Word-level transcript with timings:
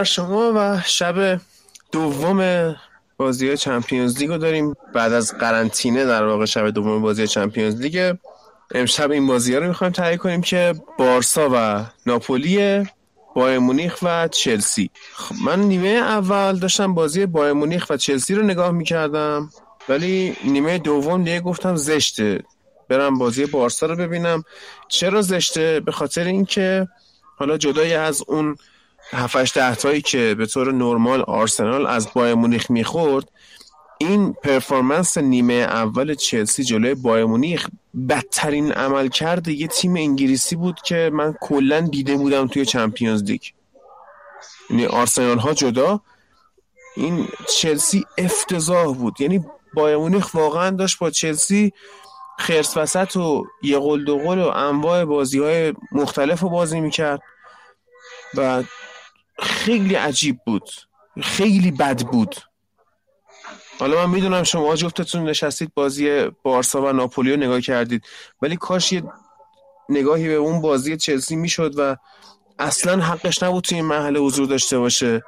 بر 0.00 0.04
شما 0.04 0.52
و 0.56 0.80
شب 0.86 1.40
دوم 1.92 2.76
بازی 3.16 3.56
چمپیونز 3.56 4.18
لیگ 4.18 4.30
رو 4.30 4.38
داریم. 4.38 4.74
بعد 4.94 5.12
از 5.12 5.38
قرنطینه 5.38 6.04
در 6.04 6.24
واقع 6.24 6.44
شب 6.44 6.70
دوم 6.70 7.02
بازی 7.02 7.26
چمپیونز 7.26 7.80
لیگ 7.80 8.16
امشب 8.74 9.10
این 9.10 9.26
بازی 9.26 9.54
ها 9.54 9.60
رو 9.60 9.68
می‌خوایم 9.68 9.92
تهیه 9.92 10.16
کنیم 10.16 10.40
که 10.40 10.74
بارسا 10.98 11.48
و 11.52 11.84
ناپولی 12.06 12.84
بایر 13.34 13.58
مونیخ 13.58 13.98
و 14.02 14.28
چلسی. 14.28 14.90
خب 15.14 15.34
من 15.44 15.60
نیمه 15.60 15.88
اول 15.88 16.58
داشتم 16.58 16.94
بازی 16.94 17.26
بایر 17.26 17.52
مونیخ 17.52 17.86
و 17.90 17.96
چلسی 17.96 18.34
رو 18.34 18.42
نگاه 18.42 18.70
می‌کردم 18.70 19.50
ولی 19.88 20.36
نیمه 20.44 20.78
دوم 20.78 21.24
دیگه 21.24 21.40
گفتم 21.40 21.76
زشته. 21.76 22.42
برم 22.88 23.18
بازی 23.18 23.46
بارسا 23.46 23.86
رو 23.86 23.96
ببینم. 23.96 24.44
چرا 24.88 25.22
زشته؟ 25.22 25.80
به 25.80 25.92
خاطر 25.92 26.24
اینکه 26.24 26.88
حالا 27.36 27.58
جدای 27.58 27.94
از 27.94 28.22
اون 28.26 28.56
7 29.12 29.54
ده 29.54 29.74
تایی 29.74 30.00
که 30.02 30.34
به 30.38 30.46
طور 30.46 30.72
نرمال 30.72 31.20
آرسنال 31.22 31.86
از 31.86 32.08
بایر 32.14 32.34
مونیخ 32.34 32.70
می‌خورد 32.70 33.28
این 33.98 34.32
پرفورمنس 34.32 35.18
نیمه 35.18 35.54
اول 35.54 36.14
چلسی 36.14 36.64
جلوی 36.64 36.94
بایر 36.94 37.24
مونیخ 37.24 37.68
بدترین 38.08 38.72
عمل 38.72 39.08
کرده 39.08 39.52
یه 39.52 39.66
تیم 39.66 39.96
انگلیسی 39.96 40.56
بود 40.56 40.80
که 40.80 41.10
من 41.12 41.34
کلا 41.40 41.80
دیده 41.80 42.16
بودم 42.16 42.46
توی 42.46 42.66
چمپیونز 42.66 43.22
لیگ. 43.22 43.42
یعنی 44.70 44.86
آرسنال 44.86 45.38
ها 45.38 45.54
جدا 45.54 46.00
این 46.96 47.28
چلسی 47.58 48.04
افتضاح 48.18 48.94
بود. 48.94 49.20
یعنی 49.20 49.44
بایر 49.74 49.96
مونیخ 49.96 50.34
واقعا 50.34 50.70
داشت 50.70 50.98
با 50.98 51.10
چلسی 51.10 51.72
خرس 52.38 52.76
وسط 52.76 53.16
و 53.16 53.44
یه 53.62 53.78
قل 53.78 54.04
دو 54.04 54.18
قل 54.18 54.38
و 54.38 54.48
انواع 54.48 55.04
بازی 55.04 55.38
های 55.38 55.74
مختلف 55.92 56.40
رو 56.40 56.48
بازی 56.48 56.80
می‌کرد 56.80 57.20
و 58.34 58.62
خیلی 59.40 59.94
عجیب 59.94 60.38
بود. 60.46 60.70
خیلی 61.22 61.70
بد 61.70 62.02
بود. 62.02 62.36
حالا 63.78 64.06
من 64.06 64.14
می‌دونم 64.14 64.42
شما 64.42 64.76
جفتتون 64.76 65.24
نشستید 65.24 65.74
بازی 65.74 66.30
بارسا 66.42 66.82
و 66.82 66.92
ناپولی 66.92 67.30
رو 67.30 67.36
نگاه 67.36 67.60
کردید 67.60 68.04
ولی 68.42 68.56
کاش 68.56 68.92
یه 68.92 69.02
نگاهی 69.88 70.28
به 70.28 70.34
اون 70.34 70.60
بازی 70.60 70.96
چلسی 70.96 71.36
می‌شد 71.36 71.74
و 71.76 71.96
اصلا 72.58 73.02
حقش 73.02 73.42
نبود 73.42 73.64
توی 73.64 73.76
این 73.76 73.86
محل 73.86 74.16
حضور 74.16 74.46
داشته 74.46 74.78
باشه. 74.78 75.24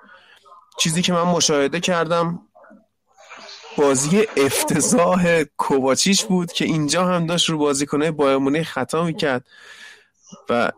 چیزی 0.79 1.03
که 1.03 1.13
من 1.13 1.23
مشاهده 1.23 1.81
کردم 1.81 2.43
بازی 3.77 4.27
افتضاح 4.37 5.43
کوواچیچ 5.57 6.25
بود 6.25 6.53
که 6.53 6.65
اینجا 6.65 7.07
هم 7.07 7.27
داشت 7.27 7.51
رو 7.51 7.59
بازیکنه 7.59 8.11
بایمونه 8.11 8.65
خطا 8.65 9.05
می‌کرد 9.05 9.47
و 10.49 10.73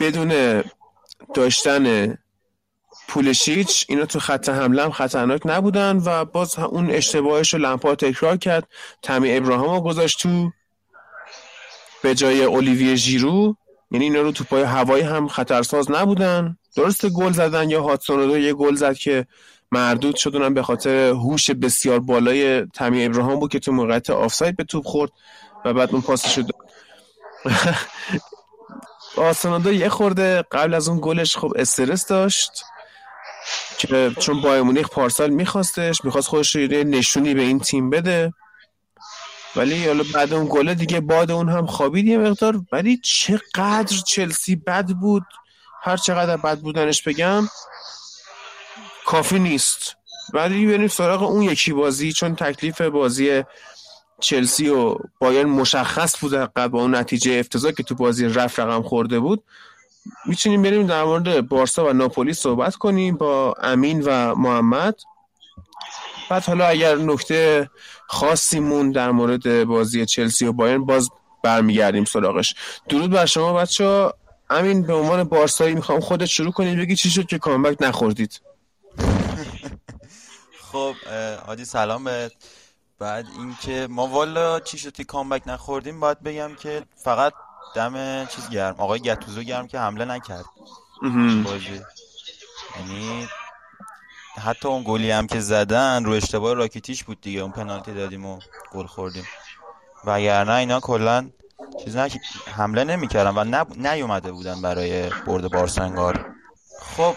بدون 0.00 0.62
داشتن 1.34 2.18
پولشیچ 3.08 3.86
اینا 3.88 4.06
تو 4.06 4.18
خط 4.18 4.48
حمله 4.48 4.82
هم 4.82 4.90
خطرناک 4.90 5.42
نبودن 5.44 6.02
و 6.04 6.24
باز 6.24 6.58
اون 6.58 6.90
اشتباهش 6.90 7.54
رو 7.54 7.60
لمپا 7.60 7.94
تکرار 7.94 8.36
کرد. 8.36 8.68
تمی 9.02 9.36
ابراهام 9.36 9.74
رو 9.74 9.80
گذاشت 9.80 10.20
تو 10.20 10.50
به 12.02 12.14
جای 12.14 12.44
اولیویه 12.44 12.94
ژیرو. 12.94 13.56
یعنی 13.90 14.04
اینا 14.04 14.20
رو 14.20 14.32
تو 14.32 14.44
پای 14.44 14.62
هوایی 14.62 15.04
هم 15.04 15.28
خطرساز 15.28 15.90
نبودن. 15.90 16.56
درست 16.76 17.06
گل 17.06 17.32
زدن 17.32 17.70
یا 17.70 17.82
هاتسون 17.82 18.30
یه 18.30 18.54
گل 18.54 18.74
زد 18.74 18.94
که 18.94 19.26
مردود 19.72 20.16
شدونم 20.16 20.54
به 20.54 20.62
خاطر 20.62 21.08
هوش 21.08 21.50
بسیار 21.50 22.00
بالای 22.00 22.66
تمی 22.66 23.04
ابراهام 23.04 23.40
بود 23.40 23.52
که 23.52 23.58
تو 23.58 23.72
موقعیت 23.72 24.10
آفساید 24.10 24.56
به 24.56 24.64
توپ 24.64 24.84
خورد 24.84 25.12
و 25.64 25.72
بعد 25.74 25.92
اون 25.92 26.00
پاسش 26.00 26.34
شد 26.34 26.46
آسانادو 29.16 29.72
یه 29.72 29.88
خورده 29.88 30.42
قبل 30.52 30.74
از 30.74 30.88
اون 30.88 30.98
گلش 31.02 31.36
خب 31.36 31.52
استرس 31.56 32.06
داشت. 32.06 32.64
که 33.78 34.12
چون 34.18 34.40
بایر 34.40 34.62
مونیخ 34.62 34.88
پارسال 34.88 35.30
میخواستش 35.30 36.04
می‌خواست 36.04 36.28
خودش 36.28 36.54
یه 36.54 36.84
نشونی 36.84 37.34
به 37.34 37.42
این 37.42 37.60
تیم 37.60 37.90
بده. 37.90 38.32
ولی 39.56 39.86
حالا 39.86 40.04
بعد 40.14 40.32
اون 40.32 40.46
گله 40.50 40.74
دیگه 40.74 41.00
باد 41.00 41.30
اون 41.30 41.48
هم 41.48 41.66
خوابید 41.66 42.06
یه 42.06 42.18
مقدار. 42.18 42.60
ولی 42.72 43.00
چقدر 43.04 43.96
چلسی 44.06 44.56
بد 44.56 44.86
بود. 44.86 45.24
هر 45.82 45.96
چقدر 45.96 46.36
بد 46.36 46.58
بودنش 46.58 47.02
بگم 47.02 47.48
کافی 49.06 49.38
نیست. 49.38 49.96
ولی 50.34 50.66
بریم 50.66 50.88
سراغ 50.88 51.22
اون 51.22 51.42
یکی 51.42 51.72
بازی 51.72 52.12
چون 52.12 52.34
تکلیف 52.36 52.80
بازی 52.80 53.42
چلسی 54.20 54.68
و 54.68 54.96
بایر 55.20 55.46
مشخص 55.46 56.20
بود 56.20 56.34
قبل 56.34 56.78
اون 56.78 56.94
نتیجه 56.94 57.32
افتضاح 57.32 57.72
که 57.72 57.82
تو 57.82 57.94
بازی 57.94 58.26
رفت 58.26 58.60
رقم 58.60 58.82
خورده 58.82 59.20
بود. 59.20 59.44
می‌تونیم 60.26 60.62
بریم 60.62 60.86
در 60.86 61.04
مورد 61.04 61.48
بارسا 61.48 61.86
و 61.86 61.92
ناپولی 61.92 62.34
صحبت 62.34 62.76
کنیم 62.76 63.16
با 63.16 63.54
امین 63.62 64.02
و 64.06 64.34
محمد. 64.34 64.94
بعد 66.30 66.44
حالا 66.44 66.66
اگر 66.66 66.94
نکته 66.94 67.70
خاصی 68.06 68.60
مون 68.60 68.92
در 68.92 69.10
مورد 69.10 69.64
بازی 69.64 70.06
چلسی 70.06 70.46
و 70.46 70.52
بایرن 70.52 70.84
باز 70.84 71.10
برمیگردیم 71.42 72.04
سراغش. 72.04 72.54
درود 72.88 73.10
بر 73.10 73.26
شما 73.26 73.52
بچه 73.52 74.12
امین 74.50 74.82
به 74.82 74.94
عنوان 74.94 75.24
بارسایی 75.24 75.74
می‌خوام 75.74 76.00
خودت 76.00 76.26
شروع 76.26 76.52
کنید 76.52 76.78
بگی 76.78 76.96
چی 76.96 77.10
شد 77.10 77.26
که 77.26 77.38
کامبک 77.38 77.76
نخوردید؟ 77.80 78.40
خب 80.72 80.94
عادی 81.46 81.64
سلام 81.64 82.10
بعد 82.98 83.26
اینکه 83.38 83.86
ما 83.90 84.06
والا 84.06 84.60
چی 84.60 84.78
شد 84.78 84.92
که 84.92 85.04
کامبک 85.04 85.42
نخوردیم 85.46 86.00
باید 86.00 86.22
بگم 86.22 86.54
که 86.54 86.82
فقط 87.04 87.32
دم 87.74 88.26
چیز 88.26 88.50
گرم. 88.50 88.74
آقای 88.78 89.00
گتوزو 89.00 89.42
گرم 89.42 89.66
که 89.66 89.78
حمله 89.78 90.04
نکرد. 90.04 90.44
بازی. 91.44 91.80
یعنی 92.76 93.28
حتی 94.44 94.68
اون 94.68 94.82
گلی 94.86 95.10
هم 95.10 95.26
که 95.26 95.40
زدن 95.40 96.04
رو 96.04 96.12
اشتباه 96.12 96.54
راکیتیش 96.54 97.04
بود 97.04 97.20
دیگه. 97.20 97.40
اون 97.40 97.52
پنالتی 97.52 97.94
دادیم 97.94 98.26
و 98.26 98.40
گل 98.72 98.86
خوردیم. 98.86 99.26
و 100.04 100.18
نه 100.44 100.52
اینا 100.52 100.80
کلا 100.80 101.30
چیز 101.84 101.96
نه 101.96 102.10
حمله 102.56 102.84
نمی‌کردن 102.84 103.30
و 103.38 103.44
نه 103.44 103.64
نیومده 103.92 104.32
بودن 104.32 104.62
برای 104.62 105.10
برد 105.26 105.50
بارسنگار. 105.50 106.34
خب 106.96 107.14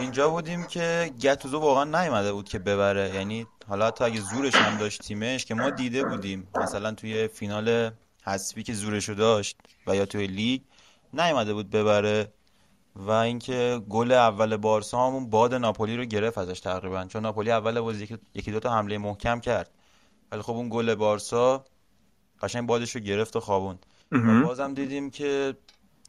اینجا 0.00 0.30
بودیم 0.30 0.66
که 0.66 1.12
گتوزو 1.20 1.58
واقعا 1.58 1.84
نیومده 1.84 2.32
بود 2.32 2.48
که 2.48 2.58
ببره. 2.58 3.14
یعنی 3.14 3.46
حالا 3.68 3.90
تا 3.90 4.04
اگه 4.04 4.20
زورش 4.20 4.54
هم 4.54 4.78
داشت 4.78 5.02
تیمش 5.02 5.44
که 5.44 5.54
ما 5.54 5.70
دیده 5.70 6.04
بودیم. 6.04 6.48
مثلا 6.54 6.92
توی 6.92 7.28
فینال 7.28 7.90
حذفی 8.28 8.62
که 8.62 8.74
زورشو 8.74 9.14
داشت 9.14 9.56
و 9.86 9.96
یا 9.96 10.06
توی 10.06 10.26
لیگ 10.26 10.62
نیومده 11.12 11.54
بود 11.54 11.70
ببره 11.70 12.32
و 12.96 13.10
اینکه 13.10 13.80
گل 13.88 14.12
اول 14.12 14.56
بارسا 14.56 15.06
همون 15.06 15.30
باد 15.30 15.54
ناپولی 15.54 15.96
رو 15.96 16.04
گرفت 16.04 16.38
ازش 16.38 16.60
تقریبا. 16.60 17.04
چون 17.04 17.22
ناپولی 17.22 17.50
اول 17.50 17.80
بازی 17.80 18.18
یکی 18.34 18.52
دو 18.52 18.60
تا 18.60 18.72
حمله 18.72 18.98
محکم 18.98 19.40
کرد. 19.40 19.70
ولی 20.32 20.42
خب 20.42 20.52
اون 20.52 20.68
گل 20.68 20.94
بارسا 20.94 21.64
قشنگ 22.42 22.66
بادش 22.66 22.94
رو 22.94 23.00
گرفت 23.00 23.36
و 23.36 23.40
خوابوند. 23.40 23.86
و 24.12 24.42
بازم 24.42 24.74
دیدیم 24.74 25.10
که 25.10 25.56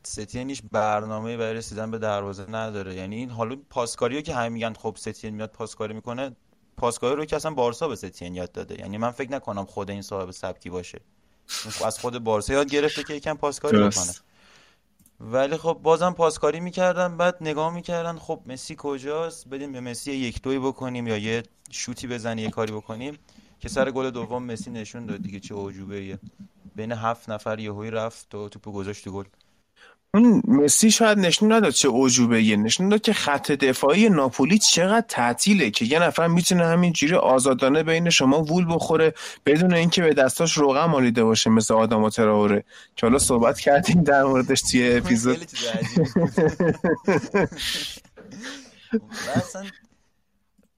ستین 0.04 0.50
هیچ 0.50 0.64
برنامه 0.72 1.38
برای 1.38 1.54
رسیدن 1.54 1.92
به 1.92 1.98
دروازه 1.98 2.52
نداره. 2.52 2.96
یعنی 2.96 3.16
این 3.16 3.30
حالا 3.30 3.56
پاسکاری 3.70 4.22
که 4.22 4.36
همه 4.36 4.50
میگن 4.50 4.74
خب 4.74 4.96
ستین 5.00 5.36
میاد 5.36 5.52
پاسکاری 5.52 5.94
می‌کنه 5.94 6.36
پاسکاری 6.78 7.16
رو 7.16 7.26
که 7.26 7.36
اصلا 7.36 7.52
بارسا 7.52 7.88
به 7.88 7.96
ستین 7.96 8.36
یاد 8.36 8.52
داده. 8.52 8.80
یعنی 8.80 8.98
من 8.98 9.12
فکر 9.12 9.32
نکنم 9.32 9.66
خود 9.66 9.90
این 9.90 10.02
صاحب 10.02 10.32
سبکی 10.32 10.70
باشه. 10.70 11.02
از 11.86 12.00
خود 12.00 12.18
بارسا 12.18 12.54
یاد 12.54 12.70
گرفته 12.70 13.04
که 13.04 13.14
یکم 13.14 13.34
پاسکاری 13.34 13.78
بکنه. 13.78 14.14
ولی 15.20 15.58
خب 15.58 15.80
بازم 15.84 16.14
پاسکاری 16.14 16.60
می‌کردن 16.60 17.18
بعد 17.18 17.38
نگاه 17.42 17.74
می‌کردن 17.74 18.18
خب 18.18 18.42
مسی 18.46 18.76
کجاست؟ 18.78 19.48
بدیم 19.48 19.72
به 19.72 19.80
مسی 19.80 20.12
یک 20.12 20.42
دوی 20.42 20.60
بکنیم 20.60 21.08
یا 21.08 21.18
یه 21.18 21.44
شوتی 21.72 22.08
بزنی 22.08 22.42
یه 22.42 22.50
کاری 22.50 22.72
بکنیم. 22.74 23.18
که 23.60 23.70
سر 23.70 23.92
گل 23.92 24.10
دوم 24.10 24.44
مسی 24.44 24.72
نشون 24.72 25.06
داد 25.06 25.22
دیگه 25.22 25.40
چه 25.40 25.56
عجوبه 25.56 26.20
بین 26.76 26.92
هفت 26.92 27.30
نفر 27.30 27.60
یهویی 27.60 27.92
رفت 27.92 28.36
و 28.36 28.50
توپو 28.50 28.72
گذاشت 28.72 29.10
گل. 29.10 29.24
اون 30.14 30.42
مسی 30.48 30.92
شاید 30.92 31.20
نشون 31.20 31.52
نداد 31.52 31.72
چه 31.72 31.90
عجوبه 31.94 32.44
یه 32.44 32.56
نشون 32.56 32.90
داد 32.90 33.02
که 33.02 33.14
خط 33.14 33.52
دفاعی 33.52 34.10
ناپولی 34.10 34.58
چقدر 34.58 35.06
تعطیله 35.08 35.72
که 35.72 35.86
یه 35.86 36.00
نفر 36.00 36.28
می‌تونه 36.28 36.66
همینجوری 36.66 37.16
آزادانه 37.16 37.84
بین 37.84 38.10
شما 38.10 38.44
وول 38.44 38.66
بخوره 38.76 39.14
بدون 39.46 39.74
اینکه 39.74 40.02
به 40.02 40.14
دستاش 40.14 40.58
روغن 40.58 40.86
مالیده 40.86 41.24
باشه 41.24 41.50
مثل 41.50 41.74
آدم 41.74 42.10
تراوره. 42.10 42.64
که 42.96 43.06
حالا 43.06 43.20
صحبت 43.20 43.60
کردیم 43.60 44.04
در 44.04 44.24
موردش 44.24 44.62
توی 44.62 44.98
اپیزود. 44.98 45.48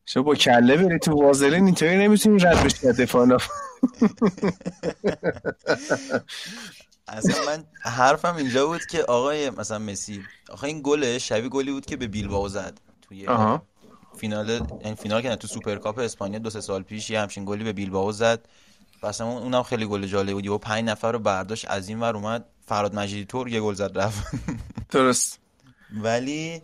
شما 0.05 0.23
با 0.23 0.35
کله 0.35 0.77
بری 0.77 0.99
تو 0.99 1.11
وازلین 1.11 1.65
اینطوری 1.65 1.97
نمی‌تونی 1.97 2.39
رد 2.39 2.63
بشی 2.63 2.87
دفاع 2.87 3.27
اصلا 7.11 7.45
من 7.45 7.63
حرفم 7.81 8.35
اینجا 8.35 8.67
بود 8.67 8.85
که 8.85 9.03
آقای 9.03 9.49
مثلا 9.49 9.79
مسی 9.79 10.23
آقا 10.49 10.67
این 10.67 10.81
گل 10.83 11.17
شبیه 11.17 11.49
گلی 11.49 11.71
بود 11.71 11.85
که 11.85 11.97
به 11.97 12.07
بیلبائو 12.07 12.47
زد 12.47 12.79
توی 13.01 13.27
فینال 14.17 14.49
این 14.49 14.67
یعنی 14.83 14.95
فینال 14.95 15.21
که 15.21 15.35
تو 15.35 15.47
سوپرکاپ 15.47 15.99
اسپانیا 15.99 16.39
دو 16.39 16.49
سه 16.49 16.61
سال 16.61 16.83
پیش 16.83 17.09
یه 17.09 17.21
همچین 17.21 17.45
گلی 17.45 17.63
به 17.63 17.73
بیلبائو 17.73 18.11
زد. 18.11 18.45
اصلا 19.03 19.27
اونم 19.27 19.63
خیلی 19.63 19.85
گل 19.85 20.05
جالب 20.05 20.33
بود. 20.33 20.47
و 20.47 20.57
پنج 20.57 20.85
نفر 20.85 21.11
رو 21.11 21.19
برداشت 21.19 21.65
از 21.69 21.89
این 21.89 21.99
ور 21.99 22.15
اومد 22.15 22.45
فرهاد 22.65 22.95
مجیدی 22.95 23.25
طور 23.25 23.47
یه 23.47 23.61
گل 23.61 23.73
زد 23.73 23.97
رفت. 23.97 24.27
درست. 24.91 25.39
ولی 26.03 26.61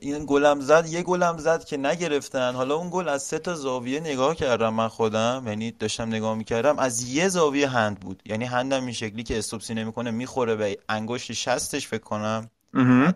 این 0.00 0.24
گلم 0.26 0.60
زد 0.60 0.86
یه 0.88 1.02
گلم 1.02 1.38
زد 1.38 1.64
که 1.64 1.76
نگرفتن. 1.76 2.54
حالا 2.54 2.74
اون 2.74 2.88
گل 2.92 3.08
از 3.08 3.22
سه 3.22 3.38
تا 3.38 3.54
زاویه 3.54 4.00
نگاه 4.00 4.34
کردم 4.34 4.74
من 4.74 4.88
خودم 4.88 5.44
یعنی 5.46 5.70
داشتم 5.70 6.08
نگاه 6.08 6.34
می‌کردم 6.34 6.78
از 6.78 7.02
یه 7.02 7.28
زاویه 7.28 7.68
هند 7.68 8.00
بود. 8.00 8.22
یعنی 8.26 8.44
هندم 8.44 8.84
این 8.84 8.92
شکلی 8.92 9.22
که 9.22 9.38
استوپسی 9.38 9.74
نمی‌کنه 9.74 10.10
می‌خوره 10.10 10.56
به 10.56 10.78
انگشت 10.88 11.32
شستش 11.32 11.88
فکر 11.88 12.02
کنم. 12.02 12.50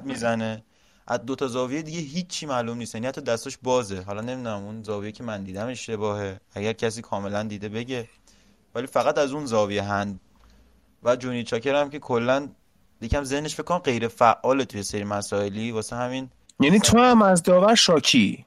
می‌زنه. 0.05 0.64
از 1.06 1.20
دو 1.26 1.35
تا 1.35 1.49
زاویه 1.49 1.82
دیگه 1.82 1.99
هیچی 1.99 2.46
معلوم 2.46 2.79
نیست. 2.79 2.94
یعنی 2.94 3.06
حتی 3.06 3.20
دستش 3.20 3.58
بازه. 3.62 4.02
حالا 4.02 4.20
نمی‌دونم 4.20 4.64
اون 4.64 4.82
زاویه 4.82 5.12
که 5.12 5.23
من 5.23 5.44
دیدم 5.44 5.67
اشتباهه. 5.67 6.41
اگر 6.55 6.73
کسی 6.73 7.02
کاملا 7.02 7.43
دیده 7.43 7.69
بگه. 7.69 8.08
ولی 8.75 8.87
فقط 8.87 9.19
از 9.19 9.32
اون 9.32 9.46
زاویه 9.46 9.82
هند. 9.82 10.20
و 11.02 11.17
جونی 11.17 11.44
چاکر 11.44 11.75
هم 11.75 11.91
که 11.91 11.99
کلا 11.99 12.49
یکم 13.05 13.25
ذهنش 13.25 13.55
فکر 13.55 13.62
کنم 13.62 13.79
غیر 13.79 14.09
فعال 14.09 14.65
توی 14.65 14.83
سری 14.83 15.05
مسائلی 15.05 15.71
واسه 15.71 15.97
همین. 15.97 16.31
یعنی 16.61 16.79
تو 16.79 16.99
هم 16.99 17.23
از 17.23 17.43
داور 17.43 17.75
شاکی؟ 17.75 18.45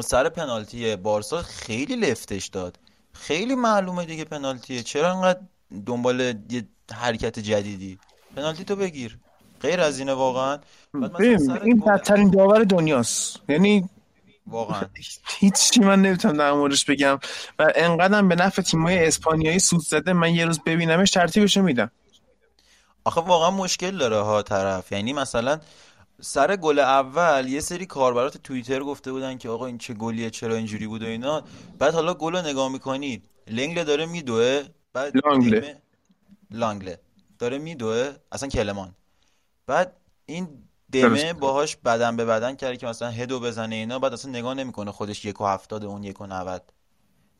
سر 0.00 0.28
پنالتی 0.28 0.96
بارسا 0.96 1.42
خیلی 1.42 1.96
لفتش 1.96 2.46
داد. 2.46 2.78
خیلی 3.12 3.54
معلومه 3.54 4.04
دیگه 4.04 4.24
پنالتیه. 4.24 4.82
چرا 4.82 5.12
انقدر 5.12 5.40
دنبال 5.86 6.20
یه 6.20 6.64
حرکت 6.92 7.38
جدیدی؟ 7.38 7.98
پنالتی 8.36 8.64
تو 8.64 8.76
بگیر. 8.76 9.18
غیر 9.60 9.80
از 9.80 9.98
اینه 9.98 10.12
واقعا. 10.12 10.58
این 11.64 11.80
بدترین 11.80 12.30
داور 12.30 12.64
دنیاست. 12.64 13.40
یعنی 13.48 13.88
واقعا. 14.46 14.82
هیچی 15.38 15.80
من 15.80 16.02
نمی‌تونم 16.02 16.36
در 16.36 16.52
موردش 16.52 16.84
بگم. 16.84 17.18
و 17.58 17.72
انقدرم 17.74 18.28
به 18.28 18.34
نفع 18.34 18.62
تیمای 18.62 19.06
اسپانیایی 19.06 19.58
سود 19.58 19.80
زده 19.80 20.12
من 20.12 20.34
یه 20.34 20.44
روز 20.44 20.60
ببینمش 20.66 21.10
ترتیبشو 21.10 21.62
میدم. 21.62 21.90
آخه 23.04 23.20
واقعا 23.20 23.50
مشکل 23.50 23.98
داره 23.98 24.16
ها 24.16 24.42
طرف. 24.42 24.92
یعنی 24.92 25.12
مثلا 25.12 25.60
سر 26.20 26.56
گل 26.56 26.78
اول 26.78 27.48
یه 27.48 27.60
سری 27.60 27.86
کاربرات 27.86 28.36
توییتر 28.36 28.80
گفته 28.80 29.12
بودن 29.12 29.38
که 29.38 29.48
آقا 29.48 29.66
این 29.66 29.78
چه 29.78 29.94
گلیه 29.94 30.30
چرا 30.30 30.54
اینجوری 30.54 30.86
بود 30.86 31.02
و 31.02 31.06
اینا. 31.06 31.42
بعد 31.78 31.94
حالا 31.94 32.14
گل 32.14 32.36
رو 32.36 32.42
نگاه 32.42 32.68
می‌کنی 32.68 33.22
لنگله 33.46 33.84
داره 33.84 34.06
میدوه. 34.06 34.62
بعد 34.92 35.12
لانگله 35.26 35.82
لانگله 36.50 37.00
داره 37.38 37.58
میدوه. 37.58 38.12
اصلا 38.32 38.48
کلمان. 38.48 38.94
بعد 39.66 39.96
این 40.26 40.48
دمه 40.92 41.32
باهاش 41.32 41.76
بدن 41.76 42.16
به 42.16 42.24
بدن 42.24 42.54
کرده 42.54 42.76
که 42.76 42.86
مثلا 42.86 43.10
هدو 43.10 43.40
بزنه 43.40 43.74
اینا. 43.74 43.98
بعد 43.98 44.12
اصلا 44.12 44.30
نگاه 44.30 44.54
نمی‌کنه 44.54 44.92
خودش 44.92 45.24
یک 45.24 45.40
و 45.40 45.46
هفتاد 45.46 45.84
اون 45.84 46.04
یک 46.04 46.20
و 46.20 46.26
نود. 46.26 46.62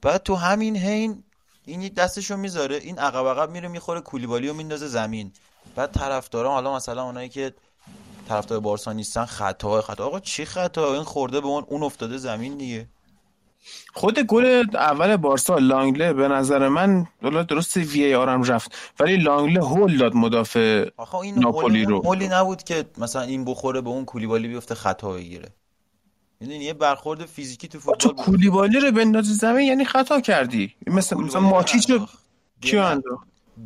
بعد 0.02 0.22
تو 0.22 0.34
همین 0.34 0.76
هین 0.76 1.24
این 1.66 1.88
دستشو 1.88 2.36
می‌ذاره. 2.36 2.76
این 2.76 2.98
عقب 2.98 3.26
عقب 3.26 3.50
میره 3.50 3.68
می‌خوره 3.68 4.00
کولیبالی 4.00 4.48
و 4.48 4.54
میندازه 4.54 4.88
زمین. 4.88 5.32
بعد 5.76 5.92
طرفدارا 5.92 6.50
حالا 6.50 6.76
مثلا 6.76 7.04
اونایی 7.04 7.28
که 7.28 7.54
طرفدار 8.28 8.60
بارسا 8.60 8.92
نیستن 8.92 9.24
خطا 9.24 9.80
خطا. 9.80 10.06
آقا 10.06 10.20
چی 10.20 10.44
خطا 10.44 10.94
این 10.94 11.02
خورده 11.02 11.40
به 11.40 11.46
اون 11.46 11.64
اون 11.68 11.82
افتاده 11.82 12.18
زمین 12.18 12.56
دیگه. 12.56 12.88
خود 13.94 14.18
گل 14.18 14.64
اول 14.74 15.16
بارسا 15.16 15.58
لانگله 15.58 16.12
به 16.12 16.28
نظر 16.28 16.68
من 16.68 17.06
درست 17.48 17.76
وی 17.76 18.04
ای 18.04 18.14
آرم 18.14 18.42
رفت 18.42 18.74
ولی 19.00 19.16
لانگله 19.16 19.64
هول 19.64 19.98
داد 19.98 20.14
مدافع 20.14 20.88
این 21.22 21.38
ناپولی 21.38 21.84
رو. 21.84 22.02
هولی 22.02 22.28
نبود 22.28 22.62
که 22.62 22.84
مثلا 22.98 23.22
این 23.22 23.44
بخوره 23.44 23.80
به 23.80 23.90
اون 23.90 24.04
کولیبالی 24.04 24.48
بیفته 24.48 24.74
خطا 24.74 25.12
بگیره. 25.12 25.48
می‌دونی 26.40 26.64
یه 26.64 26.72
برخورد 26.72 27.26
فیزیکی 27.26 27.68
تو 27.68 27.78
فوتبال 27.78 27.98
تو 27.98 28.22
کولیبالی 28.22 28.80
رو 28.80 28.92
بندازی 28.92 29.32
زمین 29.32 29.68
یعنی 29.68 29.84
خطا 29.84 30.20
کردی. 30.20 30.74
مثل 30.86 31.16
مثلا 31.16 31.40
ماچیچ 31.40 31.90
رو 31.90 32.06
کیو 32.60 33.00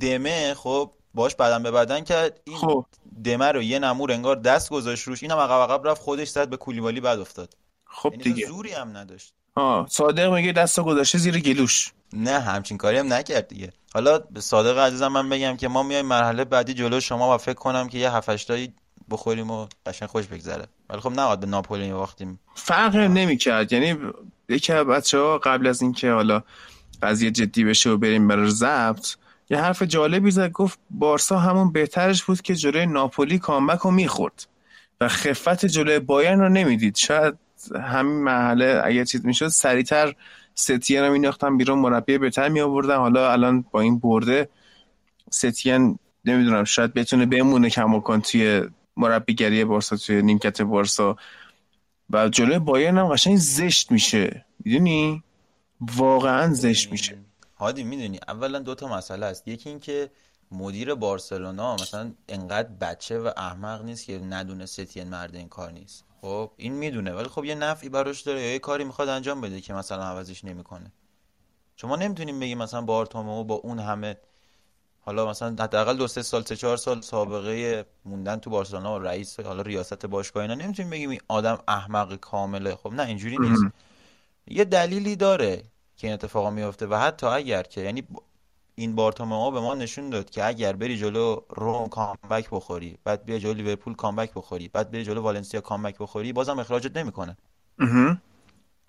دمه 0.00 0.54
خب 0.54 0.90
باش 1.14 1.34
بدن 1.34 1.62
به 1.62 1.70
بدن 1.70 2.00
کرد. 2.00 2.40
این 2.44 2.56
خب. 2.56 2.86
دمه 3.24 3.52
رو 3.52 3.62
یه 3.62 3.78
نمور 3.78 4.12
انگار 4.12 4.36
دست 4.36 4.70
گذاشت 4.70 5.08
روش. 5.08 5.22
اینم 5.22 5.36
عقب 5.36 5.72
عقب 5.72 5.88
رفت 5.88 6.02
خودش 6.02 6.28
زد 6.28 6.48
به 6.48 6.56
کولیبالی 6.56 7.00
بعد 7.00 7.20
افتاد. 7.20 7.54
خب 7.86 8.12
یعنی 8.12 8.22
دیگه. 8.22 8.46
زوری 8.46 8.72
هم 8.72 8.96
نداشت. 8.96 9.32
ها 9.56 9.86
صادق 9.90 10.34
میگه 10.34 10.52
دست 10.52 10.80
گذاشته 10.80 11.18
زیر 11.18 11.40
گلوش. 11.40 11.92
نه 12.12 12.40
همچین 12.40 12.78
کاری 12.78 12.98
هم 12.98 13.12
نکرد 13.12 13.48
دیگه. 13.48 13.72
حالا 13.94 14.18
به 14.18 14.40
صادق 14.40 14.78
عزیزم 14.78 15.08
من 15.08 15.28
بگم 15.28 15.56
که 15.56 15.68
ما 15.68 15.82
میایم 15.82 16.06
مرحله 16.06 16.44
بعدی 16.44 16.74
جلو 16.74 17.00
شما 17.00 17.34
و 17.34 17.38
فکر 17.38 17.54
کنم 17.54 17.88
که 17.88 17.98
یه 17.98 18.14
7 18.14 18.46
تایی 18.46 18.74
بخوریم 19.10 19.50
و 19.50 19.66
قشنگ 19.86 20.08
خوش 20.08 20.26
بگذره. 20.26 20.66
ولی 20.90 21.00
خب 21.00 21.12
نباید 21.12 21.40
به 21.40 21.46
ناپولی 21.46 21.92
وقتیم 21.92 22.40
فرق 22.54 22.96
نمی‌کرد. 22.96 23.72
یعنی 23.72 23.98
یکی 24.48 24.72
از 24.72 24.86
بچه‌ها 24.86 25.38
قبل 25.38 25.66
از 25.66 25.82
اینکه 25.82 26.10
حالا 26.10 26.42
قضیه 27.02 27.30
جدی 27.30 27.64
بشه 27.64 27.90
و 27.90 27.96
بریم 27.96 28.28
برای 28.28 28.50
ضبط 28.50 29.06
یه 29.50 29.58
حرف 29.58 29.82
جالبی 29.82 30.30
زد 30.30 30.50
گفت 30.50 30.78
بارسا 30.90 31.38
همون 31.38 31.72
بهترش 31.72 32.24
بود 32.24 32.42
که 32.42 32.54
جلوی 32.54 32.86
ناپولی 32.86 33.38
کامبک 33.38 33.78
رو 33.78 33.90
می‌خورد 33.90 34.46
و 35.00 35.08
خفت 35.08 35.66
جلوی 35.66 35.98
بایرن 35.98 36.40
رو 36.40 36.48
نمی‌دید. 36.48 36.96
شاید 36.96 37.34
همین 37.82 38.22
محله 38.22 38.82
اگر 38.84 39.04
چیز 39.04 39.26
می‌شد 39.26 39.48
سریعتر 39.48 40.14
ستین 40.54 41.02
رو 41.02 41.12
میناختن 41.12 41.56
بیرون 41.56 41.78
مربی 41.78 42.18
بهتر 42.18 42.48
می 42.48 42.60
آوردن 42.60 42.96
حالا 42.96 43.32
الان 43.32 43.64
با 43.70 43.80
این 43.80 43.98
برده 43.98 44.48
ستین 45.30 45.98
نمی‌دونم 46.24 46.64
شاید 46.64 46.94
بتونه 46.94 47.26
بمونه 47.26 47.70
کماکان 47.70 48.20
توی 48.20 48.62
مربیگری 48.96 49.64
بارسا 49.64 49.96
توی 49.96 50.22
نیمکت 50.22 50.62
بارسا. 50.62 51.16
و 52.10 52.28
جلوی 52.28 52.58
بایرن 52.58 52.98
هم 52.98 53.08
قشنگ 53.08 53.36
زشت 53.36 53.92
میشه. 53.92 54.44
می‌دونی؟ 54.64 55.22
واقعا 55.80 56.54
زشت 56.54 56.92
میشه. 56.92 57.18
هادی 57.58 57.84
می‌دونی 57.84 58.20
اولا 58.28 58.58
دو 58.58 58.74
تا 58.74 58.88
مسئله 58.88 59.26
است. 59.26 59.48
یکی 59.48 59.68
اینکه 59.68 60.10
مدیر 60.50 60.94
بارسلونا 60.94 61.74
مثلا 61.74 62.12
انقدر 62.28 62.68
بچه 62.68 63.18
و 63.18 63.30
احمق 63.36 63.84
نیست 63.84 64.06
که 64.06 64.18
ندونه 64.18 64.66
ستین 64.66 65.08
مرد 65.08 65.34
این 65.34 65.48
کار 65.48 65.70
نیست. 65.70 66.04
خب 66.20 66.50
این 66.56 66.72
می‌دونه 66.72 67.12
ولی 67.12 67.28
خب 67.28 67.44
یه 67.44 67.54
نفعی 67.54 67.88
براش 67.88 68.20
داره 68.20 68.42
یا 68.42 68.52
یه 68.52 68.58
کاری 68.58 68.84
می‌خواد 68.84 69.08
انجام 69.08 69.40
بده 69.40 69.60
که 69.60 69.74
مثلا 69.74 70.04
عوضش 70.04 70.44
نمی‌کنه. 70.44 70.92
شما 71.76 71.96
نمی‌تونیم 71.96 72.40
بگیم 72.40 72.58
مثلا 72.58 72.80
بارتومو 72.80 73.44
با 73.44 73.54
اون 73.54 73.78
همه 73.78 74.16
حالا 75.00 75.30
مثلا 75.30 75.48
حداقل 75.48 75.96
دو 75.96 76.08
سه 76.08 76.22
سال 76.22 76.44
سه 76.44 76.56
چهار 76.56 76.76
سال 76.76 77.00
سابقه 77.00 77.86
موندن 78.04 78.36
تو 78.36 78.50
بارسلونا 78.50 78.94
و 78.94 78.98
رئیس 78.98 79.40
حالا 79.40 79.62
ریاست 79.62 80.06
باشگاه 80.06 80.42
اینا 80.42 80.54
نمی‌تونیم 80.54 80.90
بگیم 80.90 81.10
این 81.10 81.20
آدم 81.28 81.58
احمق 81.68 82.16
کامله. 82.16 82.76
خب 82.76 82.92
نه 82.92 83.02
اینجوری 83.02 83.38
نیست. 83.38 83.62
یه 84.46 84.64
دلیلی 84.64 85.16
داره. 85.16 85.62
که 85.98 86.06
این 86.06 86.14
اتفاقا 86.14 86.50
میفته 86.50 86.86
و 86.86 86.94
حتی 86.94 87.26
اگر 87.26 87.62
که 87.62 87.80
یعنی 87.80 88.02
این 88.74 88.94
بارتومئو 88.94 89.50
به 89.50 89.60
ما 89.60 89.74
نشون 89.74 90.10
داد 90.10 90.30
که 90.30 90.46
اگر 90.46 90.72
بری 90.72 90.98
جلو 90.98 91.40
روم 91.48 91.88
کامبک 91.88 92.50
بخوری 92.50 92.98
بعد 93.04 93.24
بیا 93.24 93.38
جلو 93.38 93.52
لیورپول 93.52 93.94
کامبک 93.94 94.34
بخوری 94.34 94.68
بعد 94.68 94.90
بری 94.90 95.04
جلو 95.04 95.22
والنسیا 95.22 95.60
کامبک 95.60 95.98
بخوری 95.98 96.32
بازم 96.32 96.58
اخراجت 96.58 96.96
نمی‌کنه. 96.96 97.36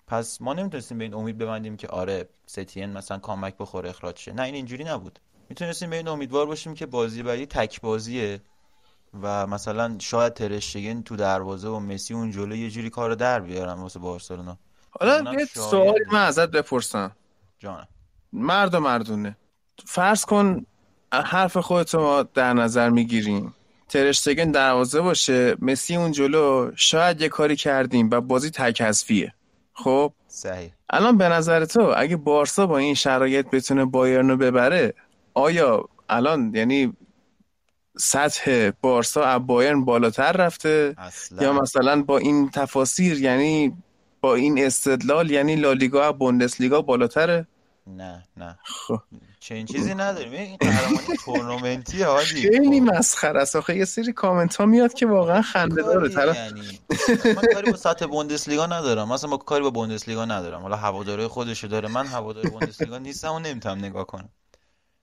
پس 0.06 0.40
ما 0.40 0.54
نمی‌تونستیم 0.54 0.98
به 0.98 1.04
این 1.04 1.14
امید 1.14 1.38
ببندیم 1.38 1.76
که 1.76 1.88
آره 1.88 2.28
ستین 2.46 2.92
مثلا 2.92 3.18
کامبک 3.18 3.56
بخوره 3.58 3.90
اخراج 3.90 4.18
شه. 4.18 4.32
نه 4.32 4.42
این 4.42 4.54
اینجوری 4.54 4.84
نبود. 4.84 5.18
می‌تونستیم 5.48 5.90
به 5.90 5.96
این 5.96 6.08
امیدوار 6.08 6.46
باشیم 6.46 6.74
که 6.74 6.86
بازی 6.86 7.22
بعدی 7.22 7.46
تک 7.46 7.80
بازیه 7.80 8.40
و 9.22 9.46
مثلا 9.46 9.96
شاید 9.98 10.34
ترشتگن 10.34 11.02
تو 11.02 11.16
دروازه 11.16 11.68
و 11.68 11.78
مسی 11.80 12.14
اون 12.14 12.30
جلو 12.30 12.56
یه 12.56 12.70
جوری 12.70 12.90
کارو 12.90 13.14
در 13.14 13.40
بیارن 13.40 13.72
واسه 13.72 13.98
بارسلونا. 13.98 14.58
حالا 14.90 15.32
یه 15.38 15.44
سوالی 15.44 16.04
من 16.12 16.26
ازت 16.26 16.50
بپرسم. 16.50 17.16
جانم. 17.58 17.88
مرد 18.32 18.74
و 18.74 18.80
مردونه. 18.80 19.36
فرض 19.86 20.24
کن 20.24 20.66
حرف 21.12 21.56
خودت 21.56 21.94
ما 21.94 22.22
در 22.22 22.52
نظر 22.52 22.90
می‌گیریم. 22.90 23.54
ترشتگن 23.88 24.50
دروازه 24.50 25.00
باشه 25.00 25.56
مسی 25.58 25.96
اون 25.96 26.12
جلو 26.12 26.70
شاید 26.76 27.20
یه 27.20 27.28
کاری 27.28 27.56
کردیم 27.56 28.10
و 28.12 28.20
بازی 28.20 28.50
تکذفیه 28.50 29.34
خب؟ 29.72 30.12
صحیح. 30.28 30.70
الان 30.90 31.18
به 31.18 31.28
نظر 31.28 31.64
تو 31.64 31.94
اگه 31.96 32.16
بارسا 32.16 32.66
با 32.66 32.78
این 32.78 32.94
شرایط 32.94 33.46
بتونه 33.50 33.84
بایرن 33.84 34.30
رو 34.30 34.36
ببره 34.36 34.94
آیا 35.34 35.88
الان 36.08 36.52
یعنی 36.54 36.96
سطح 37.98 38.70
بارسا 38.80 39.24
از 39.24 39.46
بایرن 39.46 39.84
بالاتر 39.84 40.32
رفته؟ 40.32 40.94
اصلا. 40.98 41.42
یا 41.42 41.52
مثلا 41.52 42.02
با 42.02 42.18
این 42.18 42.50
تفاسیر 42.50 43.20
یعنی 43.20 43.76
با 44.20 44.34
این 44.34 44.64
استدلال 44.66 45.30
یعنی 45.30 45.56
لالیگا 45.56 46.12
بوندسلیگا 46.12 46.82
بالاتره؟ 46.82 47.46
نه 47.86 48.24
نه. 48.36 48.58
خب. 48.64 49.00
چه 49.40 49.54
این 49.54 49.66
چیزی 49.66 49.94
نداریم. 49.94 50.32
این 50.32 50.56
قهرمانی 50.56 51.16
تورنمنتی 51.24 52.02
هادی 52.02 52.24
خیلی 52.24 52.80
مسخره 52.80 53.42
است. 53.42 53.56
آخه 53.56 53.76
یه 53.76 53.84
سری 53.84 54.12
کامنت 54.12 54.56
ها 54.56 54.66
میاد 54.66 54.94
که 54.94 55.06
واقعا 55.06 55.42
خنده 55.42 55.82
داره 55.82 56.08
طرف 56.08 56.36
یعنی؟ 56.36 56.80
من 57.24 57.42
کاری 57.54 57.70
با 57.70 57.76
سطح 57.76 58.06
بوندسلیگا 58.06 58.66
ندارم. 58.66 59.12
مثلا 59.12 59.30
ما 59.30 59.36
کاری 59.36 59.62
با 59.62 59.70
بوندسلیگا 59.70 60.24
ندارم. 60.24 60.62
حالا 60.62 60.76
هواداره 60.76 61.28
خودشو 61.28 61.66
داره. 61.66 61.88
من 61.88 62.06
هوادار 62.06 62.50
بوندسلیگا 62.50 62.98
نیستم 62.98 63.32
و 63.32 63.38
نمی‌تونم 63.38 63.78
نگاه 63.78 64.06
کنم. 64.06 64.28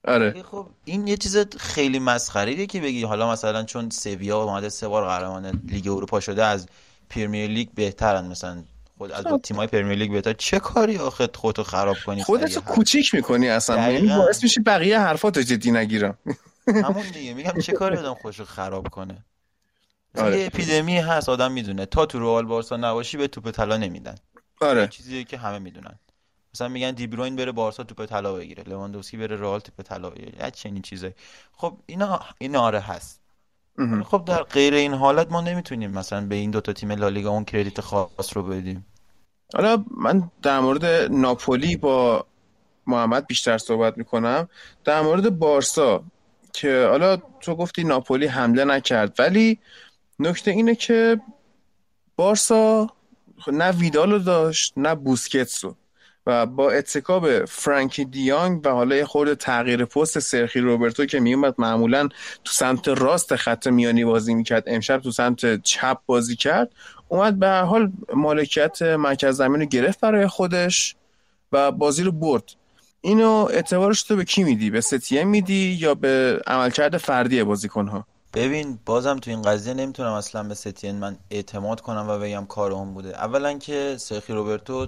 آره. 0.08 0.44
خب 0.44 0.68
این 0.86 1.08
یه 1.08 1.18
چیز 1.18 1.38
خیلی 1.60 2.00
مسخره 2.00 2.66
که 2.66 2.82
بگی 2.82 3.04
حالا 3.04 3.32
مثلا 3.32 3.64
چون 3.64 3.90
سویا 3.90 4.44
اومده 4.44 4.70
سه 4.70 4.88
بار 4.88 5.06
قهرمان 5.06 5.62
لیگ 5.68 5.88
اروپا 5.88 6.20
شده 6.20 6.46
از 6.46 6.68
پرمیر 7.10 7.50
لیگ 7.50 7.70
بهترن. 7.76 8.28
مثلا 8.28 8.64
خود 8.98 9.12
از 9.12 9.28
خب. 9.28 9.42
تیمای 9.44 9.68
پرمیر 9.68 9.98
لیگ 9.98 10.12
بهتر. 10.12 10.34
چه 10.34 10.60
کاری 10.60 10.98
آخه 10.98 11.30
خودتو 11.36 11.64
خراب 11.64 11.98
کنی 12.06 12.24
خودتو 12.24 12.62
کوچیک 12.62 13.14
می‌کنی 13.14 13.50
اصلا. 13.50 13.92
یعنی 13.92 14.08
باعث 14.08 14.44
میشه 14.44 14.62
بقیه 14.62 15.00
حرفاتو 15.00 15.42
جدی 15.42 15.72
نگیرم 15.72 16.18
همون 16.68 17.04
دیگه. 17.14 17.34
میگم 17.34 17.62
چه 17.62 17.72
کاری 17.74 17.98
آدم 17.98 18.14
خوشو 18.14 18.46
خراب 18.46 18.90
کنه؟ 18.90 19.26
آره. 20.18 20.40
یه 20.40 20.46
اپیدمی 20.46 20.98
هست 20.98 21.30
آدم 21.30 21.52
می‌دونه. 21.52 21.86
تا 21.86 22.06
تو 22.06 22.20
رئال 22.20 22.46
بارسا 22.46 22.78
نباشی 22.78 23.18
به 23.18 23.28
توپ 23.28 23.52
طلا 23.52 23.78
نمیدن. 23.78 24.16
آره. 24.62 24.88
چیزی 24.88 25.24
که 25.24 25.38
همه 25.38 25.60
می‌دونن. 25.60 26.00
مثلا 26.54 26.68
میگن 26.68 26.92
دیبروین 26.92 27.36
بره 27.36 27.52
بارسا 27.52 27.84
توپ 27.84 28.06
طلا 28.06 28.34
بگیره. 28.34 28.64
لواندوسکی 28.64 29.18
بره 29.18 29.36
رئال 29.36 29.60
توپ 29.60 29.82
طلا 29.82 30.10
بگیره. 30.10 30.52
چنین 30.52 30.82
چیزایی. 30.82 31.14
خب 31.52 31.78
اینا 31.86 32.20
اینا 32.38 32.62
آره 32.62 32.80
هست. 32.80 33.22
خب 34.04 34.26
در 34.26 34.44
غیر 34.44 34.74
این 34.74 34.94
حالت 34.94 35.32
ما 35.32 35.42
نمی‌تونیم 35.42 35.92
مثلا 35.92 36.26
به 36.26 36.36
این 36.36 36.52
دوتا 36.52 36.74
تیم 36.74 36.92
لالیگا 36.92 37.30
اون 37.30 37.46
کردیت 37.46 37.82
خاص 37.82 38.38
رو 38.38 38.44
بدیم. 38.44 38.86
حالا 39.54 39.84
من 39.98 40.32
در 40.42 40.60
مورد 40.60 40.86
ناپولی 41.12 41.76
با 41.76 42.26
محمد 42.88 43.28
بیشتر 43.28 43.58
صحبت 43.58 43.98
می‌کنم. 43.98 44.50
در 44.84 45.02
مورد 45.02 45.40
بارسا 45.40 46.04
که 46.54 46.88
حالا 46.90 47.18
تو 47.18 47.56
گفتی 47.56 47.84
ناپولی 47.84 48.26
حمله 48.28 48.66
نکرد 48.66 49.20
ولی 49.20 49.60
نکته 50.20 50.52
اینه 50.52 50.76
که 50.76 51.22
بارسا 52.16 52.88
نه 53.48 53.72
ویدالو 53.72 54.20
داشت 54.20 54.74
نه 54.78 54.96
بوسکتسو 54.96 55.76
و 56.28 56.46
با 56.46 56.72
اتکاب 56.72 57.46
فرانکی 57.46 58.06
دیانگ 58.06 58.62
و 58.66 58.70
حالا 58.70 58.96
یه 58.96 59.06
خورده 59.06 59.36
تغییر 59.36 59.86
پست 59.86 60.20
سرخی 60.20 60.60
روبرتو 60.60 61.06
که 61.06 61.20
میومد 61.20 61.56
معمولا 61.58 62.08
تو 62.44 62.54
سمت 62.54 62.88
راست 62.88 63.36
خط 63.36 63.68
میانی 63.68 64.06
بازی 64.06 64.34
می‌کرد 64.34 64.64
امشب 64.68 64.98
تو 64.98 65.12
سمت 65.12 65.62
چپ 65.64 65.98
بازی 66.06 66.36
کرد 66.36 66.72
اومد 67.08 67.40
به 67.40 67.48
هر 67.48 67.64
حال 67.64 67.92
مالکیت 68.14 68.82
مرکز 68.82 69.38
زمین 69.38 69.62
رو 69.62 69.68
گرفت 69.68 70.00
برای 70.00 70.28
خودش 70.28 70.96
و 71.52 71.72
بازی 71.72 72.04
رو 72.04 72.12
برد. 72.12 72.44
اینو 73.02 73.48
اعتبارش 73.52 74.04
تو 74.04 74.16
به 74.16 74.26
کی 74.26 74.44
میدی؟ 74.44 74.70
به 74.70 74.82
ستیه 74.82 75.24
میدی 75.24 75.78
یا 75.82 75.96
به 75.96 76.42
عملکرد 76.48 76.98
فردی 76.98 77.44
بازیکنها؟ 77.44 78.08
ببین 78.34 78.80
بازم 78.86 79.18
تو 79.18 79.32
این 79.32 79.42
قضیه 79.42 79.74
نمی‌تونم 79.74 80.12
اصلا 80.12 80.44
به 80.44 80.54
ستین 80.54 80.96
من 80.96 81.18
اعتماد 81.32 81.82
کنم 81.82 82.06
و 82.10 82.20
بگم 82.20 82.46
کار 82.46 82.72
اون 82.72 82.94
بوده. 82.94 83.10
اولا 83.10 83.58
که 83.58 83.96
سرخی 84.00 84.34
روبرتو 84.34 84.88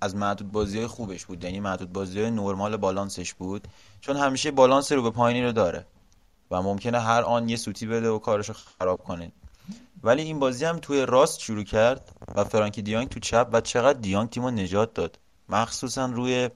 از 0.00 0.16
معدود 0.16 0.52
بازی 0.52 0.78
های 0.78 0.86
خوبش 0.86 1.26
بود. 1.26 1.44
یعنی 1.44 1.60
معدود 1.60 1.92
بازی 1.92 2.20
های 2.20 2.30
نرمال 2.30 2.76
بالانسش 2.76 3.34
بود. 3.34 3.68
چون 4.00 4.16
همیشه 4.16 4.50
بالانس 4.50 4.92
رو 4.92 5.02
به 5.02 5.10
پایینی 5.10 5.42
رو 5.42 5.52
داره. 5.52 5.86
و 6.50 6.62
ممکنه 6.62 7.00
هر 7.00 7.22
آن 7.22 7.48
یه 7.48 7.56
سوتی 7.56 7.86
بده 7.86 8.08
و 8.08 8.18
کارشو 8.18 8.52
خراب 8.52 9.02
کنه. 9.02 9.32
ولی 10.02 10.22
این 10.22 10.38
بازی 10.38 10.64
هم 10.64 10.78
توی 10.78 11.06
راست 11.06 11.40
شروع 11.40 11.64
کرد 11.64 12.12
و 12.34 12.44
فرانکی 12.44 12.82
دیانگ 12.82 13.08
تو 13.08 13.20
چپ 13.20 13.48
و 13.52 13.60
چقدر 13.60 13.98
دیانگ 13.98 14.30
تیمو 14.30 14.50
نجات 14.50 14.94
داد. 14.94 15.18
مخصوصا 15.48 16.06
روی 16.06 16.50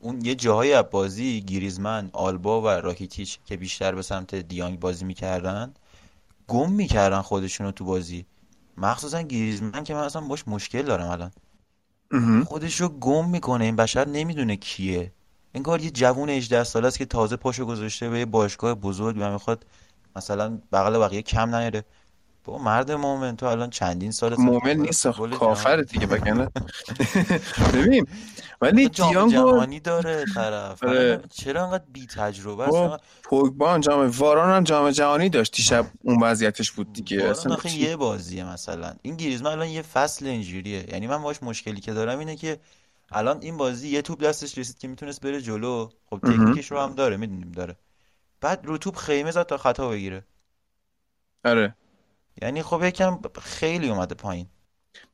اون 0.00 0.24
یه 0.24 0.34
جاهای 0.34 0.72
از 0.72 0.84
بازی 0.90 1.40
گیریزمن 1.40 2.10
آلبا 2.12 2.62
و 2.62 2.68
راکیتیچ 2.68 3.38
که 3.46 3.56
بیشتر 3.56 3.94
به 3.94 4.02
سمت 4.02 4.34
دیانگ 4.34 4.80
بازی 4.80 5.04
می‌کردن 5.04 5.74
گم 6.48 6.72
می‌کردن 6.72 7.22
خودشونو 7.22 7.72
تو 7.72 7.84
بازی. 7.84 8.26
مخصوصا 8.76 9.22
گیریزمن 9.22 9.84
که 9.84 9.94
من 9.94 10.00
اصلا 10.00 10.22
باش 10.22 10.48
مشکل 10.48 10.82
دارم 10.82 11.08
الان. 11.10 11.32
خودش 12.46 12.80
رو 12.80 12.88
گم 12.88 13.28
می‌کنه 13.28 13.64
این 13.64 13.76
بشر 13.76 14.08
نمی‌دونه 14.08 14.56
کیه. 14.56 15.12
انگار 15.54 15.80
یه 15.80 15.90
جوون 15.90 16.30
18 16.30 16.64
ساله 16.64 16.86
است 16.86 16.98
که 16.98 17.04
تازه 17.04 17.36
پاشو 17.36 17.64
گذاشته 17.64 18.08
به 18.08 18.18
یه 18.18 18.24
باشگاه 18.24 18.74
بزرگ 18.74 19.16
و 19.20 19.32
می‌خواد 19.32 19.66
مثلا 20.16 20.58
بغل 20.72 20.98
بقیه 20.98 21.22
کم 21.22 21.54
نیاره. 21.54 21.84
با 22.44 22.58
مرد 22.58 22.92
مومن 22.92 23.36
تو 23.36 23.46
الان 23.46 23.70
چندین 23.70 24.10
سال 24.10 24.36
مومن 24.38 24.76
نیست 24.76 25.06
کافر 25.38 25.76
دیگه 25.76 26.06
بکنه 26.06 26.48
ببین 27.74 28.06
ولی 28.64 28.88
دیانگو 28.88 29.30
جهانی 29.30 29.80
داره 29.80 30.24
طرف. 30.34 30.84
آره. 30.84 31.22
چرا 31.30 31.64
انقدر 31.64 31.84
بی 31.92 32.06
تجربه 32.06 32.62
است؟ 32.62 33.04
پوگبا 33.22 33.78
جام 33.78 34.10
واران 34.10 34.56
هم 34.56 34.64
جام 34.64 34.90
جهانی 34.90 35.28
داشت 35.28 35.56
دیشب 35.56 35.86
اون 36.02 36.22
وضعیتش 36.22 36.72
بود 36.72 36.92
دیگه. 36.92 37.24
اصلا 37.24 37.56
یه 37.70 37.96
بازیه 37.96 38.44
مثلا. 38.44 38.94
این 39.02 39.16
گریزمان 39.16 39.52
الان 39.52 39.68
یه 39.68 39.82
فصل 39.82 40.26
اینجوریه. 40.26 40.86
یعنی 40.92 41.06
من 41.06 41.22
باش 41.22 41.42
مشکلی 41.42 41.80
که 41.80 41.92
دارم 41.92 42.18
اینه 42.18 42.36
که 42.36 42.60
الان 43.12 43.38
این 43.42 43.56
بازی 43.56 43.88
یه 43.88 44.02
توپ 44.02 44.22
دستش 44.22 44.58
رسید 44.58 44.78
که 44.78 44.88
می‌تونست 44.88 45.20
بره 45.20 45.40
جلو. 45.40 45.88
خب 46.10 46.18
تکنیکش 46.18 46.70
رو 46.70 46.80
هم 46.80 46.94
داره 46.94 47.16
می‌دونیم 47.16 47.52
داره. 47.52 47.76
بعد 48.40 48.66
رو 48.66 48.78
توپ 48.78 48.96
خیمه 48.96 49.30
زد 49.30 49.42
تا 49.42 49.56
خطا 49.56 49.88
بگیره. 49.88 50.24
آره. 51.44 51.74
یعنی 52.42 52.62
خب 52.62 52.82
یکم 52.84 53.20
خیلی 53.42 53.88
اومده 53.88 54.14
پایین. 54.14 54.46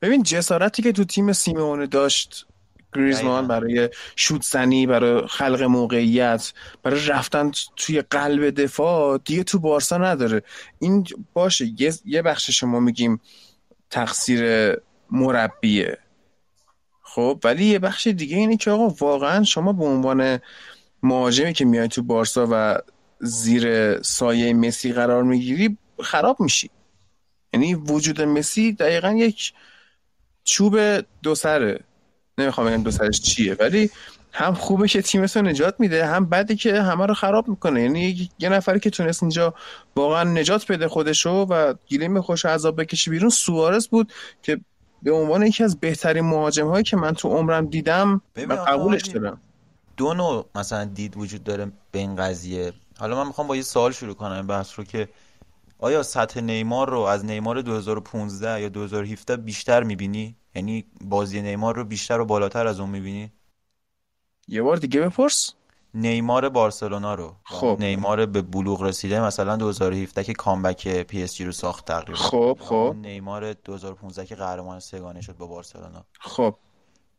ببین 0.01 0.23
جسارتی 0.23 0.81
که 0.81 0.91
تو 0.91 1.03
تیم 1.03 1.33
سیمونه 1.33 1.87
داشت 1.87 2.47
گریزمان 2.95 3.47
برای 3.47 3.89
شوت 4.15 4.43
زنی 4.43 4.87
برای 4.87 5.27
خلق 5.27 5.63
موقعیت 5.63 6.53
برای 6.83 7.05
رفتن 7.05 7.51
توی 7.75 8.01
قلب 8.01 8.49
دفاع 8.49 9.17
دیگه 9.25 9.43
تو 9.43 9.59
بارسا 9.59 9.97
نداره. 9.97 10.43
این 10.79 11.07
باشه 11.33 11.73
یه, 11.77 11.93
یه 12.05 12.21
بخش 12.21 12.49
شما 12.49 12.79
میگیم 12.79 13.21
تقصیر 13.89 14.73
مربیه. 15.11 15.97
خب 17.01 17.39
ولی 17.43 17.65
یه 17.65 17.79
بخش 17.79 18.07
دیگه 18.07 18.37
اینه 18.37 18.57
که 18.57 18.71
آقا 18.71 18.87
واقعا 18.87 19.43
شما 19.43 19.73
به 19.73 19.85
عنوان 19.85 20.39
مهاجمی 21.03 21.53
که 21.53 21.65
میای 21.65 21.87
تو 21.87 22.03
بارسا 22.03 22.47
و 22.51 22.77
زیر 23.19 24.01
سایه 24.01 24.53
مسی 24.53 24.93
قرار 24.93 25.23
می‌گیری 25.23 25.77
خراب 25.99 26.39
میشی. 26.39 26.69
یعنی 27.53 27.73
وجود 27.73 28.21
مسی 28.21 28.73
دقیقا 28.73 29.11
یک 29.11 29.53
چوب 30.43 30.79
دو 31.23 31.35
سره. 31.35 31.79
نمی‌خوام 32.37 32.67
بگم 32.67 32.83
دو 32.83 32.91
سرش 32.91 33.21
چیه 33.21 33.55
ولی 33.59 33.89
هم 34.33 34.53
خوبه 34.53 34.87
که 34.87 35.01
تیمش 35.01 35.35
رو 35.35 35.41
نجات 35.41 35.75
میده 35.79 36.05
هم 36.05 36.25
بده 36.25 36.55
که 36.55 36.81
همه 36.81 37.05
رو 37.05 37.13
خراب 37.13 37.47
می‌کنه. 37.47 37.81
یعنی 37.81 38.29
یه 38.39 38.49
نفری 38.49 38.79
که 38.79 38.89
تونست 38.89 39.23
اینجا 39.23 39.53
واقعا 39.95 40.23
نجات 40.23 40.71
بده 40.71 40.87
خودشو 40.87 41.29
و 41.29 41.73
گیلیم 41.87 42.21
خوش 42.21 42.45
عذاب 42.45 42.81
بکشه 42.81 43.11
بیرون 43.11 43.29
سوارز 43.29 43.87
بود 43.87 44.13
که 44.43 44.59
به 45.03 45.11
عنوان 45.11 45.45
یکی 45.45 45.63
از 45.63 45.79
بهترین 45.79 46.25
مهاجم 46.25 46.67
هایی 46.67 46.83
که 46.83 46.97
من 46.97 47.13
تو 47.13 47.29
عمرم 47.29 47.65
دیدم 47.65 48.21
و 48.49 48.53
قبولش 48.53 49.01
دارم. 49.01 49.41
دو 49.97 50.13
نوع 50.13 50.45
مثلا 50.55 50.85
دید 50.85 51.17
وجود 51.17 51.43
داره 51.43 51.71
به 51.91 51.99
این 51.99 52.15
قضیه. 52.15 52.73
حالا 52.99 53.15
من 53.15 53.27
می‌خوام 53.27 53.47
با 53.47 53.55
یه 53.55 53.61
سوال 53.61 53.91
شروع 53.91 54.13
کنم 54.13 54.47
بحث 54.47 54.71
رو 54.75 54.83
که 54.83 55.09
آیا 55.81 56.03
سطح 56.03 56.41
نیمار 56.41 56.89
رو 56.89 56.99
از 56.99 57.25
نیمار 57.25 57.61
2015 57.61 58.61
یا 58.61 58.69
2017 58.69 59.37
بیشتر 59.37 59.83
می‌بینی؟ 59.83 60.35
یعنی 60.55 60.85
بازی 61.01 61.41
نیمار 61.41 61.75
رو 61.75 61.83
بیشتر 61.83 62.19
و 62.19 62.25
بالاتر 62.25 62.67
از 62.67 62.79
اون 62.79 62.89
می‌بینی؟ 62.89 63.31
یه 64.47 64.61
بار 64.61 64.77
دیگه 64.77 65.01
بپرس. 65.01 65.53
نیمار 65.93 66.49
بارسلونا 66.49 67.15
رو. 67.15 67.35
خب. 67.43 67.77
نیمار 67.79 68.25
به 68.25 68.41
بلوغ 68.41 68.81
رسیده 68.81 69.21
مثلا 69.21 69.55
2017 69.55 70.23
که 70.23 70.33
comeback 70.33 70.87
PSG 70.87 71.45
رو 71.45 71.51
ساخت 71.51 71.85
تقریبا. 71.85 72.19
خب 72.19 72.57
خب. 72.61 72.95
نیمار 72.97 73.53
2015 73.53 74.25
که 74.25 74.35
قهرمان 74.35 74.79
سه‌گانه 74.79 75.21
شد 75.21 75.37
با 75.37 75.47
بارسلونا. 75.47 76.05
خب. 76.19 76.55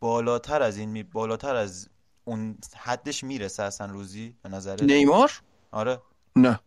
بالاتر 0.00 0.62
از 0.62 0.76
این 0.76 0.88
می... 0.88 1.02
بالاتر 1.02 1.56
از 1.56 1.88
اون 2.24 2.56
حدش 2.76 3.24
می‌رسه 3.24 3.62
اصلا 3.62 3.86
روزی 3.86 4.34
به 4.42 4.48
نظر 4.48 4.82
نیمار؟ 4.82 5.32
آره. 5.70 5.98
نه. 6.36 6.60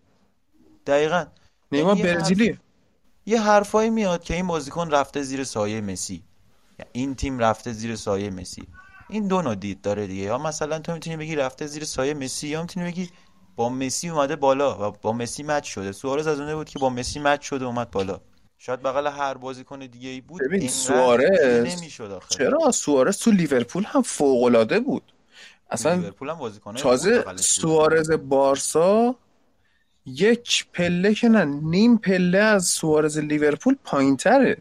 دقیقا. 0.86 1.25
نیمار 1.72 1.95
برزیلی. 1.95 2.57
یه 3.25 3.41
حرفایی 3.41 3.89
میاد 3.89 4.24
که 4.24 4.34
این 4.34 4.48
بازیکن 4.48 4.91
رفته 4.91 5.22
زیر 5.22 5.43
سایه 5.43 5.81
مسی. 5.81 6.24
این 6.91 7.15
تیم 7.15 7.39
رفته 7.39 7.72
زیر 7.72 7.95
سایه 7.95 8.29
مسی. 8.29 8.63
این 9.10 9.27
دو 9.27 9.41
نوع 9.41 9.55
دید 9.55 9.81
داره 9.81 10.07
دیگه. 10.07 10.24
یا 10.24 10.38
مثلا 10.38 10.79
تو 10.79 10.93
می‌تونی 10.93 11.17
بگی 11.17 11.36
رفته 11.36 11.67
زیر 11.67 11.84
سایه 11.84 12.13
مسی 12.13 12.48
یا 12.48 12.62
می‌تونی 12.62 12.86
بگی 12.86 13.10
با 13.55 13.69
مسی 13.69 14.10
اومده 14.10 14.36
بالا 14.36 14.89
و 14.89 14.95
با 15.01 15.13
مسی 15.13 15.43
مچ 15.43 15.65
شده. 15.67 15.91
سوارز 15.91 16.27
از 16.27 16.39
اونه 16.39 16.55
بود 16.55 16.69
که 16.69 16.79
با 16.79 16.89
مسی 16.89 17.19
مچ 17.19 17.41
شده 17.41 17.65
اومد 17.65 17.91
بالا. 17.91 18.19
شاید 18.57 18.81
بغل 18.81 19.07
هر 19.07 19.34
بازیکن 19.34 19.79
دیگه 19.79 20.10
ای 20.10 20.22
بود 20.22 20.41
ببین 20.41 20.69
سوارز 20.69 21.75
چرا 22.29 22.72
سوارز 22.72 23.17
تو 23.17 23.31
لیورپول 23.31 23.84
هم 23.84 24.01
فوق 24.01 24.43
العاده 24.43 24.79
بود؟ 24.79 25.13
اصلا 25.69 25.93
لیورپول 25.93 26.29
هم 26.29 26.74
تازه 26.74 27.25
سوارز 27.36 28.12
بارسا 28.12 29.15
یک 30.06 30.68
پله 30.74 31.14
که 31.14 31.30
نه 31.30 31.46
نیم 31.46 31.98
پله 31.98 32.38
از 32.38 32.66
سوارز 32.66 33.18
لیورپول 33.18 33.76
پایین 33.84 34.18
تره 34.18 34.58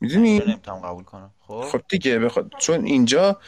می‌دونی؟ 0.00 0.40
قبول 0.84 1.04
کنم. 1.04 1.30
خب؟ 1.40 1.64
خب 1.72 1.80
دیگه 1.88 2.18
بخواد 2.18 2.52
چون 2.58 2.84
اینجا 2.84 3.38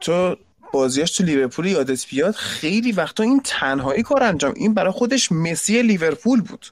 تو 0.00 0.36
بازیاش 0.72 1.10
تو 1.10 1.24
لیورپول 1.24 1.66
یادت 1.66 2.06
بیاد 2.06 2.34
خیلی 2.34 2.92
وقتا 2.92 3.22
این 3.22 3.40
تنهایی 3.44 4.02
کار 4.02 4.22
انجام 4.22 4.52
این 4.56 4.74
برای 4.74 4.92
خودش 4.92 5.32
مسی 5.32 5.82
لیورپول 5.82 6.40
بود. 6.40 6.66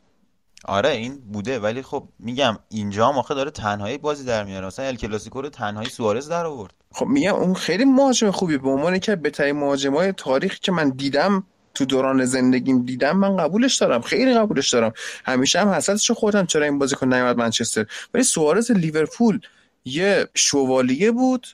آره 0.65 0.89
این 0.89 1.17
بوده. 1.17 1.59
ولی 1.59 1.83
خب 1.83 2.09
میگم 2.19 2.59
اینجا 2.69 3.09
هم 3.09 3.19
آخه 3.19 3.35
داره 3.35 3.51
تنهایی 3.51 3.99
بازی 3.99 4.25
در 4.25 4.45
میاره. 4.45 4.67
مثلا 4.67 4.87
ال 4.87 4.97
کلاسیکو 4.97 5.43
رو 5.43 5.49
تنهایی 5.49 5.89
سوارز 5.89 6.29
در 6.29 6.47
آورد 6.47 6.75
خب 6.93 7.07
میگم 7.07 7.35
اون 7.35 7.55
خیلی 7.55 7.85
مهاجم 7.85 8.31
خوبی 8.31 8.59
به 8.59 8.69
عنوان 8.69 8.99
که 8.99 9.17
بهترین 9.17 9.57
مهاجمای 9.57 10.13
تاریخی 10.13 10.59
که 10.63 10.73
من 10.73 10.91
دیدم 10.91 11.45
تو 11.75 11.85
دوران 11.85 12.25
زندگیم 12.25 12.85
دیدم 12.85 13.16
من 13.16 13.37
قبولش 13.37 13.76
دارم 13.76 14.00
خیلی 14.00 14.35
قبولش 14.35 14.71
دارم. 14.75 14.93
همیشه 15.25 15.61
هم 15.61 15.69
حسدش 15.69 16.11
خودم 16.11 16.47
چرا 16.47 16.64
این 16.64 16.78
بازیکن 16.78 17.14
نیومد 17.14 17.37
منچستر. 17.37 17.87
ولی 18.14 18.23
سوارز 18.23 18.71
لیورپول 18.71 19.40
یه 19.85 20.28
شوالیه 20.35 21.11
بود 21.11 21.47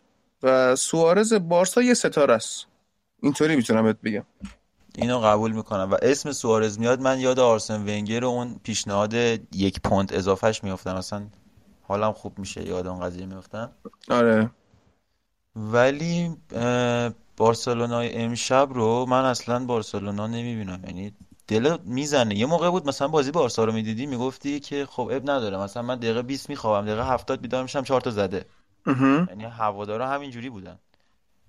و 0.43 0.77
سوارز 0.77 1.33
بارسا 1.33 1.83
یه 1.83 1.95
ستاره 1.95 2.35
است. 2.35 2.67
اینطوری 3.23 3.57
می‌تونم 3.57 3.83
بهت 3.83 4.01
بگم. 4.05 4.25
اینو 4.95 5.19
قبول 5.19 5.53
می‌کنم 5.53 5.91
و 5.91 5.97
اسم 6.03 6.33
سوارز 6.33 6.79
میاد. 6.79 7.01
من 7.01 7.21
یاد 7.21 7.39
آرسن 7.39 7.83
ونگر 7.83 8.25
اون 8.25 8.61
پیشنهاد 8.63 9.15
یک 9.53 9.81
پوند 9.85 10.15
اضافهش 10.15 10.65
میافتم 10.65 10.95
اصلا 10.95 11.23
حالم 11.83 12.13
خوب 12.13 12.39
میشه 12.39 12.69
یاد 12.69 12.87
اون 12.87 13.01
قضیه 13.01 13.27
میافتم 13.27 13.71
آره. 14.09 14.51
ولی 15.57 16.37
بارسلونای 17.41 18.17
امشب 18.17 18.69
رو 18.71 19.07
من 19.09 19.25
اصلا 19.25 19.65
بارسلونا 19.65 20.27
نمی‌بینم. 20.27 20.83
یعنی 20.87 21.13
دل 21.49 21.77
می‌زنه. 21.85 22.39
یه 22.39 22.47
موقع 22.47 22.71
بود 22.71 22.89
مثلا 22.89 23.09
بازی 23.09 23.31
بارسا 23.31 23.65
رو 23.65 23.73
می‌دیدی 23.73 24.07
می‌گفتی 24.07 24.61
که 24.61 24.87
خب 24.87 25.11
اب 25.13 25.31
نداره. 25.31 25.59
مثلا 25.59 25.83
من 25.83 25.97
دقیقه 25.97 26.23
20 26.23 26.51
میخوابم 26.51 26.87
دقیقه 26.87 27.07
70 27.07 27.41
بیدار 27.41 27.63
میشم 27.63 27.83
4 27.83 28.01
تا 28.01 28.11
زده. 28.11 28.45
یعنی 28.87 29.45
هوادارا 29.45 30.09
همینجوری 30.09 30.51
بودن. 30.51 30.79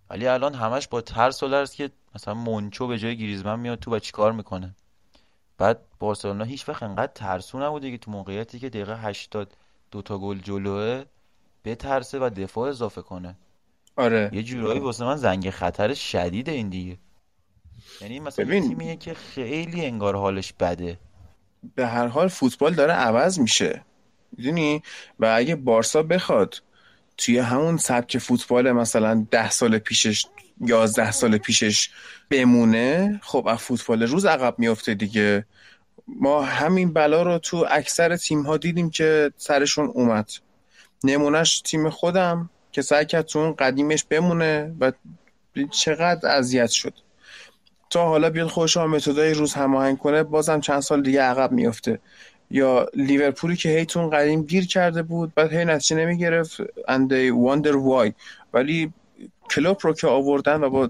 ولی 0.09 0.27
الان 0.27 0.53
همش 0.53 0.87
با 0.87 1.01
ترس 1.01 1.43
و 1.43 1.47
لرز 1.47 1.71
که 1.71 1.91
مثلا 2.15 2.33
مونچو 2.33 2.87
به 2.87 2.97
جای 2.97 3.17
گریزمن 3.17 3.59
میاد 3.59 3.79
تو 3.79 3.95
و 3.95 3.99
چیکار 3.99 4.31
می‌کنه؟ 4.31 4.75
بعد 5.57 5.79
بارسلونا 5.99 6.43
هیچ 6.43 6.69
وقت 6.69 6.83
انقدر 6.83 7.11
ترسو 7.15 7.59
نبوده 7.59 7.91
که 7.91 7.97
تو 7.97 8.11
موقعیتی 8.11 8.59
که 8.59 8.69
دقیقه 8.69 8.97
80 9.01 9.53
دو 9.91 10.01
تا 10.01 10.17
گل 10.17 10.39
جلوه 10.39 11.03
بترسه 11.65 12.19
و 12.19 12.29
دفاع 12.29 12.69
اضافه 12.69 13.01
کنه. 13.01 13.35
آره. 13.95 14.29
یه 14.33 14.43
جورایی 14.43 14.79
واسه 14.79 15.05
من 15.05 15.15
زنگ 15.15 15.49
خطر 15.49 15.93
شدید 15.93 16.49
این 16.49 16.69
دیگه. 16.69 16.97
یعنی 18.01 18.19
مثلا 18.19 18.45
ببین... 18.45 18.67
تیمیه 18.67 18.95
که 18.95 19.13
خیلی 19.13 19.85
انگار 19.85 20.15
حالش 20.15 20.53
بده. 20.53 20.99
به 21.75 21.87
هر 21.87 22.07
حال 22.07 22.27
فوتبال 22.27 22.73
داره 22.73 22.93
عوض 22.93 23.39
میشه. 23.39 23.85
می‌دونی؟ 24.37 24.83
و 25.19 25.33
اگه 25.37 25.55
بارسا 25.55 26.03
بخواد 26.03 26.61
توی 27.17 27.37
همون 27.37 27.77
سبک 27.77 28.17
فوتبال 28.17 28.71
مثلا 28.71 29.27
ده 29.31 29.49
سال 29.49 29.77
پیشش 29.77 30.25
یازده 30.61 31.11
سال 31.11 31.37
پیشش 31.37 31.89
بمونه 32.29 33.19
خب 33.23 33.47
از 33.47 33.57
فوتبال 33.57 34.03
روز 34.03 34.25
عقب 34.25 34.55
میافته 34.57 34.93
دیگه. 34.93 35.45
ما 36.07 36.41
همین 36.41 36.93
بلا 36.93 37.23
رو 37.23 37.37
تو 37.37 37.65
اکثر 37.69 38.17
تیم 38.17 38.41
ها 38.41 38.57
دیدیم 38.57 38.89
که 38.89 39.31
سرشون 39.37 39.85
اومد. 39.85 40.29
نمونهش 41.03 41.61
تیم 41.61 41.89
خودم. 41.89 42.49
که 42.71 42.81
سعی 42.81 43.05
کرد 43.05 43.25
تو 43.25 43.39
اون 43.39 43.53
قدیمش 43.53 44.03
بمونه 44.03 44.75
و 44.79 44.91
چقدر 45.71 46.29
اذیت 46.29 46.69
شد. 46.69 46.93
تا 47.89 48.07
حالا 48.07 48.29
بیاد 48.29 48.47
خوش 48.47 48.77
ها 48.77 48.87
متدای 48.87 49.33
روز 49.33 49.53
هماهنگ 49.53 49.97
کنه 49.97 50.23
بازم 50.23 50.59
چند 50.59 50.79
سال 50.79 51.01
دیگه 51.01 51.21
عقب 51.21 51.51
میافته. 51.51 51.99
یا 52.51 52.87
لیورپولی 52.93 53.55
که 53.55 53.69
هیتون 53.69 54.09
قدیم 54.09 54.43
گیر 54.43 54.67
کرده 54.67 55.03
بود 55.03 55.33
بعد 55.35 55.53
هی 55.53 55.65
نتیجه 55.65 55.95
نمی‌گرفت 55.95 56.61
they 56.87 57.31
wonder 57.47 57.73
why. 57.73 58.11
ولی 58.53 58.93
کلوب 59.49 59.77
رو 59.81 59.93
که 59.93 60.07
آوردن 60.07 60.63
و 60.63 60.69
با 60.69 60.89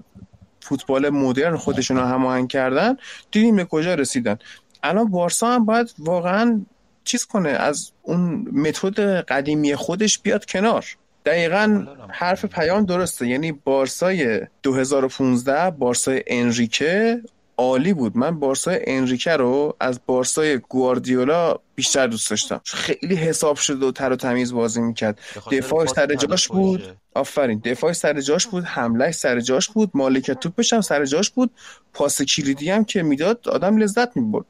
فوتبال 0.60 1.10
مدرن 1.10 1.56
خودشون 1.56 1.96
رو 1.96 2.02
هماهنگ 2.02 2.48
کردن 2.48 2.96
دیدیم 3.30 3.56
به 3.56 3.64
کجا 3.64 3.94
رسیدن. 3.94 4.38
الان 4.82 5.10
بارسا 5.10 5.46
هم 5.46 5.64
باید 5.64 5.94
واقعا 5.98 6.60
چیز 7.04 7.24
کنه 7.24 7.48
از 7.48 7.90
اون 8.02 8.48
متد 8.52 9.00
قدیمی 9.00 9.74
خودش 9.74 10.18
بیاد 10.18 10.44
کنار. 10.44 10.86
دقیقا 11.24 11.86
حرف 12.10 12.44
پیام 12.44 12.84
درسته. 12.84 13.26
یعنی 13.28 13.52
بارسای 13.52 14.40
2015 14.62 15.70
بارسای 15.70 16.22
انریکه 16.26 17.20
عالی 17.56 17.92
بود. 17.92 18.16
من 18.16 18.40
بارسای 18.40 18.80
انریکه 18.86 19.30
رو 19.30 19.76
از 19.80 20.00
بارسای 20.06 20.58
گواردیولا 20.58 21.56
بیشتر 21.74 22.06
دوست 22.06 22.30
داشتم. 22.30 22.60
خیلی 22.64 23.14
حساب 23.14 23.56
شده 23.56 23.86
و 23.86 23.90
تر 23.90 24.12
و 24.12 24.16
تمیز 24.16 24.54
بازی 24.54 24.80
می‌کرد. 24.80 25.18
دفاع 25.50 25.86
سر 25.86 26.06
جاش 26.06 26.48
بود. 26.48 26.82
آفرین. 27.14 27.62
دفاع 27.64 27.92
سر 27.92 28.20
جاش 28.20 28.46
بود 28.46 28.64
حمله 28.64 29.12
سر 29.12 29.40
جاش 29.40 29.68
بود 29.68 29.90
مالکیت 29.94 30.40
توپش 30.40 30.72
هم 30.72 30.80
سر 30.80 31.04
جاش 31.04 31.30
بود. 31.30 31.50
پاس 31.92 32.22
کلیدی 32.22 32.70
هم 32.70 32.84
که 32.84 33.02
می‌داد 33.02 33.48
آدم 33.48 33.76
لذت 33.76 34.16
می‌برد. 34.16 34.44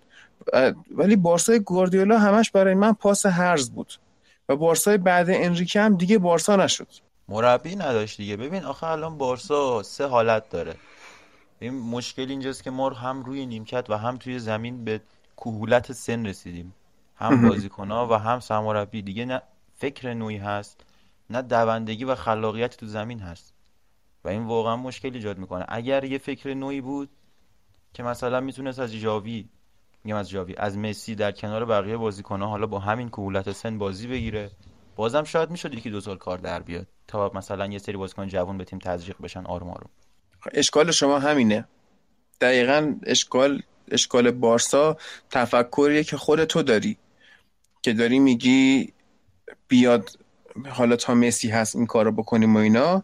ولی 0.91 1.17
بارسای 1.17 1.61
گواردیولا 1.61 2.19
همش 2.19 2.51
برای 2.51 2.75
من 2.75 2.93
پاس 2.93 3.27
هرز 3.27 3.71
بود. 3.71 3.93
و 4.53 4.57
بارسای 4.57 4.99
بعد 4.99 5.27
انریکه 5.31 5.81
هم 5.81 5.97
دیگه 5.97 6.19
بارسا 6.19 6.57
نشد. 6.57 6.89
مربی 7.29 7.77
نداشت 7.77 8.17
دیگه. 8.17 8.37
ببین 8.37 8.65
آخه 8.65 8.87
الان 8.87 9.19
بارسا 9.19 9.83
سه 9.83 10.07
حالت 10.07 10.51
داره. 10.51 10.75
این 11.61 11.75
مشکل 11.75 12.31
اینجاست 12.31 12.63
که 12.63 12.71
ما 12.71 12.91
هم 12.91 13.23
روی 13.23 13.47
نیمکت 13.47 13.91
و 13.91 13.99
هم 13.99 14.17
توی 14.17 14.39
زمین 14.39 14.85
به 14.85 15.01
کهولت 15.37 15.93
سن 15.93 16.27
رسیدیم. 16.27 16.75
هم 17.17 17.49
بازیکنها 17.49 18.09
و 18.09 18.13
هم 18.13 18.41
سرمربی. 18.41 19.03
دیگه 19.03 19.25
نه 19.25 19.43
فکر 19.75 20.15
نوعی 20.15 20.37
هست 20.37 20.81
نه 21.31 21.43
دوندگی 21.43 22.05
و 22.05 22.15
خلاقیت 22.15 22.77
تو 22.77 22.87
زمین 22.87 23.21
هست. 23.21 23.55
و 24.25 24.29
این 24.29 24.45
واقعا 24.45 24.77
مشکل 24.77 25.15
ایجاد 25.15 25.39
می‌کنه. 25.39 25.65
اگر 25.69 26.05
یه 26.05 26.19
فکر 26.19 26.55
نوعی 26.55 26.81
بود 26.81 27.11
که 27.95 28.03
مثلا 28.03 28.41
می‌تونست 28.41 28.79
از 28.79 28.93
جاوی 28.93 29.49
میگم 30.05 30.17
از 30.17 30.31
جاوی 30.31 30.55
از 30.57 30.79
مسی 30.79 31.15
در 31.15 31.33
کنار 31.33 31.65
بقیه 31.65 31.97
بازیکن‌ها 31.97 32.49
حالا 32.49 32.67
با 32.67 32.79
همین 32.79 33.09
کهولت 33.09 33.53
سن 33.53 33.79
بازی 33.79 34.07
بگیره 34.07 34.51
بازم 34.97 35.25
شاید 35.25 35.51
می‌شد 35.51 35.75
یکی 35.75 35.91
دو 35.91 36.01
سال 36.01 36.19
کار 36.19 36.39
در 36.39 36.63
بیاد 36.63 36.87
تا 37.09 37.31
مثلا 37.35 37.67
یه 37.67 37.79
سری 37.79 37.97
بازیکن 37.97 38.29
جوان 38.29 38.59
به 38.59 38.65
تیم 38.65 38.79
تزریق 38.79 39.17
بشن 39.23 39.47
آروم 39.47 39.71
آروم. 39.71 39.91
اشکال 40.55 40.91
شما 40.91 41.19
همینه. 41.19 41.65
دقیقا 42.41 42.95
اشکال 43.07 43.63
اشکال 43.91 44.31
بارسا 44.31 44.97
تفکریه 45.31 46.05
که 46.05 46.17
خود 46.17 46.45
تو 46.45 46.63
داری 46.63 46.99
که 47.83 47.93
داری 47.93 48.19
میگی 48.19 48.93
بیاد 49.69 50.11
حالا 50.69 50.97
تا 50.97 51.15
مسی 51.15 51.49
هست 51.49 51.77
این 51.77 51.87
کارو 51.87 52.13
بکنیم 52.13 52.57
و 52.57 52.59
اینا. 52.59 53.03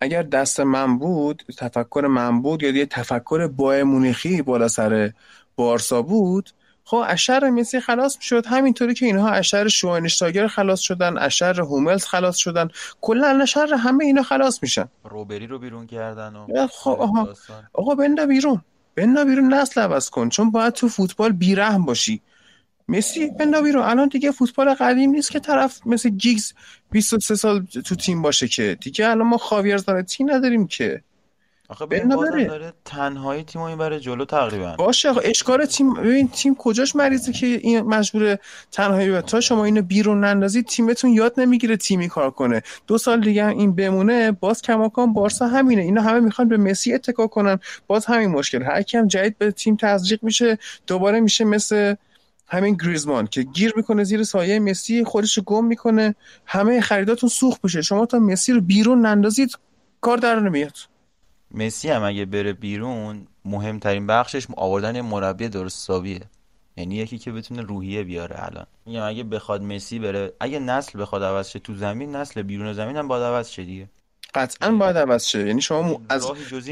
اگر 0.00 0.22
دست 0.22 0.60
من 0.60 0.98
بود 0.98 1.42
تفکر 1.58 2.06
من 2.10 2.42
بود 2.42 2.62
یا 2.62 2.70
یه 2.70 2.86
تفکر 2.86 3.46
با 3.46 3.84
مونیخی 3.84 4.42
بالا 4.42 4.68
سر 4.68 5.12
بارسا 5.56 6.02
بود 6.02 6.50
خب 6.84 7.04
اشر 7.06 7.50
مسی 7.50 7.80
خلاص 7.80 8.18
شد 8.20 8.46
همینطوری 8.46 8.94
که 8.94 9.06
اینها 9.06 9.30
اشر 9.30 9.68
شوانشتاگر 9.68 10.46
خلاص 10.46 10.80
شدن 10.80 11.18
اشر 11.18 11.60
هوملز 11.60 12.04
خلاص 12.04 12.36
شدن 12.36 12.68
کلا 13.00 13.38
اشر 13.42 13.74
همه 13.74 14.04
اینا 14.04 14.22
خلاص 14.22 14.62
میشن. 14.62 14.88
روبری 15.04 15.46
رو 15.46 15.58
بیرون 15.58 15.86
کردن 15.86 16.36
و 16.36 16.66
خب 16.66 16.96
آها. 17.00 17.28
آقا 17.72 17.94
بنده 17.94 18.26
بیرون. 18.26 18.60
بنده 18.94 19.24
بیرون 19.24 19.54
نسل 19.54 19.80
عوض 19.80 20.10
کن 20.10 20.28
چون 20.28 20.50
باید 20.50 20.72
تو 20.72 20.88
فوتبال 20.88 21.32
بیرحم 21.32 21.84
باشی. 21.84 22.22
مسی 22.88 23.26
بنده 23.26 23.62
بیرون 23.62 23.82
الان 23.82 24.08
دیگه 24.08 24.30
فوتبال 24.30 24.74
قدیم 24.74 25.10
نیست 25.10 25.30
که 25.30 25.40
طرف 25.40 25.86
مثل 25.86 26.08
گیگز 26.08 26.52
23 26.90 27.34
سال 27.34 27.66
تو 27.84 27.94
تیم 27.94 28.22
باشه 28.22 28.48
که. 28.48 28.76
دیگه 28.80 29.08
الان 29.08 29.26
ما 29.26 29.38
خاویر 29.38 29.78
تیم 29.78 30.30
نداریم 30.30 30.66
که. 30.66 31.02
آخه 31.68 31.86
ببین 31.86 32.08
داره 32.08 32.72
تنهایی 32.84 33.42
تیم 33.42 33.62
این 33.62 33.78
برای 33.78 34.00
جلو 34.00 34.24
تقریبا. 34.24 34.76
باشه 34.78 35.10
آخه 35.10 35.20
اشکار 35.24 35.66
تیم 35.66 35.94
ببین 35.94 36.28
تیم 36.28 36.54
کجاش 36.54 36.96
مریضه 36.96 37.32
که 37.32 37.46
این 37.46 37.80
مجبور 37.80 38.38
تنهایی 38.72 39.10
و 39.10 39.20
تا 39.20 39.40
شما 39.40 39.64
اینو 39.64 39.82
بیرون 39.82 40.24
نندازید 40.24 40.66
تیمتون 40.66 41.12
یاد 41.12 41.40
نمی‌گیره 41.40 41.76
تیمی 41.76 42.08
کار 42.08 42.30
کنه. 42.30 42.62
دو 42.86 42.98
سال 42.98 43.20
دیگه 43.20 43.48
این 43.48 43.74
بمونه 43.74 44.32
باز 44.32 44.62
کماکان 44.62 45.12
بارسا 45.12 45.48
همینه. 45.48 45.82
اینا 45.82 46.02
همه 46.02 46.20
می‌خوان 46.20 46.48
به 46.48 46.56
مسی 46.56 46.94
اتکا 46.94 47.26
کنن. 47.26 47.58
باز 47.86 48.06
همین 48.06 48.30
مشکل. 48.30 48.62
هر 48.62 48.82
کیم 48.82 49.06
جدید 49.06 49.38
به 49.38 49.50
تیم 49.50 49.76
تزریق 49.76 50.24
میشه 50.24 50.58
دوباره 50.86 51.20
میشه 51.20 51.44
مثل 51.44 51.94
همین 52.46 52.74
گریزمان 52.74 53.26
که 53.26 53.42
گیر 53.42 53.72
می‌کنه 53.76 54.04
زیر 54.04 54.22
سایه 54.22 54.58
مسی 54.60 55.04
خودش 55.04 55.38
گم 55.38 55.64
می‌کنه. 55.64 56.14
همه 56.46 56.80
خریداتون 56.80 57.28
سوخت 57.28 57.62
بشه 57.62 57.82
شما 57.82 58.06
تا 58.06 58.18
مسی 58.18 58.52
رو 58.52 58.60
بیرون 58.60 59.06
نندازید 59.06 59.58
کار 60.00 60.16
در 60.18 60.40
نمیاد. 60.40 60.76
مسی 61.50 61.88
هم 61.88 62.02
اگه 62.02 62.24
بره 62.24 62.52
بیرون 62.52 63.26
مهمترین 63.44 64.06
بخشش 64.06 64.46
آوردن 64.56 65.00
مربی 65.00 65.48
درستابیه 65.48 66.20
یعنی 66.76 66.94
یکی 66.94 67.18
که 67.18 67.32
بتونه 67.32 67.62
روحیه 67.62 68.04
بیاره 68.04 68.36
الان. 68.38 68.66
میگم 68.86 69.02
اگه 69.02 69.24
بخواد 69.24 69.62
مسی 69.62 69.98
بره 69.98 70.32
اگه 70.40 70.58
نسل 70.58 71.00
بخواد 71.00 71.22
عوض 71.22 71.48
شه 71.48 71.58
تو 71.58 71.74
زمین 71.74 72.16
نسل 72.16 72.42
بیرون 72.42 72.72
زمین 72.72 72.96
هم 72.96 73.08
باید 73.08 73.22
عوض 73.22 73.48
شه 73.48 73.64
دیگه. 73.64 73.88
قطعا 74.34 74.72
باید 74.72 74.96
عوض 74.96 75.24
شه. 75.24 75.46
یعنی 75.46 75.60
شما 75.60 76.00
از 76.08 76.26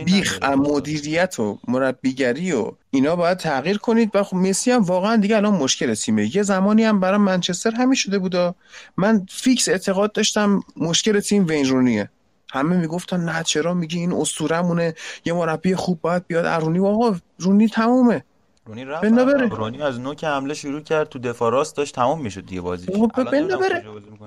بیخ 0.04 0.42
مدیریت 0.42 1.40
و 1.40 1.58
مربیگری 1.68 2.52
و 2.52 2.72
اینا 2.90 3.16
باید 3.16 3.38
تغییر 3.38 3.78
کنید. 3.78 4.10
و 4.14 4.22
خب 4.22 4.36
مسی 4.36 4.70
هم 4.70 4.82
واقعا 4.82 5.16
دیگه 5.16 5.36
الان 5.36 5.54
مشکل 5.54 5.94
تیمه. 5.94 6.36
یه 6.36 6.42
زمانی 6.42 6.84
هم 6.84 7.00
برای 7.00 7.18
منچستر 7.18 7.70
همین 7.70 7.94
شده 7.94 8.18
بودا 8.18 8.54
من 8.96 9.26
فیکس 9.30 9.68
اعتقاد 9.68 10.12
داشتم 10.12 10.62
مشکل 10.76 11.20
تیم 11.20 11.46
وین 11.46 12.08
همه 12.52 12.76
می‌گفتن 12.76 13.20
نه 13.20 13.42
چرا 13.42 13.74
میگی؟ 13.74 13.98
این 13.98 14.12
اسطورهمونه. 14.12 14.94
یه 15.24 15.32
مربی 15.32 15.74
خوب 15.74 16.00
باید 16.00 16.26
بیاد. 16.26 16.46
ارونی 16.46 16.78
و 16.78 16.86
آقا 16.86 17.16
رونی 17.38 17.68
تمومه. 17.68 18.24
رونی 18.66 18.84
رفت 18.84 19.04
بره. 19.04 19.48
رونی 19.48 19.82
از 19.82 20.00
نوک 20.00 20.24
حمله 20.24 20.54
شروع 20.54 20.80
کرد 20.80 21.08
تو 21.08 21.18
دفاع 21.18 21.52
راست 21.52 21.76
داشت 21.76 21.94
تمام 21.94 22.20
می‌شد 22.20 22.46
دیگه 22.46 22.60
بازی. 22.60 22.86
الان 23.14 23.48
بره. 23.48 23.84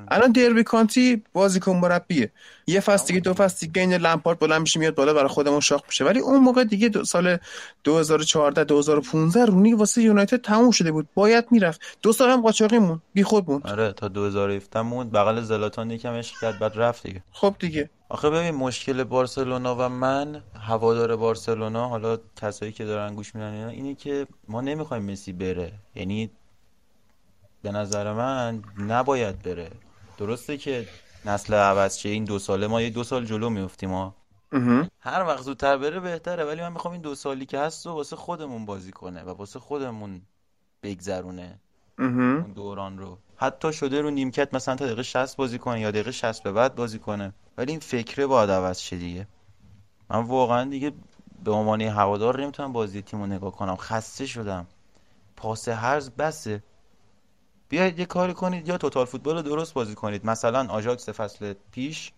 الان 0.08 0.32
دربی 0.32 0.64
کانتی 0.64 1.24
بازیکن 1.34 1.72
مربیه. 1.72 2.32
یه 2.68 2.80
فصل 2.80 3.08
دیگه 3.08 3.20
دو 3.20 3.34
فصل 3.34 3.68
دیگه 3.68 3.82
این 3.82 3.94
لمپارد 3.94 4.40
بلند 4.40 4.62
میشه 4.62 4.80
میاد 4.80 4.96
بالا 4.96 5.14
برای 5.14 5.28
خودمون 5.28 5.60
شاخ 5.60 5.82
میشه. 5.88 6.06
ولی 6.06 6.20
اون 6.20 6.40
موقع 6.40 6.64
دیگه 6.64 6.90
دو 6.90 7.04
سال 7.04 7.38
2014 7.84 8.64
2015 8.64 9.46
رونی 9.46 9.74
واسه 9.74 10.02
یونایتد 10.02 10.42
تموم 10.42 10.72
شده 10.72 10.92
بود. 10.92 11.08
باید 11.14 11.46
می‌رفت. 11.52 11.82
دو 12.02 12.14
سال 12.14 12.30
هم 12.30 12.42
قاچاقی 12.42 12.80
مون 12.80 13.02
بی 13.14 13.24
خود 13.24 13.50
مون 13.50 13.62
آره 13.66 13.92
تا 13.92 14.08
2017 14.08 14.82
مون 14.82 15.10
بغل 15.10 15.42
زلاتان 15.42 15.92
یکم 15.92 16.14
عشق 16.14 16.40
کرد 16.42 16.60
بعد 16.60 16.72
رفت 16.76 17.08
دیگه. 17.08 17.24
خب 17.32 17.56
دیگه. 17.60 17.90
آخه 18.10 18.30
ببین 18.30 18.56
مشکل 18.56 19.04
بارسلونا 19.04 19.76
و 19.76 19.90
من 19.90 20.44
هوادار 20.60 21.16
بارسلونا 21.16 21.88
حالا 21.88 22.18
کسایی 22.36 22.72
که 22.72 22.86
دارن 22.86 23.16
گوش 23.16 23.36
میدن 23.36 23.54
اینا 23.54 23.70
اینه 23.70 23.96
که 23.96 24.28
ما 24.48 24.62
نمی‌خوایم 24.62 25.12
مسی 25.12 25.34
بره. 25.34 25.74
یعنی 25.96 26.30
به 27.62 27.72
نظر 27.72 28.14
من 28.14 28.62
نباید 28.78 29.42
بره. 29.42 29.72
درسته 30.18 30.58
که 30.58 30.88
نسل 31.26 31.54
عوض 31.54 31.98
شه 31.98 32.10
این 32.10 32.24
دو 32.24 32.40
ساله 32.40 32.68
ما 32.68 32.82
یه 32.82 32.90
دو 32.90 33.04
سال 33.04 33.26
جلو 33.26 33.50
میفتیم 33.50 33.90
ما 33.90 34.16
هر 35.00 35.24
وقت 35.24 35.42
زودتر 35.42 35.78
بره 35.78 36.00
بهتره 36.00 36.44
ولی 36.44 36.62
من 36.62 36.72
می‌خوام 36.72 36.92
این 36.92 37.02
دو 37.02 37.16
سالی 37.16 37.46
که 37.46 37.60
هست 37.60 37.88
و 37.88 37.92
واسه 37.92 38.16
خودمون 38.16 38.66
بازی 38.66 38.92
کنه 38.92 39.24
و 39.24 39.30
واسه 39.30 39.60
خودمون 39.60 40.22
بگذرونه. 40.84 41.60
اون 42.00 42.52
دوران 42.56 42.98
رو. 42.98 43.18
حتی 43.38 43.74
شده 43.74 44.02
رو 44.02 44.10
نیمکت 44.10 44.54
مثلا 44.54 44.76
تا 44.76 44.86
دقیقه 44.86 45.04
60 45.04 45.38
بازی 45.38 45.60
کنه 45.60 45.80
یا 45.80 45.92
دقیقه 45.92 46.12
60 46.12 46.44
به 46.44 46.52
بعد 46.52 46.76
بازی 46.76 47.00
کنه. 47.00 47.34
ولی 47.58 47.72
این 47.72 47.80
فکره 47.80 48.28
باید 48.28 48.50
عوض 48.50 48.80
شه 48.80 48.98
دیگه. 48.98 49.28
من 50.10 50.20
واقعا 50.20 50.70
دیگه 50.70 50.92
به 51.44 51.52
عنوان 51.52 51.82
هوادار 51.82 52.42
نمی‌تونم 52.42 52.74
بازی 52.74 53.02
تیم 53.02 53.20
رو 53.20 53.26
نگاه 53.26 53.52
کنم. 53.52 53.76
خسته 53.76 54.26
شدم. 54.26 54.68
پاس 55.36 55.70
هرز 55.70 56.10
بسه. 56.10 56.64
بیاید 57.70 58.00
یه 58.00 58.06
کاری 58.06 58.34
کنید. 58.34 58.68
یا 58.68 58.78
توتال 58.78 59.06
فوتبال 59.06 59.36
رو 59.36 59.42
درست 59.42 59.74
بازی 59.74 59.96
کنید. 59.96 60.26
مثلا 60.26 60.68
آژاکس 60.70 61.10
فصل 61.10 61.54
پیش 61.72 62.12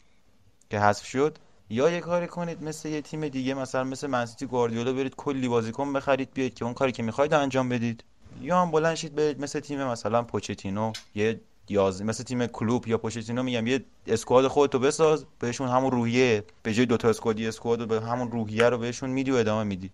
که 0.69 0.79
حذف 0.79 1.05
شد. 1.05 1.37
یا 1.69 1.89
یه 1.89 1.99
کاری 1.99 2.27
کنید 2.27 2.63
مثل 2.63 2.89
یه 2.89 3.01
تیم 3.01 3.27
دیگه. 3.27 3.53
مثلا 3.53 3.83
مثل 3.83 4.07
منسیتی 4.07 4.45
گواردیولا 4.45 4.93
برید 4.93 5.15
کلی 5.15 5.47
بازیکن 5.47 5.93
بخرید. 5.93 6.33
بیاید 6.33 6.53
که 6.53 6.65
اون 6.65 6.73
کاری 6.73 6.91
که 6.91 7.03
می‌خواید 7.03 7.33
انجام 7.33 7.69
بدید. 7.69 8.03
یا 8.41 8.61
هم 8.61 8.71
بلند 8.71 8.95
شید 8.95 9.15
برید 9.15 9.41
مثل 9.41 9.59
تیم 9.59 9.83
مثلا 9.83 10.23
پوچتینو 10.23 10.93
یه 11.15 11.39
یاز 11.69 12.01
مثل 12.01 12.23
تیم 12.23 12.47
کلوب 12.47 12.87
یا 12.87 12.97
پوچتینو 12.97 13.43
میگم 13.43 13.67
یه 13.67 13.85
اسکواد 14.07 14.47
خودتو 14.47 14.79
بساز 14.79 15.25
بهشون 15.39 15.67
همون 15.67 15.91
روحیه 15.91 16.43
به 16.63 16.73
جای 16.73 16.85
دوتا 16.85 17.09
اسکوادی 17.09 17.47
اسکواد 17.47 17.87
به 17.87 18.01
همون 18.01 18.31
روحیه 18.31 18.69
رو 18.69 18.77
بهشون 18.77 19.09
میدی 19.09 19.31
و 19.31 19.35
ادامه 19.35 19.63
میدی. 19.63 19.91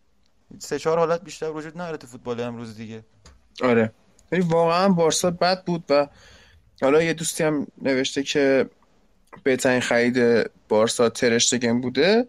سه 0.60 0.79
چهار 0.79 0.99
حالت 0.99 1.23
بیشتر 1.23 1.51
وجود 1.51 1.82
نداره 1.82 1.97
تو 1.97 2.08
فوتبال 2.08 2.39
امروز 2.39 2.75
دیگه. 2.75 3.03
آره. 3.62 3.91
یعنی 4.32 4.45
واقعا 4.45 4.89
بارسا 4.89 5.32
بد 5.32 5.63
بود 5.63 5.84
و 5.89 6.08
حالا 6.82 7.03
یه 7.03 7.13
دوستی 7.13 7.43
هم 7.43 7.67
نوشته 7.82 8.23
که 8.23 8.69
بهترین 9.43 9.82
خرید 9.82 10.49
بارسا 10.69 11.10
ترشتگن 11.10 11.82
بوده. 11.82 12.27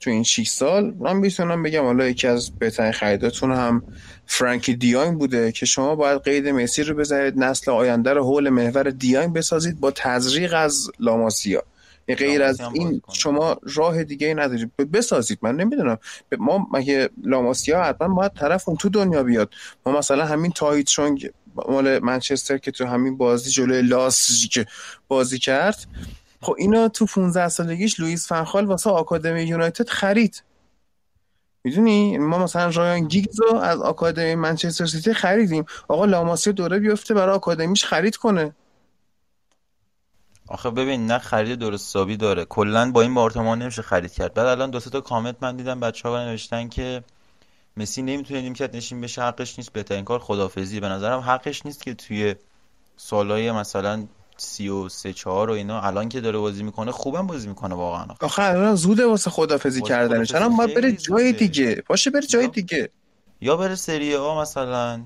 تو 0.00 0.10
این 0.10 0.22
6 0.22 0.48
سال 0.48 0.94
من 0.98 1.16
می‌تونم 1.16 1.62
بگم 1.62 1.84
حالا 1.84 2.08
یکی 2.08 2.26
از 2.26 2.58
بهترین 2.58 2.92
خریداتون 2.92 3.52
هم 3.52 3.82
فرانکی 4.26 4.74
دیانگ 4.74 5.18
بوده 5.18 5.52
که 5.52 5.66
شما 5.66 5.94
باید 5.94 6.22
قید 6.22 6.48
مسی 6.48 6.82
رو 6.82 6.94
بذارید 6.94 7.38
نسل 7.38 7.70
آینده 7.70 8.12
رو 8.12 8.24
حول 8.24 8.48
محور 8.48 8.90
دیانگ 8.90 9.32
بسازید 9.32 9.80
با 9.80 9.90
تزریق 9.90 10.54
از 10.54 10.90
لاماسیا. 11.00 11.62
غیر 12.08 12.42
از 12.42 12.60
این 12.60 13.02
شما 13.12 13.56
راه 13.74 14.04
دیگه 14.04 14.26
ای 14.26 14.34
ندارید 14.34 14.72
بسازید. 14.92 15.38
من 15.42 15.56
نمی‌دونم. 15.56 15.98
ما 16.38 16.66
مگه 16.72 17.08
لاماسیا 17.24 17.84
حتما 17.84 18.14
باید 18.14 18.32
طرف 18.32 18.68
اون 18.68 18.76
تو 18.76 18.88
دنیا 18.88 19.22
بیاد؟ 19.22 19.50
ما 19.86 19.98
مثلا 19.98 20.26
همین 20.26 20.52
تایت 20.52 20.86
چونگ 20.86 21.30
مال 21.68 21.98
منچستر 21.98 22.58
که 22.58 22.70
تو 22.70 22.86
همین 22.86 23.16
بازی 23.16 23.50
جلوی 23.50 23.82
لاسک 23.82 24.66
بازی 25.08 25.38
کرد 25.38 25.86
خب 26.40 26.54
اینا 26.58 26.88
تو 26.88 27.06
15 27.06 27.48
سالگیش 27.48 28.00
لوئیس 28.00 28.28
فنخال 28.28 28.64
واسه 28.64 28.90
آکادمی 28.90 29.42
یونایتد 29.42 29.88
خرید. 29.88 30.42
می‌دونی؟ 31.64 32.18
ما 32.18 32.38
مثلا 32.38 32.68
رایان 32.68 33.08
گیگز 33.08 33.40
رو 33.40 33.56
از 33.56 33.80
آکادمی 33.80 34.34
منچستر 34.34 34.86
سیتی 34.86 35.14
خریدیم. 35.14 35.64
آقا 35.88 36.04
لاماسیا 36.04 36.52
دوره 36.52 36.78
بیفته 36.78 37.14
برای 37.14 37.34
آکادمیش 37.34 37.84
خرید 37.84 38.16
کنه. 38.16 38.54
آخه 40.48 40.70
ببین 40.70 41.06
نه 41.06 41.18
خرید 41.18 41.58
درست 41.58 41.88
حسابی 41.88 42.16
داره. 42.16 42.44
کلا 42.44 42.90
با 42.92 43.02
این 43.02 43.14
بارتمان 43.14 43.62
نمیشه 43.62 43.82
خرید 43.82 44.12
کرد. 44.12 44.34
بعد 44.34 44.46
الان 44.46 44.70
دو 44.70 44.80
تا 44.80 45.00
کامنت 45.00 45.36
من 45.40 45.56
دیدم 45.56 45.80
بچه‌ها 45.80 46.24
نوشتن 46.24 46.68
که 46.68 47.04
مسی 47.76 48.02
نمی‌تونه 48.02 48.40
نیمکت 48.40 48.74
نشین 48.74 49.00
بشه 49.00 49.22
حقش 49.22 49.58
نیست. 49.58 49.72
بهترین 49.72 50.04
کار 50.04 50.18
خدافزی 50.18 50.80
به 50.80 50.88
نظرم 50.88 51.20
حقش 51.20 51.66
نیست 51.66 51.82
که 51.82 51.94
توی 51.94 52.34
سالهای 52.96 53.52
مثلا 53.52 54.06
سی 54.40 54.68
و 54.68 54.88
سه 54.88 55.12
چهار 55.12 55.50
و 55.50 55.52
اینا 55.52 55.80
الان 55.80 56.08
که 56.08 56.20
داره 56.20 56.38
بازی 56.38 56.62
می‌کنه 56.62 56.92
خوبم 56.92 57.26
بازی 57.26 57.48
می‌کنه 57.48 57.74
واقعا. 57.74 58.06
آخه 58.20 58.42
الان 58.42 58.74
زوده 58.74 59.06
واسه 59.06 59.30
خدافزی 59.30 59.82
کردنش. 59.82 60.34
الان 60.34 60.56
باید 60.56 60.74
بره 60.74 60.92
جای 60.92 61.32
دیگه. 61.32 61.82
باشه 61.88 62.10
بره 62.10 62.26
جای 62.26 62.48
دیگه. 62.48 62.90
یا 63.40 63.56
بره 63.56 63.74
سری 63.74 64.14
آ 64.14 64.40
مثلا 64.40 65.02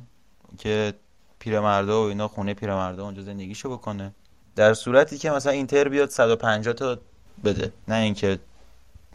که 0.59 0.95
پیرمردا 1.38 2.05
و 2.05 2.09
اینا 2.09 2.29
خونه 2.29 2.55
پیرمردا 2.55 3.05
اونجا 3.05 3.23
زندگیشو 3.23 3.71
بکنه. 3.71 4.14
در 4.57 4.75
صورتی 4.75 5.18
که 5.18 5.31
مثلا 5.31 5.53
اینتر 5.53 5.88
بیاد 5.88 6.11
150 6.11 6.75
تا 6.75 6.99
بده. 7.45 7.73
نه 7.88 7.95
اینکه 7.95 8.38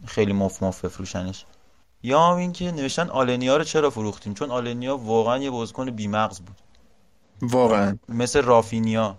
خیلی 0.06 0.34
مف 0.34 0.64
مف 0.64 0.86
بفروشنش. 0.86 1.46
یا 2.04 2.22
هم 2.22 2.38
اینکه 2.38 2.72
نوشتن 2.72 3.10
آلنیا 3.10 3.58
رو 3.58 3.64
چرا 3.64 3.90
فروختیم؟ 3.90 4.34
چون 4.34 4.52
آلنیا 4.52 4.98
واقعا 4.98 5.38
یه 5.38 5.50
بازیکن 5.50 5.90
بیمغز 5.92 6.40
بود. 6.40 6.56
واقعا. 7.42 7.98
مثل 8.10 8.42
رافینیا. 8.42 9.18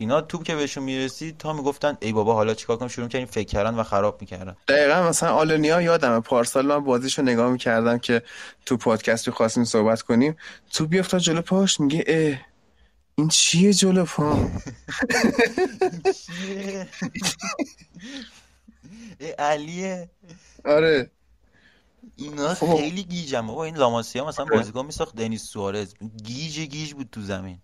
اینا 0.00 0.20
توپ 0.20 0.42
که 0.44 0.56
بهشون 0.56 0.82
می‌رسید 0.82 1.38
تا 1.38 1.52
می‌گفتن 1.52 1.98
ای 2.00 2.12
بابا 2.12 2.34
حالا 2.34 2.54
چیکار 2.54 2.76
کنیم 2.76 2.88
شروع 2.88 3.08
کردیم 3.08 3.26
فکر 3.26 3.46
کردن 3.48 3.74
و 3.74 3.82
خراب 3.82 4.20
می‌کردن. 4.20 4.56
دقیقا 4.68 5.08
مثلا 5.08 5.30
آلنیا 5.32 5.82
یادمه 5.82 6.20
پارسال 6.20 6.66
من 6.66 6.84
بازیشو 6.84 7.22
نگاه 7.22 7.50
می‌کردم 7.50 7.98
که 7.98 8.22
تو 8.66 8.76
پادکست 8.76 9.30
خواستیم 9.30 9.64
صحبت 9.64 10.02
کنیم. 10.02 10.36
تو 10.72 10.86
بیافتا 10.86 11.18
جلو 11.18 11.42
پاش 11.42 11.80
میگه 11.80 12.04
اه 12.06 12.38
این 13.14 13.28
چیه 13.28 13.72
جلو 13.72 14.04
پا؟ 14.04 14.38
علیه. 19.38 20.10
آره. 20.64 21.10
اینا 22.16 22.54
خب. 22.54 22.76
خیلی 22.76 23.02
گیجم 23.02 23.46
بابا 23.46 23.64
این 23.64 23.76
لاماسیا 23.76 24.26
مثلا 24.26 24.44
آره. 24.44 24.56
بازیکن 24.56 24.86
میساخت 24.86 25.16
دنیس 25.16 25.42
سوارز. 25.42 25.94
گیج 26.24 26.60
گیج 26.60 26.92
بود 26.92 27.08
تو 27.12 27.20
زمین. 27.20 27.58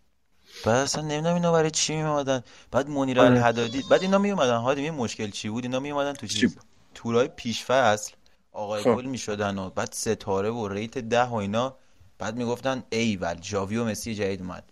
بعد 0.66 0.76
اصلا 0.76 1.02
نمی‌دونم 1.02 1.34
اینا 1.34 1.52
برای 1.52 1.70
چی 1.70 1.96
میومدن 1.96 2.42
بعد 2.70 2.88
منیر 2.88 3.20
آره. 3.20 3.30
الهدادی 3.30 3.84
بعد 3.90 4.02
اینا 4.02 4.18
میومدن 4.18 4.56
ها 4.56 4.70
این 4.70 4.94
مشکل 4.94 5.30
چی 5.30 5.48
بود؟ 5.48 5.64
اینا 5.64 5.80
میومدن 5.80 6.12
تو 6.12 6.26
چیز؟ 6.26 6.56
تورای 6.94 7.28
پیش 7.28 7.64
فصل 7.64 8.12
آقای 8.52 8.82
خب. 8.82 8.94
گل 8.94 9.04
می‌شدن 9.04 9.58
و 9.58 9.70
بعد 9.70 9.92
ستاره 9.92 10.50
و 10.50 10.68
ریت 10.68 10.98
ده 10.98 11.24
و 11.24 11.34
اینا. 11.34 11.76
بعد 12.18 12.36
می‌گفتن 12.36 12.82
ای 12.90 13.16
ول 13.16 13.34
جاوی 13.34 13.76
و 13.76 13.84
مسی 13.84 14.14
جدید 14.14 14.40
اومد. 14.40 14.64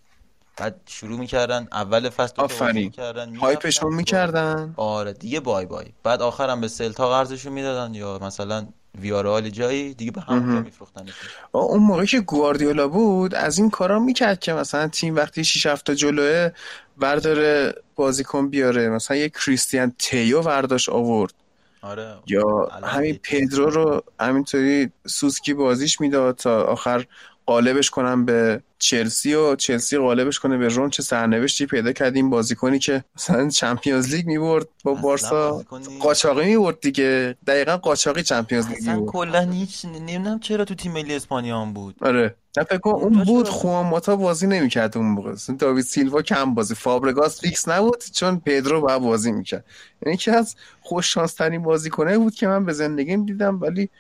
بعد 0.57 0.81
شروع 0.87 1.19
می‌کردن 1.19 1.69
اول 1.73 2.09
فصل 2.09 2.35
آفرین. 2.37 2.93
هایپشون 3.41 3.95
می‌کردن. 3.95 4.75
آره 4.77 5.13
دیگه 5.13 5.41
بای 5.41 5.67
بای. 5.67 5.87
بعد 6.03 6.23
آخرم 6.23 6.61
به 6.61 6.69
سلتا 6.69 7.11
قرضشون 7.11 7.53
می‌دادن 7.53 7.95
یا 7.95 8.19
مثلا 8.23 8.67
ویارال 9.01 9.49
جایی 9.51 9.95
دیگه 9.95 10.11
به 10.11 10.21
همونجا 10.21 10.61
میفروختن 10.61 11.07
اون 11.53 11.83
موقع 11.83 12.05
که 12.05 12.21
گواردیولا 12.21 12.89
بود 12.89 13.35
از 13.35 13.59
این 13.59 13.71
کارا 13.71 13.99
می‌کرد 13.99 14.41
که 14.41 14.53
مثلا 14.53 14.89
تیم 14.89 15.17
وقتی 15.17 15.45
6 15.45 15.67
هفته 15.67 15.95
جلوه 15.95 16.51
برداره 16.99 17.75
بازیکن 17.95 18.49
بیاره 18.49 18.89
مثلا 18.89 19.17
یه 19.17 19.29
کریستیان 19.29 19.93
تیو 19.99 20.41
ورداش 20.41 20.89
آورد. 20.89 21.35
آره. 21.83 22.15
یا 22.27 22.69
همین 22.85 23.21
پدرو 23.23 23.71
رو 23.71 24.03
همینطوری 24.21 24.91
سوسکی 25.07 25.55
بازیش 25.55 26.01
می‌داد 26.01 26.37
تا 26.37 26.63
آخر 26.63 27.05
قالبش 27.47 27.91
کنم 27.91 28.25
به 28.25 28.63
چلسی 28.79 29.35
و 29.35 29.57
چلسی 29.57 29.99
قالبش 29.99 30.39
کنه 30.39 30.57
به 30.57 30.69
روم 30.69 30.91
چه 30.91 31.03
سرنوشتی 31.03 31.67
پیدا 31.67 31.93
کردیم 31.93 32.31
بازیکنی 32.31 32.79
که 32.79 33.05
مثلا 33.17 33.49
چمپیونز 33.49 34.15
لیگ 34.15 34.27
می‌برد 34.27 34.69
با 34.85 34.95
بارسا. 34.95 35.65
قاچاقی 36.01 36.45
می‌برد 36.47 36.81
دیگه. 36.81 37.37
دقیقا 37.47 37.77
قاچاقی 37.77 38.23
چمپیونز 38.23 38.69
لیگ 38.69 38.89
می‌برد. 38.89 39.07
کلا 39.07 39.51
هیچ 39.51 39.85
نمی‌دونم 39.85 40.41
چرا 40.41 40.65
تو 40.65 40.75
تیم 40.75 40.93
ملی 40.93 41.15
اسپانیا 41.15 41.61
هم 41.61 41.73
بود. 41.73 41.97
آره. 42.01 42.35
نه 42.57 42.65
فکر 42.65 42.89
اون 42.89 43.25
بود 43.25 43.49
خوان 43.49 43.87
ماتا 43.87 44.17
بازی 44.17 44.47
نمی‌کرد 44.47 44.97
اون 44.97 45.07
موقع. 45.07 45.35
داوید 45.59 45.85
سیلوا 45.85 46.23
کم 46.23 46.55
بازی. 46.55 46.75
فابرگاس 46.75 47.41
فیکس 47.41 47.69
نبود 47.69 48.05
چون 48.13 48.41
پدرو 48.41 48.81
با 48.81 48.99
بازی 48.99 49.33
می‌کرد. 49.33 49.65
یعنی 50.07 50.17
که 50.17 50.33
از 50.33 50.57
خوش 50.81 51.15
شانس 51.15 51.35
ترین 51.35 51.63
بازیکنه 51.63 52.19
بود 52.19 52.35
که 52.35 52.47
من 52.47 52.65
به 52.65 52.73
زندگیم 52.73 53.27
دیدم 53.27 53.61
ولی 53.61 53.91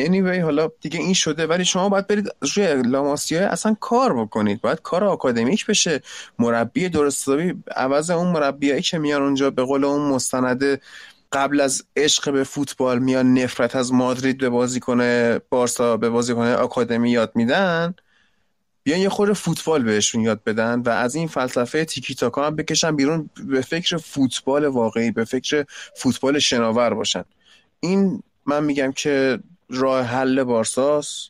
anyway 0.00 0.38
حالا 0.38 0.70
دیگه 0.80 1.00
این 1.00 1.14
شده 1.14 1.46
ولی 1.46 1.64
شما 1.64 1.88
باید 1.88 2.06
برید 2.06 2.28
روی 2.56 2.82
لاماسیا 2.82 3.48
اصلا 3.48 3.76
کار 3.80 4.20
بکنید. 4.20 4.60
باید 4.60 4.82
کار 4.82 5.04
آکادمیک 5.04 5.66
بشه. 5.66 6.02
مربی 6.38 6.88
درستابی 6.88 7.54
عوض 7.76 8.10
اون 8.10 8.32
مربیایی 8.32 8.82
که 8.82 8.98
میان 8.98 9.22
اونجا 9.22 9.50
به 9.50 9.62
قول 9.62 9.84
اون 9.84 10.10
مستنده 10.10 10.80
قبل 11.32 11.60
از 11.60 11.84
عشق 11.96 12.32
به 12.32 12.44
فوتبال 12.44 12.98
میان 12.98 13.34
نفرت 13.34 13.76
از 13.76 13.92
مادرید 13.92 14.38
به 14.38 14.48
بازیکن 14.48 15.38
بارسا 15.38 15.96
به 15.96 16.10
بازیکن 16.10 16.46
آکادمی 16.46 17.10
یاد 17.10 17.32
میدن. 17.34 17.94
بیان 18.82 19.00
یه 19.00 19.08
خورده 19.08 19.32
فوتبال 19.32 19.82
بهشون 19.82 20.20
یاد 20.20 20.44
بدن 20.44 20.80
و 20.80 20.88
از 20.88 21.14
این 21.14 21.28
فلسفه 21.28 21.84
تیکی 21.84 22.14
تاکا 22.14 22.46
هم 22.46 22.56
بکشن 22.56 22.96
بیرون 22.96 23.30
به 23.46 23.60
فکر 23.60 23.96
فوتبال 23.96 24.64
واقعی 24.64 25.10
به 25.10 25.24
فکر 25.24 25.64
فوتبال 25.96 26.38
شناور 26.38 26.94
باشن. 26.94 27.24
این 27.80 28.22
من 28.46 28.64
میگم 28.64 28.92
که 28.92 29.38
راه 29.76 30.02
حل 30.02 30.44
بارساس 30.44 31.28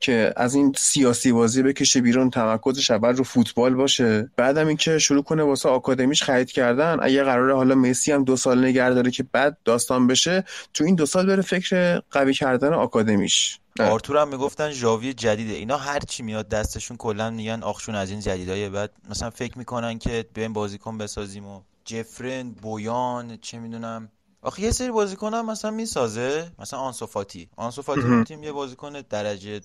که 0.00 0.32
از 0.36 0.54
این 0.54 0.74
سیاسی 0.78 1.32
بازی 1.32 1.62
بکشه 1.62 2.00
بیرون 2.00 2.30
تمرکزش 2.30 2.90
اول 2.90 3.16
رو 3.16 3.24
فوتبال 3.24 3.74
باشه. 3.74 4.30
بعدم 4.36 4.66
اینکه 4.66 4.98
شروع 4.98 5.22
کنه 5.22 5.42
واسه 5.42 5.68
آکادمیش 5.68 6.22
خرید 6.22 6.50
کردن. 6.50 6.98
اگه 7.02 7.24
قراره 7.24 7.54
حالا 7.54 7.74
مسی 7.74 8.12
هم 8.12 8.24
دو 8.24 8.36
سال 8.36 8.64
نگه 8.64 8.90
داره 8.90 9.10
که 9.10 9.22
بعد 9.22 9.58
داستان 9.64 10.06
بشه 10.06 10.44
تو 10.74 10.84
این 10.84 10.94
دو 10.94 11.06
سال 11.06 11.26
بره 11.26 11.42
فکر 11.42 11.98
قوی 12.10 12.34
کردن 12.34 12.72
آکادمیش. 12.72 13.58
آرتور 13.80 14.16
هم 14.16 14.28
می‌گفتن 14.28 14.70
ژاوی 14.70 15.12
جدیده. 15.12 15.54
اینا 15.54 15.76
هر 15.76 16.00
چی 16.00 16.22
میاد 16.22 16.48
دستشون 16.48 16.96
کلا 16.96 17.30
میگن 17.30 17.62
آخشون 17.62 17.94
از 17.94 18.10
این 18.10 18.20
جدیدای 18.20 18.68
بعد. 18.68 18.90
مثلا 19.10 19.30
فکر 19.30 19.58
می‌کنن 19.58 19.98
که 19.98 20.24
بیایم 20.34 20.52
بازیکن 20.52 20.98
بسازیم 20.98 21.46
و 21.46 21.60
جفرن 21.84 22.50
بویان 22.50 23.36
چه 23.36 23.58
می‌دونم. 23.58 24.08
آخه 24.42 24.62
یه 24.62 24.70
سری 24.70 24.90
بازیکن 24.90 25.34
هم 25.34 25.50
مثلا 25.50 25.70
می‌سازه. 25.70 26.52
مثلا 26.58 26.80
آنسوفاتی 26.80 27.48
آنسوفاتی 27.56 28.24
تیم 28.24 28.42
یه 28.42 28.52
بازیکن 28.52 29.00
درجه 29.00 29.60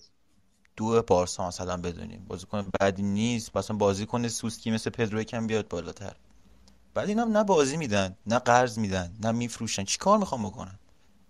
دو 0.76 1.02
بارسا 1.02 1.48
مثلا 1.48 1.78
بدونیم. 1.78 2.26
بازیکن 2.28 2.72
بدی 2.80 3.04
نیست. 3.04 3.58
مثلا 3.58 3.78
بازیکن 3.78 4.28
سوسکی 4.28 4.72
مثل 4.72 4.90
پدرو 4.90 5.24
کم 5.24 5.48
بیاد 5.48 5.68
بالاتر. 5.68 6.16
بعد 6.94 7.10
اینا 7.10 7.24
نه 7.24 7.44
بازی 7.44 7.78
میدن 7.78 8.16
نه 8.28 8.40
قرض 8.40 8.78
میدن 8.78 9.14
نه 9.22 9.32
میفروشن. 9.32 9.84
چیکار 9.84 10.18
می‌خوام 10.18 10.46
بکنن؟ 10.46 10.80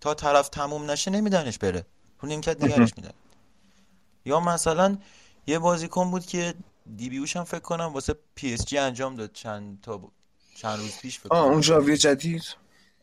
تا 0.01 0.13
طرف 0.13 0.49
تموم 0.49 0.91
نشه 0.91 1.11
نمیدنش 1.11 1.57
بره. 1.57 1.85
رو 2.19 2.27
نیمکت 2.29 2.63
نگهش 2.63 2.93
میدن. 2.97 3.13
یا 4.25 4.39
مثلا 4.39 4.97
یه 5.47 5.59
بازیکن 5.59 6.11
بود 6.11 6.25
که 6.25 6.53
debut 6.97 7.26
ش 7.26 7.37
هم 7.37 7.43
فکر 7.43 7.59
کنم 7.59 7.83
واسه 7.93 8.15
PSG 8.35 8.77
انجام 8.77 9.15
داد 9.15 9.31
چند 9.33 9.81
تا 9.81 10.01
چند 10.55 10.79
روز 10.79 10.97
پیش 11.01 11.19
فکر 11.19 11.33
آه 11.33 11.45
اون 11.45 11.61
ژاوی 11.61 11.97
جدید؟ 11.97 12.43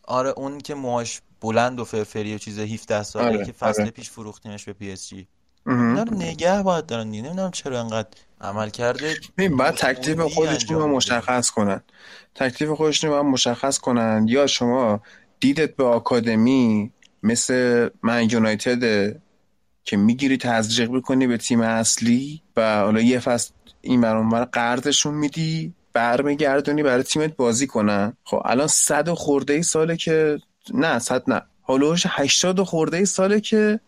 آره 0.09 0.31
اون 0.37 0.59
که 0.59 0.75
موهاش 0.75 1.21
بلند 1.41 1.81
و 1.81 1.85
فرفری 1.85 2.35
و 2.35 2.39
چیز 2.39 2.59
17 2.59 3.03
ساله 3.03 3.27
آره، 3.27 3.47
که 3.47 3.53
فصل 3.53 3.83
آره. 3.83 3.91
پیش 3.91 4.11
فروختیمش 4.11 4.65
به 4.65 4.73
PSG. 4.73 5.29
اینا 5.67 6.05
نگه 6.05 6.63
باید 6.63 6.87
دارن 6.87 7.11
دیگه. 7.11 7.23
نمی‌دونم 7.23 7.51
چرا 7.51 7.81
انقدر 7.81 8.09
عمل 8.41 8.71
کرده. 8.71 9.15
ببین 9.39 9.57
بعد 9.57 9.75
تکلیف 9.75 10.21
خودشون 10.21 10.77
رو 10.77 10.87
مشخص 10.87 11.51
کنن. 11.51 11.81
تکلیف 12.35 12.71
خودشون 12.71 13.11
رو 13.11 13.23
مشخص 13.23 13.79
کنن. 13.79 14.27
یا 14.29 14.47
شما 14.47 15.01
دیدت 15.41 15.77
به 15.77 15.85
آکادمی 15.85 16.93
مثل 17.23 17.89
من 18.03 18.31
یونایتد 18.31 19.17
که 19.85 19.97
می‌گیری 19.97 20.37
تزریق 20.37 20.91
بکنی 20.91 21.27
به 21.27 21.37
تیم 21.37 21.61
اصلی 21.61 22.43
و 22.57 22.81
حالا 22.81 23.01
یه 23.01 23.19
فصل 23.19 23.53
این 23.81 24.01
برانور 24.01 24.45
قرضشون 24.45 25.15
میدی. 25.15 25.75
برمیگردونی 25.93 26.83
برای 26.83 27.03
تیمت 27.03 27.37
بازی 27.37 27.67
کنن. 27.67 28.17
خب 28.25 28.43
الان 28.45 28.67
صد 28.67 29.09
خورده 29.09 29.53
ای 29.53 29.63
ساله 29.63 29.97
که 29.97 30.39
نه 30.75 30.99
صد 30.99 31.23
نه. 31.31 31.43
هلوش 31.69 32.03
هشتاد 32.09 32.63
خورده 32.63 32.97
ای 32.97 33.07
ساله 33.07 33.41
که 33.41 33.81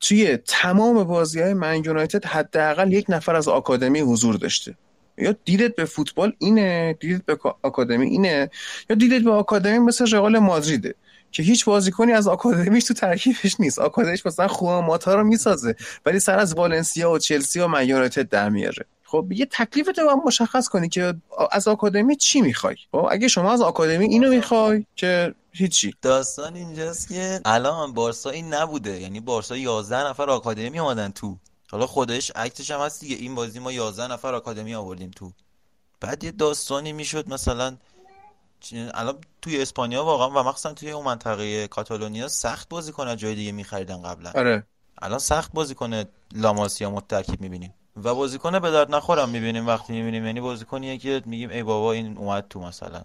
توی 0.00 0.36
تمام 0.36 1.04
بازی 1.04 1.40
های 1.40 1.54
من 1.54 1.84
یونایتد 1.84 2.24
حداقل 2.24 2.92
یک 2.92 3.06
نفر 3.08 3.36
از 3.36 3.48
آکادمی 3.48 4.00
حضور 4.00 4.34
داشته. 4.34 4.74
یا 5.18 5.34
دیدت 5.44 5.76
به 5.76 5.84
فوتبال 5.84 6.32
اینه 6.38 6.96
دیدت 7.00 7.24
به 7.24 7.38
آکادمی 7.62 8.06
اینه 8.06 8.50
یا 8.90 8.96
دیدت 8.96 9.22
به 9.24 9.30
آکادمی 9.30 9.78
مثل 9.78 10.10
رئال 10.10 10.38
مادریده 10.38 10.94
که 11.30 11.42
هیچ 11.42 11.64
بازیکنی 11.64 12.12
از 12.12 12.28
آکادمیش 12.28 12.84
تو 12.84 12.94
ترکیبش 12.94 13.60
نیست. 13.60 13.78
آکادمیش 13.78 14.26
مثلا 14.26 14.48
خواماتا 14.48 15.14
رو 15.14 15.24
می‌سازه 15.24 15.74
ولی 16.06 16.20
سر 16.20 16.38
از 16.38 16.54
والنسیا 16.54 17.10
و 17.10 17.18
چلسی 17.18 17.60
و 17.60 17.66
من 17.66 17.88
یونایتد 17.88 18.28
در 18.28 18.48
میاره. 18.48 18.84
خب 19.12 19.32
یه 19.32 19.46
تکلیف 19.46 19.88
تو 19.96 20.08
هم 20.08 20.20
مشخص 20.26 20.68
کنی 20.68 20.88
که 20.88 21.14
از 21.50 21.68
آکادمی 21.68 22.16
چی 22.16 22.40
می‌خوای؟ 22.40 22.76
خب 22.92 23.08
اگه 23.10 23.28
شما 23.28 23.52
از 23.52 23.60
آکادمی 23.60 24.04
اینو 24.06 24.30
می‌خوای 24.30 24.86
که 24.96 25.34
هیچی. 25.52 25.94
داستان 26.02 26.56
اینجاست 26.56 27.08
که 27.08 27.40
الان 27.44 27.92
بارسا 27.92 28.30
این 28.30 28.54
نبوده. 28.54 29.00
یعنی 29.00 29.20
بارسا 29.20 29.56
11 29.56 30.06
نفر 30.06 30.30
آکادمی 30.30 30.78
آمدن 30.78 31.10
تو. 31.10 31.36
حالا 31.70 31.86
خودش 31.86 32.30
عکسش 32.30 32.70
هم 32.70 32.80
هست 32.80 33.00
دیگه. 33.00 33.16
این 33.16 33.34
بازی 33.34 33.58
ما 33.58 33.72
11 33.72 34.12
نفر 34.12 34.34
آکادمی 34.34 34.74
آوردیم 34.74 35.10
تو. 35.10 35.32
بعد 36.00 36.24
یه 36.24 36.30
داستانی 36.30 36.92
می‌شد 36.92 37.28
مثلا 37.28 37.76
الان 38.94 39.18
توی 39.42 39.62
اسپانیا 39.62 40.04
واقعا 40.04 40.30
و 40.30 40.48
مخصوصا 40.48 40.72
توی 40.72 40.90
اون 40.90 41.04
منطقه 41.04 41.68
کاتالونیا 41.68 42.28
سخت 42.28 42.68
بازی 42.68 42.92
کنه 42.92 43.16
جای 43.16 43.34
دیگه 43.34 43.52
میخریدن 43.52 44.02
قبلا. 44.02 44.32
آره. 44.34 44.66
الان 45.02 45.18
سخت 45.18 45.52
بازی 45.52 45.74
کنه 45.74 46.04
لاماسیا 46.34 46.90
مترکیب 46.90 47.40
می‌بینیم. 47.40 47.74
و 48.04 48.14
بازیکن 48.14 48.58
به 48.58 48.70
درد 48.70 48.94
نخورم 48.94 49.28
می‌بینیم 49.28 49.66
وقتی 49.66 49.92
می‌بینیم. 49.92 50.26
یعنی 50.26 50.40
بازیکنیه 50.40 50.98
که 50.98 51.22
میگیم 51.26 51.50
ای 51.50 51.62
بابا 51.62 51.92
این 51.92 52.18
اومد 52.18 52.46
تو 52.50 52.60
مثلا. 52.60 53.02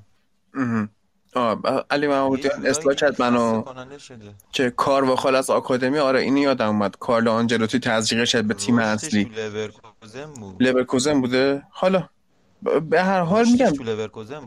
آه 1.35 1.61
علی 1.89 2.07
محمودیان 2.07 2.65
اصلاح 2.65 2.95
کرد 2.95 3.21
منو. 3.21 3.63
که 4.51 4.69
کار 4.69 5.09
و 5.09 5.15
خال 5.15 5.35
از 5.35 5.49
آکادمی؟ 5.49 5.99
آره 5.99 6.21
اینی 6.21 6.41
یادم 6.41 6.67
اومد. 6.67 6.95
کارلو 6.95 7.31
آنجلوتی 7.31 7.79
تزریق 7.79 8.25
شد 8.25 8.43
به 8.43 8.53
تیم 8.53 8.79
اصلی. 8.79 9.31
لورکوزن 10.59 11.21
بوده؟ 11.21 11.63
حالا 11.69 12.09
به 12.89 13.03
هر 13.03 13.21
حال 13.21 13.45
میگم. 13.45 13.71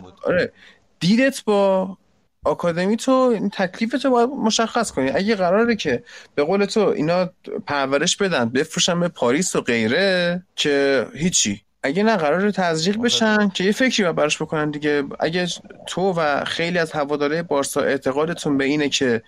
بود. 0.03 0.21
آره. 0.25 0.53
دیدت 1.01 1.45
با 1.45 1.97
آکادمی 2.45 2.97
تو 2.97 3.13
این 3.13 3.51
تکلیف 3.51 3.93
تو 4.03 4.11
باید 4.11 4.29
مشخص 4.29 4.91
کنی. 4.91 5.11
اگه 5.11 5.35
قراره 5.37 5.77
که 5.77 6.03
به 6.35 6.45
قول 6.45 6.65
تو 6.65 6.81
اینا 6.81 7.31
پرورش 7.67 8.17
بدن 8.17 8.49
بفروشن 8.49 9.01
به 9.01 9.09
پاریس 9.09 9.57
و 9.57 9.61
غیره 9.61 10.43
که 10.57 11.07
هیچی. 11.15 11.63
اگه 11.83 12.03
نه 12.03 12.17
قرار 12.17 12.51
تزریق 12.51 12.97
بشن 12.97 13.49
که 13.49 13.65
یه 13.65 13.73
فکری 13.73 14.03
باید 14.03 14.17
براش 14.17 14.43
بکنن 14.43 14.71
دیگه. 14.71 15.05
اگه 15.21 15.47
تو 15.87 16.13
و 16.13 16.45
خیلی 16.45 16.79
از 16.79 16.93
هواداره 16.93 17.43
بارسا 17.43 17.81
اعتقادتون 17.81 18.59
به 18.59 18.65
اینه 18.65 18.89
که 18.89 19.23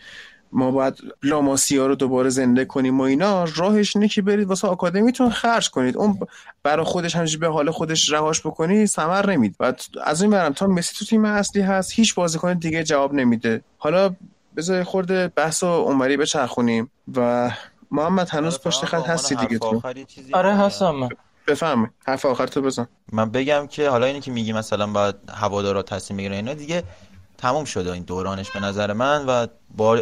ما 0.52 0.70
باید 0.70 0.94
لاماسیا 1.22 1.86
رو 1.86 1.94
دوباره 1.94 2.28
زنده 2.28 2.64
کنیم 2.64 3.00
و 3.00 3.02
اینا. 3.02 3.44
راهش 3.56 3.96
اینه 3.96 4.08
که 4.08 4.22
برید 4.22 4.48
واسه 4.48 4.68
آکادمیتون 4.68 5.30
خرج 5.30 5.70
کنید. 5.70 5.96
اون 5.96 6.18
برای 6.62 6.84
خودش 6.84 7.16
همینجوری 7.16 7.40
به 7.40 7.48
حال 7.48 7.70
خودش 7.70 8.12
رهاش 8.12 8.40
بکنی 8.40 8.86
ثمر 8.86 9.30
نمید 9.30 9.56
و 9.60 9.72
از 10.04 10.22
این 10.22 10.30
برم 10.30 10.52
تا 10.52 10.66
مسی 10.66 10.94
تو 10.98 11.04
تیم 11.04 11.24
اصلی 11.24 11.62
هست 11.62 11.92
هیچ 11.92 12.14
بازیکن 12.14 12.54
دیگه 12.54 12.84
جواب 12.84 13.14
نمیده. 13.14 13.62
حالا 13.78 14.14
بذار 14.56 14.82
خورده 14.82 15.28
بحث 15.28 15.62
و 15.62 15.66
عمری 15.66 16.16
بچرخونیم 16.16 16.90
و 17.16 17.50
محمد 17.90 18.28
هنوز 18.28 18.54
آره، 18.54 18.62
پشت 18.64 18.84
خط 18.84 19.06
هستی 19.06 19.34
دیگه 19.34 19.58
تو. 19.58 19.82
آره 20.32 20.56
هستم 20.56 21.08
بفهم 21.46 21.90
حرف 22.06 22.26
آخر 22.26 22.46
تو 22.46 22.62
بزن. 22.62 22.86
من 23.12 23.30
بگم 23.30 23.66
که 23.66 23.88
حالا 23.88 24.06
اینی 24.06 24.20
که 24.20 24.30
میگی 24.30 24.52
مثلا 24.52 24.86
باید 24.86 25.14
هوادارا 25.34 25.82
تصمیم 25.82 26.18
بگیرن 26.18 26.34
اینا 26.34 26.54
دیگه 26.54 26.82
تموم 27.42 27.64
شده 27.64 27.92
این 27.92 28.02
دورانش 28.02 28.50
به 28.50 28.60
نظر 28.60 28.92
من 28.92 29.26
و 29.26 29.46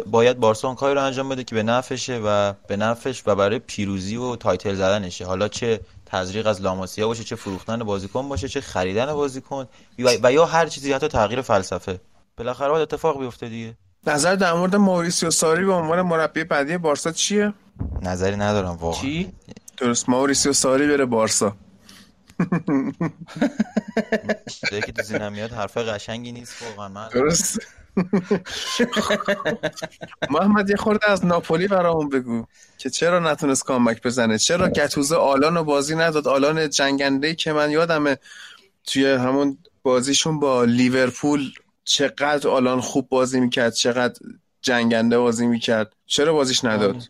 باید 0.05 0.39
بارسا 0.39 0.67
اون 0.67 0.75
کاری 0.75 0.95
رو 0.95 1.03
انجام 1.03 1.29
بده 1.29 1.43
که 1.43 1.55
به 1.55 1.63
نفشه 1.63 2.21
و 2.25 2.53
به 2.67 2.77
نفش 2.77 3.23
و 3.25 3.35
برای 3.35 3.59
پیروزی 3.59 4.17
و 4.17 4.35
تایتل 4.35 4.75
زدنشه. 4.75 5.25
حالا 5.25 5.47
چه 5.47 5.79
تزریق 6.05 6.47
از 6.47 6.61
لاماسیا 6.61 7.07
باشه 7.07 7.23
چه 7.23 7.35
فروختن 7.35 7.83
بازیکن 7.83 8.29
باشه 8.29 8.47
چه 8.47 8.61
خریدن 8.61 9.13
بازیکن 9.13 9.67
و 9.99 10.31
یا 10.31 10.45
هر 10.45 10.65
چیزی 10.65 10.93
حتی 10.93 11.07
تغییر 11.07 11.41
فلسفه. 11.41 11.99
بالاخره 12.37 12.69
باید 12.69 12.81
اتفاق 12.81 13.19
بیفته 13.19 13.49
دیگه. 13.49 13.73
نظر 14.07 14.35
در 14.35 14.53
مورد 14.53 14.75
موریسیو 14.75 15.31
ساری 15.31 15.65
به 15.65 15.73
عنوان 15.73 16.01
مربی 16.01 16.43
بعدی 16.43 16.77
بارسا 16.77 17.11
چیه؟ 17.11 17.53
نظری 18.01 18.35
ندارم 18.35 18.77
واقعا. 18.81 19.01
چی؟ 19.01 19.31
درست 19.77 20.09
موریسیو 20.09 20.53
ساری 20.53 20.87
بره 20.87 21.05
بارسا. 21.05 21.55
که 24.85 24.91
تو 24.91 25.01
زینم 25.03 25.33
میاد 25.33 25.51
حرف 25.51 25.77
قشنگی 25.77 26.31
نیست 26.31 26.61
واقعا 26.61 26.89
من 26.89 27.09
درست. 27.09 27.59
محمد 30.29 30.69
یه 30.69 30.75
خورده 30.75 31.09
از 31.09 31.25
ناپولی 31.25 31.67
برامون 31.67 32.09
بگو 32.09 32.45
که 32.77 32.89
چرا 32.89 33.19
نتونست 33.19 33.63
کامبک 33.63 34.03
بزنه؟ 34.03 34.37
چرا 34.37 34.69
گتوزه 34.69 35.15
آلان 35.15 35.55
رو 35.55 35.63
بازی 35.63 35.95
نداد؟ 35.95 36.27
آلان 36.27 36.69
جنگنده 36.69 37.35
که 37.35 37.53
من 37.53 37.71
یادمه 37.71 38.17
توی 38.83 39.05
همون 39.05 39.57
بازیشون 39.83 40.39
با 40.39 40.63
لیورپول 40.63 41.51
چقدر 41.83 42.49
آلان 42.49 42.81
خوب 42.81 43.09
بازی 43.09 43.39
می‌کرد 43.39 43.73
چقدر 43.73 44.19
جنگنده 44.61 45.17
بازی 45.17 45.47
می‌کرد. 45.47 45.93
چرا 46.05 46.33
بازیش 46.33 46.65
نداد. 46.65 47.03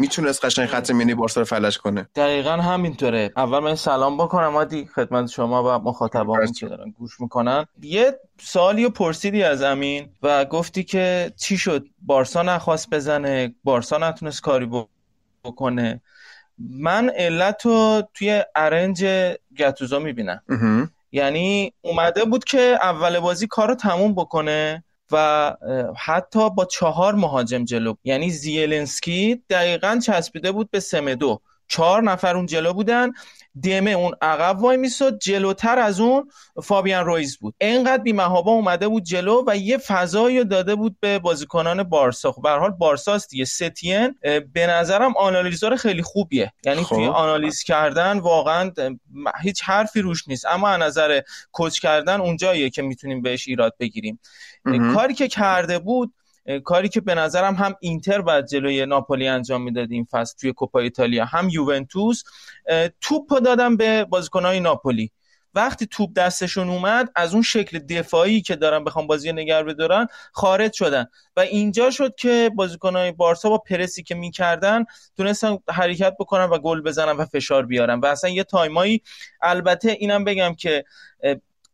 می‌تونست 0.00 0.44
قشنگ 0.44 0.66
خط 0.66 0.90
مینی 0.90 1.14
بارسا 1.14 1.40
رو 1.40 1.44
فلج 1.44 1.78
کنه. 1.78 2.08
دقیقا 2.14 2.50
همینطوره. 2.50 3.32
اول 3.36 3.58
من 3.58 3.74
سلام 3.74 4.16
بکنم 4.16 4.56
عادی 4.56 4.86
خدمت 4.94 5.30
شما 5.30 5.64
و 5.64 5.82
مخاطبان 5.82 6.52
که 6.52 6.66
دارن 6.66 6.90
گوش 6.90 7.20
می‌کنن. 7.20 7.66
یه 7.82 8.18
سوالی 8.40 8.84
و 8.84 8.90
پرسیدی 8.90 9.42
از 9.42 9.62
امین 9.62 10.08
و 10.22 10.44
گفتی 10.44 10.84
که 10.84 11.32
چی 11.36 11.58
شد؟ 11.58 11.86
بارسا 12.02 12.42
نخواست 12.42 12.90
بزنه 12.90 13.54
بارسا 13.64 13.98
نتونست 13.98 14.42
کاری 14.42 14.70
بکنه. 15.44 16.00
من 16.58 17.10
علت 17.10 17.66
رو 17.66 18.02
توی 18.14 18.44
ارنج 18.56 19.04
گتوزا 19.58 19.98
می‌بینم. 19.98 20.42
یعنی 21.12 21.72
اومده 21.82 22.24
بود 22.24 22.44
که 22.44 22.78
اول 22.82 23.20
بازی 23.20 23.46
کار 23.46 23.68
رو 23.68 23.74
تموم 23.74 24.14
بکنه. 24.14 24.84
و 25.12 25.56
حتی 25.96 26.50
با 26.50 26.64
چهار 26.64 27.14
مهاجم 27.14 27.64
جلو. 27.64 27.94
یعنی 28.04 28.30
زیلنسکی 28.30 29.42
دقیقا 29.50 30.00
چسبیده 30.06 30.52
بود 30.52 30.70
به 30.70 30.80
سمدو. 30.80 31.40
چهار 31.68 32.02
نفر 32.02 32.36
اون 32.36 32.46
جلو 32.46 32.72
بودن. 32.72 33.10
دمه 33.62 33.90
اون 33.90 34.14
عقب 34.22 34.62
وای 34.62 34.76
میساد. 34.76 35.18
جلوتر 35.18 35.78
از 35.78 36.00
اون 36.00 36.30
فابیان 36.62 37.04
رویز 37.04 37.38
بود. 37.38 37.54
اینقدر 37.60 38.02
بی 38.02 38.12
محابا 38.12 38.52
اومده 38.52 38.88
بود 38.88 39.02
جلو 39.02 39.44
و 39.46 39.56
یه 39.56 39.78
فضایی 39.78 40.44
داده 40.44 40.74
بود 40.74 40.96
به 41.00 41.18
بازیکنان 41.18 41.82
بارسا. 41.82 42.32
خب 42.32 42.42
به 42.42 42.50
حال 42.50 42.70
بارساست 42.70 43.30
دیگه. 43.30 43.44
ستین 43.44 44.14
به 44.52 44.66
نظرم 44.66 45.16
آنالیزور 45.16 45.76
خیلی 45.76 46.02
خوبیه 46.02 46.52
یعنی 46.64 46.84
توی 46.84 47.06
خب. 47.06 47.12
آنالیز 47.12 47.62
کردن 47.62 48.18
واقعا 48.18 48.72
هیچ 49.42 49.62
حرفی 49.62 50.00
روش 50.00 50.28
نیست. 50.28 50.46
اما 50.46 50.68
از 50.68 50.80
نظر 50.80 51.20
کوچ 51.52 51.80
کردن 51.80 52.20
اونجاییه 52.20 52.70
که 52.70 52.82
می‌تونیم 52.82 53.22
بهش 53.22 53.48
ایراد 53.48 53.74
بگیریم. 53.80 54.20
کاری 54.94 55.14
که 55.14 55.28
کرده 55.28 55.78
بود 55.78 56.14
کاری 56.64 56.88
که 56.88 57.00
به 57.00 57.14
نظرم 57.14 57.54
هم 57.54 57.74
اینتر 57.80 58.20
بعد 58.22 58.46
جلوی 58.46 58.86
ناپولی 58.86 59.28
انجام 59.28 59.62
می‌داد 59.62 59.92
این 59.92 60.06
فصل 60.10 60.34
توی 60.40 60.52
کوپا 60.52 60.80
ایتالیا. 60.80 61.24
هم 61.24 61.48
یوونتوس 61.48 62.22
توپ 63.00 63.38
دادن 63.38 63.76
به 63.76 64.04
بازیکنهای 64.04 64.60
ناپولی. 64.60 65.10
وقتی 65.54 65.86
توپ 65.86 66.12
دستشون 66.12 66.68
اومد 66.68 67.10
از 67.16 67.34
اون 67.34 67.42
شکل 67.42 67.78
دفاعی 67.78 68.42
که 68.42 68.56
دارن 68.56 68.84
بخوام 68.84 69.06
بازی 69.06 69.32
نگر 69.32 69.62
بدارن 69.62 70.06
خارج 70.32 70.72
شدن. 70.72 71.06
و 71.36 71.40
اینجا 71.40 71.90
شد 71.90 72.14
که 72.14 72.50
بازیکنهای 72.54 73.12
بارسا 73.12 73.48
با 73.48 73.58
پرسی 73.58 74.02
که 74.02 74.14
می‌کردن 74.14 74.84
تونستن 75.16 75.58
حرکت 75.68 76.14
بکنن 76.20 76.44
و 76.44 76.58
گل 76.58 76.80
بزنن 76.80 77.16
و 77.16 77.24
فشار 77.24 77.66
بیارن. 77.66 78.00
و 78.00 78.06
اصلا 78.06 78.30
یه 78.30 78.44
تایمایی 78.44 79.02
البته 79.42 79.90
اینم 79.90 80.24
بگم 80.24 80.54
که 80.54 80.84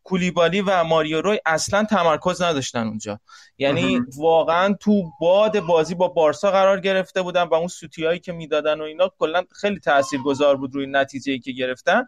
کولیبالی 0.07 0.61
و 0.61 0.83
ماریو 0.83 1.21
روی 1.21 1.39
اصلا 1.45 1.83
تمرکز 1.83 2.41
نداشتن 2.41 2.87
اونجا. 2.87 3.19
یعنی 3.57 4.01
واقعا 4.17 4.73
تو 4.73 5.11
باد 5.21 5.59
بازی 5.59 5.95
با 5.95 6.07
بارسا 6.07 6.51
قرار 6.51 6.79
گرفته 6.79 7.21
بودن 7.21 7.43
و 7.43 7.53
اون 7.53 7.67
سوتیایی 7.67 8.19
که 8.19 8.31
می‌دادن 8.31 8.81
و 8.81 8.83
اینا 8.83 9.11
کلا 9.19 9.43
خیلی 9.61 9.79
تاثیرگذار 9.79 10.57
بود 10.57 10.75
روی 10.75 10.85
نتیجه 10.85 11.37
که 11.37 11.51
گرفتن. 11.51 12.07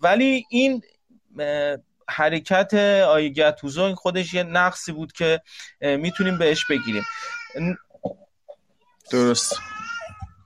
ولی 0.00 0.44
این 0.50 0.82
حرکت 2.08 2.74
آی 3.08 3.32
گتوزو 3.32 3.94
خودش 3.94 4.34
یه 4.34 4.42
نقصی 4.42 4.92
بود 4.92 5.12
که 5.12 5.42
می‌تونیم 5.80 6.38
بهش 6.38 6.64
بگیریم. 6.70 7.04
درست. 9.10 9.60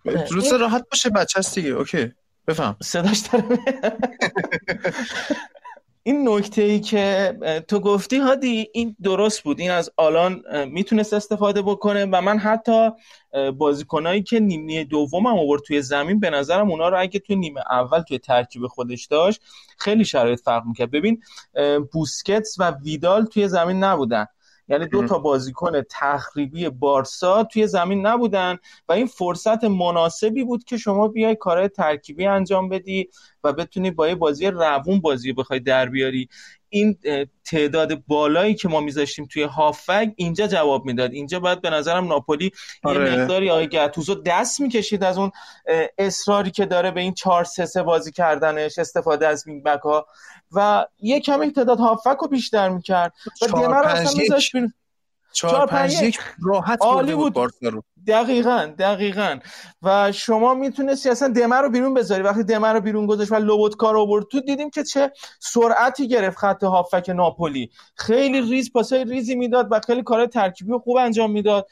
درست. 0.04 0.52
راحت 0.52 0.84
باشه 0.90 1.10
بچه 1.10 1.38
هست 1.38 1.54
دیگه. 1.54 1.70
اوکی. 1.70 2.12
بفهم. 2.46 2.76
صداش 2.82 3.18
داره 3.18 3.44
این 6.02 6.28
نکته 6.28 6.62
ای 6.62 6.80
که 6.80 7.38
تو 7.68 7.80
گفتی 7.80 8.18
هادی 8.18 8.68
این 8.72 8.96
درست 9.02 9.42
بود. 9.42 9.60
این 9.60 9.70
از 9.70 9.90
آلان 9.96 10.42
می‌تونست 10.66 11.14
استفاده 11.14 11.62
بکنه 11.62 12.04
و 12.04 12.20
من 12.20 12.38
حتی 12.38 12.90
بازیکنایی 13.58 14.22
که 14.22 14.40
نیمه 14.40 14.84
دوم 14.84 15.26
هم 15.26 15.38
آورد 15.38 15.62
توی 15.62 15.82
زمین 15.82 16.20
به 16.20 16.30
نظرم 16.30 16.70
اونا 16.70 16.88
رو 16.88 17.00
اگه 17.00 17.20
توی 17.20 17.36
نیمه 17.36 17.60
اول 17.70 18.00
توی 18.00 18.18
ترکیب 18.18 18.66
خودش 18.66 19.06
داشت 19.06 19.40
خیلی 19.78 20.04
شرایط 20.04 20.40
فرق 20.40 20.66
می‌کرد. 20.66 20.90
ببین 20.90 21.22
بوسکتس 21.92 22.56
و 22.58 22.70
ویدال 22.70 23.24
توی 23.24 23.48
زمین 23.48 23.84
نبودن. 23.84 24.26
یعنی 24.70 24.86
دو 24.86 25.06
تا 25.06 25.18
بازیکن 25.18 25.82
تخریبی 25.90 26.68
بارسا 26.68 27.44
توی 27.44 27.66
زمین 27.66 28.06
نبودن 28.06 28.58
و 28.88 28.92
این 28.92 29.06
فرصت 29.06 29.64
مناسبی 29.64 30.44
بود 30.44 30.64
که 30.64 30.76
شما 30.76 31.08
بیای 31.08 31.34
کارهای 31.34 31.68
ترکیبی 31.68 32.26
انجام 32.26 32.68
بدی 32.68 33.08
و 33.44 33.52
بتونی 33.52 33.90
با 33.90 34.08
یه 34.08 34.14
بازی 34.14 34.46
روون 34.46 35.00
بازی 35.00 35.32
بخوای 35.32 35.60
در 35.60 35.88
بیاری. 35.88 36.28
این 36.70 36.98
تعداد 37.44 38.06
بالایی 38.06 38.54
که 38.54 38.68
ما 38.68 38.80
میذاشتیم 38.80 39.26
توی 39.26 39.42
هافک 39.42 40.12
اینجا 40.16 40.46
جواب 40.46 40.84
می‌داد. 40.84 41.12
اینجا 41.12 41.40
باید 41.40 41.60
به 41.60 41.70
نظرم 41.70 42.08
ناپولی 42.08 42.50
آره. 42.82 43.12
یه 43.12 43.18
مقداری 43.18 43.50
آقای 43.50 43.68
گتوزو 43.68 44.14
دست 44.14 44.60
می‌کشید 44.60 45.04
از 45.04 45.18
اون 45.18 45.30
اصراری 45.98 46.50
که 46.50 46.66
داره 46.66 46.90
به 46.90 47.00
این 47.00 47.14
4 47.14 47.44
3 47.44 47.66
3 47.66 47.82
بازی 47.82 48.12
کردنش 48.12 48.78
استفاده 48.78 49.26
از 49.26 49.44
وینگ 49.46 49.62
بک 49.62 49.80
ها 49.80 50.06
و 50.52 50.86
یه 50.98 51.20
کمی 51.20 51.52
تعداد 51.52 51.78
هافک 51.78 52.16
رو 52.22 52.28
بیشتر 52.28 52.68
می‌کرد. 52.68 53.12
و 53.42 53.46
دیمر 53.46 53.82
اصلا 53.84 54.22
میذاشت 54.22 54.52
چهار 55.32 55.66
پنج 55.66 56.02
یک. 56.02 56.18
راحت 56.42 56.78
عالی 56.82 57.14
بود 57.14 57.36
رو. 57.62 57.82
دقیقا 58.06 58.72
دقیقا. 58.78 59.38
و 59.82 60.12
شما 60.12 60.54
می‌تونستی 60.54 61.08
اصلا 61.08 61.28
دمه 61.28 61.56
رو 61.56 61.70
بیرون 61.70 61.94
بذاری. 61.94 62.22
وقتی 62.22 62.42
دمه 62.42 62.68
رو 62.68 62.80
بیرون 62.80 63.06
گذاشت 63.06 63.32
و 63.32 63.34
لوبوتکا 63.34 63.92
رو 63.92 64.06
برد 64.06 64.24
تو 64.32 64.40
دیدیم 64.40 64.70
که 64.70 64.82
چه 64.82 65.12
سرعتی 65.38 66.08
گرفت 66.08 66.38
خط 66.38 66.64
هافک 66.64 67.10
ناپولی. 67.10 67.70
خیلی 67.94 68.40
ریز 68.40 68.72
پاسای 68.72 69.04
ریزی 69.04 69.34
می‌داد 69.34 69.68
و 69.70 69.80
خیلی 69.86 70.02
کار 70.02 70.26
ترکیبی 70.26 70.72
خوب 70.84 70.96
انجام 70.96 71.30
می‌داد. 71.30 71.66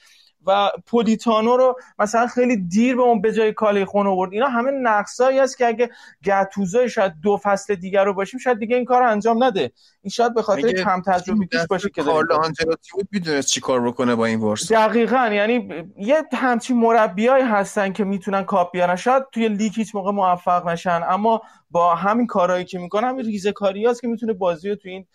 و 0.48 0.70
پولیتانو 0.87 1.56
رو 1.56 1.76
مثلا 1.98 2.26
خیلی 2.26 2.56
دیر 2.56 2.96
به 2.96 3.02
اون 3.02 3.20
به 3.20 3.32
جای 3.32 3.52
کالی 3.52 3.84
خون 3.84 4.06
آورد. 4.06 4.32
اینا 4.32 4.46
همه 4.46 4.70
نقصایی 4.70 5.38
است 5.40 5.58
که 5.58 5.66
اگه 5.66 5.90
گتوزای 6.24 6.88
شاید 6.88 7.12
دو 7.22 7.40
فصل 7.42 7.74
دیگر 7.74 8.04
رو 8.04 8.14
باشیم 8.14 8.40
شاید 8.40 8.58
دیگه 8.58 8.76
این 8.76 8.84
کار 8.84 9.02
رو 9.02 9.11
انجام 9.11 9.44
نده. 9.44 9.72
این 10.02 10.11
شاید 10.11 10.34
به 10.34 10.42
خاطر 10.42 10.72
کم 10.72 11.02
تجربیش 11.06 11.48
باشه 11.68 11.90
که 11.90 12.02
کارلو 12.02 12.34
آنجلوتی 12.34 12.90
بود 12.92 13.08
می‌دونست 13.12 13.48
چی 13.48 13.61
کار 13.61 13.88
بکنه 13.88 14.14
با 14.14 14.26
این 14.26 14.40
ورس 14.40 14.72
دقیقا. 14.72 15.30
یعنی 15.32 15.84
یه 15.96 16.22
همچین 16.32 16.76
مربیایی 16.76 17.44
هستن 17.44 17.92
که 17.92 18.04
می‌تونن 18.04 18.42
کاپ 18.42 18.72
بیارن. 18.72 18.96
شاید 18.96 19.22
توی 19.32 19.48
لیگ 19.48 19.72
هیچ 19.74 19.94
موقع 19.94 20.11
موفق 20.11 20.68
نشن 20.68 21.00
اما 21.08 21.42
با 21.70 21.94
همین 21.94 22.26
کارهایی 22.26 22.64
که 22.64 22.78
می‌کنن 22.78 23.08
همین 23.08 23.24
ریزه 23.24 23.52
کاری 23.52 23.87
هست 23.87 24.00
که 24.00 24.08
می‌تونه 24.08 24.32
بازی 24.32 24.68
رو 24.68 24.76
توی 24.76 24.90
این 24.90 25.06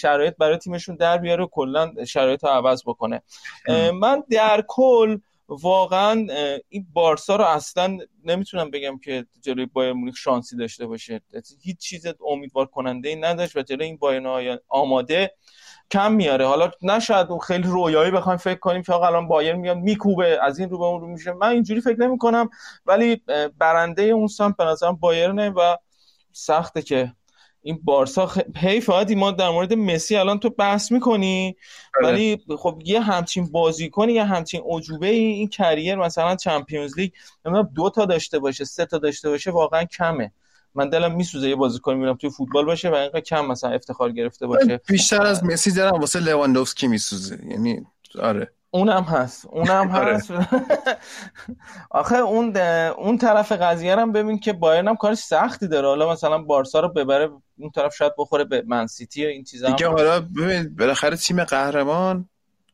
شرایط 0.00 0.34
برای 0.36 0.56
تیمشون 0.56 0.96
در 0.96 1.18
بیاره 1.18 1.44
و 1.44 1.46
کلا 1.46 2.04
شرایط 2.04 2.44
رو 2.44 2.50
عوض 2.50 2.82
بکنه. 2.86 3.22
من 3.94 4.22
در 4.30 4.64
کل 4.68 5.18
واقعا 5.48 6.26
این 6.68 6.86
بارسا 6.92 7.36
رو 7.36 7.44
اصلا 7.44 7.98
نمی‌تونم 8.24 8.70
بگم 8.70 8.98
که 8.98 9.26
جلوی 9.40 9.66
بایر 9.66 9.92
مونیخ 9.92 10.16
شانسی 10.16 10.56
داشته 10.56 10.86
باشه. 10.86 11.20
هیچ 11.62 11.78
چیز 11.78 12.06
امیدوار 12.28 12.66
کننده 12.66 13.08
ای 13.08 13.16
نداشت 13.16 13.56
و 13.56 13.62
جلوی 13.62 13.84
این 13.84 13.96
بایر 13.96 14.58
آماده 14.68 15.34
کم 15.90 16.12
میاره. 16.12 16.46
حالا 16.46 16.70
نشاید 16.82 17.26
خیلی 17.46 17.68
رویایی 17.68 18.10
بخوایم 18.10 18.38
فکر 18.38 18.58
کنیم 18.58 18.82
که 18.82 18.92
آقا 18.92 19.06
الان 19.06 19.28
بایر 19.28 19.54
میاد 19.54 19.76
میکوبه 19.76 20.38
از 20.42 20.58
این 20.58 20.70
رو 20.70 20.78
به 20.78 20.84
اون 20.84 21.00
رو 21.00 21.06
میشه. 21.06 21.32
من 21.32 21.48
اینجوری 21.48 21.80
فکر 21.80 22.00
نمی 22.00 22.18
کنم 22.18 22.50
ولی 22.86 23.22
برنده 23.58 24.02
اون 24.02 24.26
سمت 24.26 24.56
به 24.56 24.64
نظرم 24.64 24.96
بایرنه 24.96 25.50
و 25.50 25.76
سخته 26.32 26.82
که 26.82 27.12
این 27.62 27.80
بارسا 27.82 28.26
خ... 28.26 28.38
حیف 28.56 28.90
ما 29.16 29.30
در 29.30 29.50
مورد 29.50 29.74
مسی 29.74 30.16
الان 30.16 30.38
تو 30.38 30.50
بحث 30.50 30.92
می‌کنی؟ 30.92 31.56
بله. 32.02 32.12
ولی 32.12 32.38
خب 32.58 32.82
یه 32.84 33.00
همچین 33.00 33.46
بازیکنی 33.46 34.12
یه 34.12 34.24
همچین 34.24 34.62
عجوبه 34.68 35.06
ای 35.06 35.24
این 35.24 35.48
کریر 35.48 35.96
مثلا 35.96 36.36
چمپیونز 36.36 36.98
لیگ 36.98 37.10
نمی‌دونم 37.46 37.70
دو 37.74 37.90
تا 37.90 38.04
داشته 38.04 38.38
باشه 38.38 38.64
سه 38.64 38.86
تا 38.86 38.98
داشته 38.98 39.30
باشه 39.30 39.50
واقعا 39.50 39.84
کمه. 39.84 40.32
من 40.74 40.88
دلم 40.88 41.14
میسوزه 41.14 41.48
یه 41.48 41.56
بازیکن 41.56 41.94
می‌بینم 41.94 42.14
توی 42.14 42.30
فوتبال 42.30 42.64
باشه 42.64 42.90
و 42.90 42.94
اینقدر 42.94 43.20
کم 43.20 43.46
مثلا 43.46 43.70
افتخار 43.70 44.12
گرفته 44.12 44.46
باشه. 44.46 44.80
بیشتر 44.88 45.22
از 45.22 45.44
مسی 45.44 45.72
دارم 45.72 46.00
واسه 46.00 46.20
لواندوفسکی 46.20 46.88
میسوزه. 46.88 47.38
یعنی 47.50 47.86
آره. 48.22 48.52
اونم 48.70 49.02
هست 49.02 49.46
اونم 49.46 49.90
آره. 49.96 50.14
هست. 50.16 50.30
آخه 51.90 52.16
اون 52.16 52.56
اون 52.96 53.18
طرف 53.18 53.52
قضیه 53.52 53.96
هم 53.96 54.12
ببین 54.12 54.38
که 54.38 54.52
بایرن 54.52 54.88
هم 54.88 54.96
کارش 54.96 55.18
سختی 55.18 55.68
داره. 55.68 55.88
حالا 55.88 56.12
مثلا 56.12 56.38
بارسا 56.38 56.80
رو 56.80 56.88
ببره 56.88 57.30
اون 57.58 57.70
طرف 57.70 57.94
شاید 57.94 58.12
بخوره 58.18 58.44
به 58.44 58.64
منسیتی 58.66 59.26
و 59.26 59.28
این 59.28 59.44
چیزا 59.44 59.66
دیگه 59.68 59.88
حالا 59.88 60.20
ببین 60.20 60.76
بالاخره 60.76 61.16
تیم 61.16 61.44
قهرمان 61.44 62.28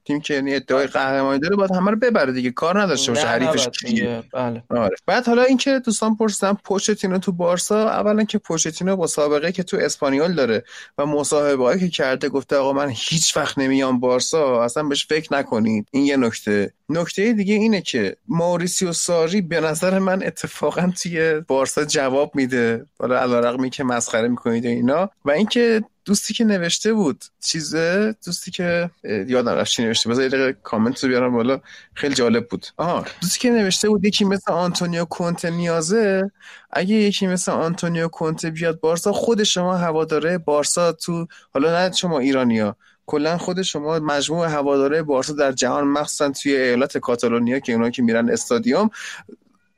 تیم 0.07 0.21
که 0.21 0.35
یعنی 0.35 0.55
ادعای 0.55 0.87
قهرمانی 0.87 1.39
داره 1.39 1.57
باید 1.57 1.73
همه 1.73 1.91
رو 1.91 1.97
ببره 1.97 2.33
دیگه 2.33 2.51
کار 2.51 2.83
نداشته 2.83 3.13
باشه 3.13 3.27
حریفش 3.27 3.69
کیه 3.69 4.23
بله. 4.33 4.63
آره. 4.71 4.97
بعد 5.07 5.27
حالا 5.27 5.43
اینکه 5.43 5.79
دوستان 5.79 6.17
پرسیدن 6.17 6.57
پوچتینو 6.65 7.19
تو 7.19 7.33
بارسا 7.33 7.89
اولا 7.89 8.25
که 8.25 8.39
پوچتینو 8.39 8.97
با 8.97 9.07
سابقه 9.07 9.53
که 9.53 9.63
تو 9.63 9.77
اسپانیول 9.77 10.35
داره 10.35 10.65
و 10.99 11.07
مصاحبه 11.07 11.79
که 11.79 11.89
کرده 11.89 12.29
گفته 12.29 12.57
آقا 12.57 12.73
من 12.73 12.89
هیچ 12.89 13.37
وقت 13.37 13.59
نمیام 13.59 14.01
بارسا 14.01 14.63
اصلا 14.63 14.83
بهش 14.83 15.07
فکر 15.07 15.35
نکنید. 15.35 15.89
این 15.91 16.05
یه 16.05 16.17
نکته. 16.17 16.73
نکته 16.89 17.33
دیگه 17.33 17.55
اینه 17.55 17.81
که 17.81 18.17
ماریسیو 18.29 18.93
ساری 18.93 19.41
به 19.41 19.61
نظر 19.61 19.99
من 19.99 20.23
اتفاقا 20.23 20.93
توی 21.03 21.41
بارسا 21.41 21.85
جواب 21.85 22.37
میده. 22.37 22.87
حالا 22.99 23.19
علیرغمی 23.19 23.71
که 23.71 23.85
مسخره 23.85 24.29
می‌کنید 24.29 24.67
اینا. 24.67 25.11
و 25.25 25.31
اینکه 25.31 25.85
دوستی 26.07 26.35
که 26.35 26.45
نوشته 26.45 26.93
بود 26.93 27.25
چیزه؟ 27.41 28.15
دوستی 28.27 28.51
که 28.51 28.91
یادم 29.05 29.53
رفت 29.53 29.71
چی 29.71 29.85
نوشته. 29.85 30.11
بذار 30.11 30.39
یه 30.39 30.57
کامنت 30.63 31.05
رو 31.05 31.09
بیارم 31.09 31.33
بالا. 31.33 31.61
خیلی 31.95 32.15
جالب 32.15 32.49
بود. 32.49 32.67
آها 32.77 33.05
دوستی 33.21 33.39
که 33.39 33.51
نوشته 33.51 33.89
بود 33.89 34.05
یکی 34.05 34.25
مثل 34.25 34.53
آنتونیو 34.53 35.05
کونته 35.05 35.51
نیازه. 35.51 36.31
اگه 36.71 36.95
یکی 36.95 37.27
مثل 37.27 37.53
آنتونیو 37.53 38.09
کونته 38.09 38.51
بیاد 38.51 38.81
بارسا 38.81 39.13
خود 39.13 39.43
شما 39.43 39.77
هواداره 39.77 40.39
بارسا 40.39 40.93
تو 40.93 41.27
حالا 41.55 41.89
نه 41.89 41.93
شما 41.93 42.19
ایرانیا. 42.19 42.77
کلا 43.07 43.39
خود 43.39 43.63
شما 43.63 43.99
مجموع 43.99 44.47
هواداره 44.47 45.03
بارسا 45.03 45.33
در 45.33 45.53
جهان 45.53 45.85
مخصوصا 45.85 46.31
توی 46.31 46.57
ایالت 46.57 46.99
کاتالونیا 46.99 47.59
که 47.59 47.73
اونا 47.73 47.91
که 47.91 48.03
میرن 48.03 48.31
استادیوم. 48.31 48.91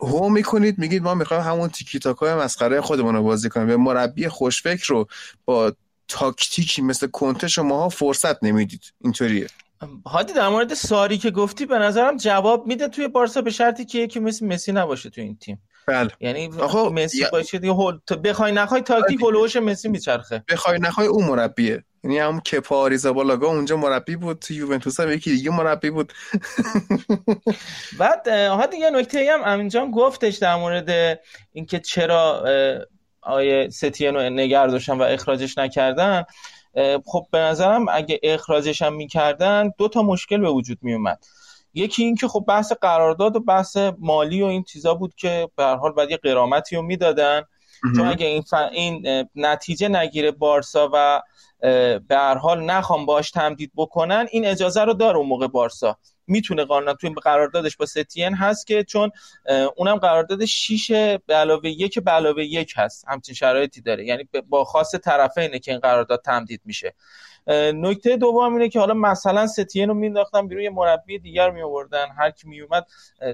هو 0.00 0.28
می‌کنید 0.28 0.78
میگید 0.78 1.02
ما 1.02 1.14
می‌خوایم 1.14 1.42
همون 1.42 1.68
تیکی 1.68 1.98
تاکای 1.98 2.34
مسخره 2.34 2.80
خودمون 2.80 3.14
رو 3.14 3.22
بازی 3.22 3.48
کنیم. 3.48 3.66
به 3.66 3.76
مربی 3.76 4.28
خوشفکر 4.28 4.86
رو 4.88 5.08
با 5.44 5.72
تاکتیکی 6.09 6.82
مثل 6.82 7.06
کنته 7.06 7.48
شماها 7.48 7.88
فرصت 7.88 8.44
نمی‌دید. 8.44 8.92
اینطوریه. 9.00 9.46
هادی 10.06 10.32
در 10.32 10.48
مورد 10.48 10.74
ساری 10.74 11.18
که 11.18 11.30
گفتی 11.30 11.66
به 11.66 11.78
نظرم 11.78 12.16
جواب 12.16 12.66
میده 12.66 12.88
توی 12.88 13.09
بارسا 13.09 13.42
به 13.42 13.50
شرطی 13.50 13.84
که 13.84 13.98
یکی 13.98 14.20
مثل 14.20 14.46
مسی 14.46 14.72
نباشه 14.72 15.11
توی 15.11 15.24
این 15.24 15.36
تیم. 15.36 15.62
بله. 15.86 16.11
یعنی 16.20 16.48
مسی 16.92 17.24
باشه 17.32 17.59
دیگه 17.59 17.72
هول 17.72 17.98
بخوای 18.24 18.52
نخوای 18.52 18.80
تاکتیک 18.80 19.22
آره. 19.22 19.36
هولوش 19.36 19.56
مسی 19.56 19.88
میچرخه. 19.88 20.44
بخوای 20.48 20.78
نخوای 20.78 21.06
اون 21.06 21.24
مربیه. 21.24 21.84
یعنی 22.04 22.18
هم 22.18 22.40
کپا 22.40 22.76
آریزابالاگا 22.76 23.46
اونجا 23.46 23.76
مربی 23.76 24.16
بود 24.16 24.38
تو 24.38 24.54
یوونتوس 24.54 25.00
هم 25.00 25.12
یکی 25.12 25.30
دیگه 25.30 25.50
مربی 25.50 25.90
بود. 25.90 26.12
بعد 27.98 28.28
ها 28.28 28.66
دیگه 28.66 28.90
نکته 28.90 29.30
هم 29.32 29.52
امینجان 29.52 29.90
گفتش 29.90 30.36
در 30.36 30.56
مورد 30.56 31.20
اینکه 31.52 31.80
چرا 31.80 32.44
آیه 33.28 33.68
ستین 33.70 34.14
رو 34.14 34.30
نگر 34.30 34.66
داشتن 34.66 34.98
و 34.98 35.02
اخراجش 35.02 35.58
نکردن 35.58 36.24
خب 37.04 37.26
به 37.30 37.38
نظرم 37.38 37.86
اگه 37.88 38.20
اخراجش 38.22 38.82
هم 38.82 38.94
می‌کردن 38.94 39.72
دو 39.78 39.88
تا 39.88 40.02
مشکل 40.02 40.40
به 40.40 40.50
وجود 40.50 40.78
میومد 40.82 41.24
یکی 41.74 42.04
این 42.04 42.14
که 42.14 42.28
خب 42.28 42.44
بحث 42.48 42.72
قرارداد 42.72 43.36
و 43.36 43.40
بحث 43.40 43.76
مالی 43.98 44.42
و 44.42 44.46
این 44.46 44.62
چیزا 44.62 44.94
بود 44.94 45.14
که 45.14 45.48
به 45.56 45.64
هر 45.64 45.76
حال 45.76 45.92
بعد 45.92 46.10
یه 46.10 46.16
قرامتی 46.16 46.76
رو 46.76 46.82
می‌دادن. 46.82 47.42
چون 47.96 48.06
اگه 48.06 48.26
این, 48.26 48.44
این 48.72 49.26
نتیجه 49.34 49.88
نگیره 49.88 50.30
بارسا 50.30 50.90
و 50.92 51.22
به 51.61 52.04
هر 52.11 52.34
حال 52.34 52.64
نخوام 52.64 53.06
باش 53.06 53.30
تمدید 53.30 53.72
بکنن 53.76 54.26
این 54.30 54.46
اجازه 54.46 54.84
رو 54.84 54.94
داره 54.94 55.18
اون 55.18 55.26
موقع 55.26 55.46
بارسا. 55.46 55.98
می‌تونه 56.26 56.64
قانونا 56.64 56.94
توی 56.94 57.11
قراردادش 57.11 57.76
با 57.76 57.86
ستین 57.86 58.34
هست 58.34 58.66
که 58.66 58.84
چون 58.84 59.11
اونم 59.76 59.96
قرارداد 59.96 60.44
6 60.44 60.90
به 61.26 61.34
علاوه 61.34 61.70
یک 61.70 61.98
به 61.98 62.11
علاوه 62.11 62.44
یک 62.44 62.72
هست 62.76 63.04
همچین 63.09 63.34
شرایطی 63.34 63.80
داره. 63.80 64.04
یعنی 64.06 64.28
با 64.48 64.64
خاص 64.64 64.94
طرفینه 64.94 65.59
که 65.59 65.70
این 65.70 65.80
قرارداد 65.80 66.22
تمدید 66.24 66.61
میشه. 66.64 66.94
نکته 67.74 68.16
دوم 68.16 68.52
اینه 68.52 68.68
که 68.68 68.80
حالا 68.80 68.94
مثلا 68.94 69.46
ستین 69.46 69.88
رو 69.88 69.94
مینداختن 69.94 70.48
بیرون 70.48 70.64
یه 70.64 70.70
مربی 70.70 71.18
دیگر 71.18 71.50
می 71.50 71.62
آوردن 71.62 72.06
هر 72.18 72.30
کی 72.30 72.48
می 72.48 72.61
اومد 72.61 72.86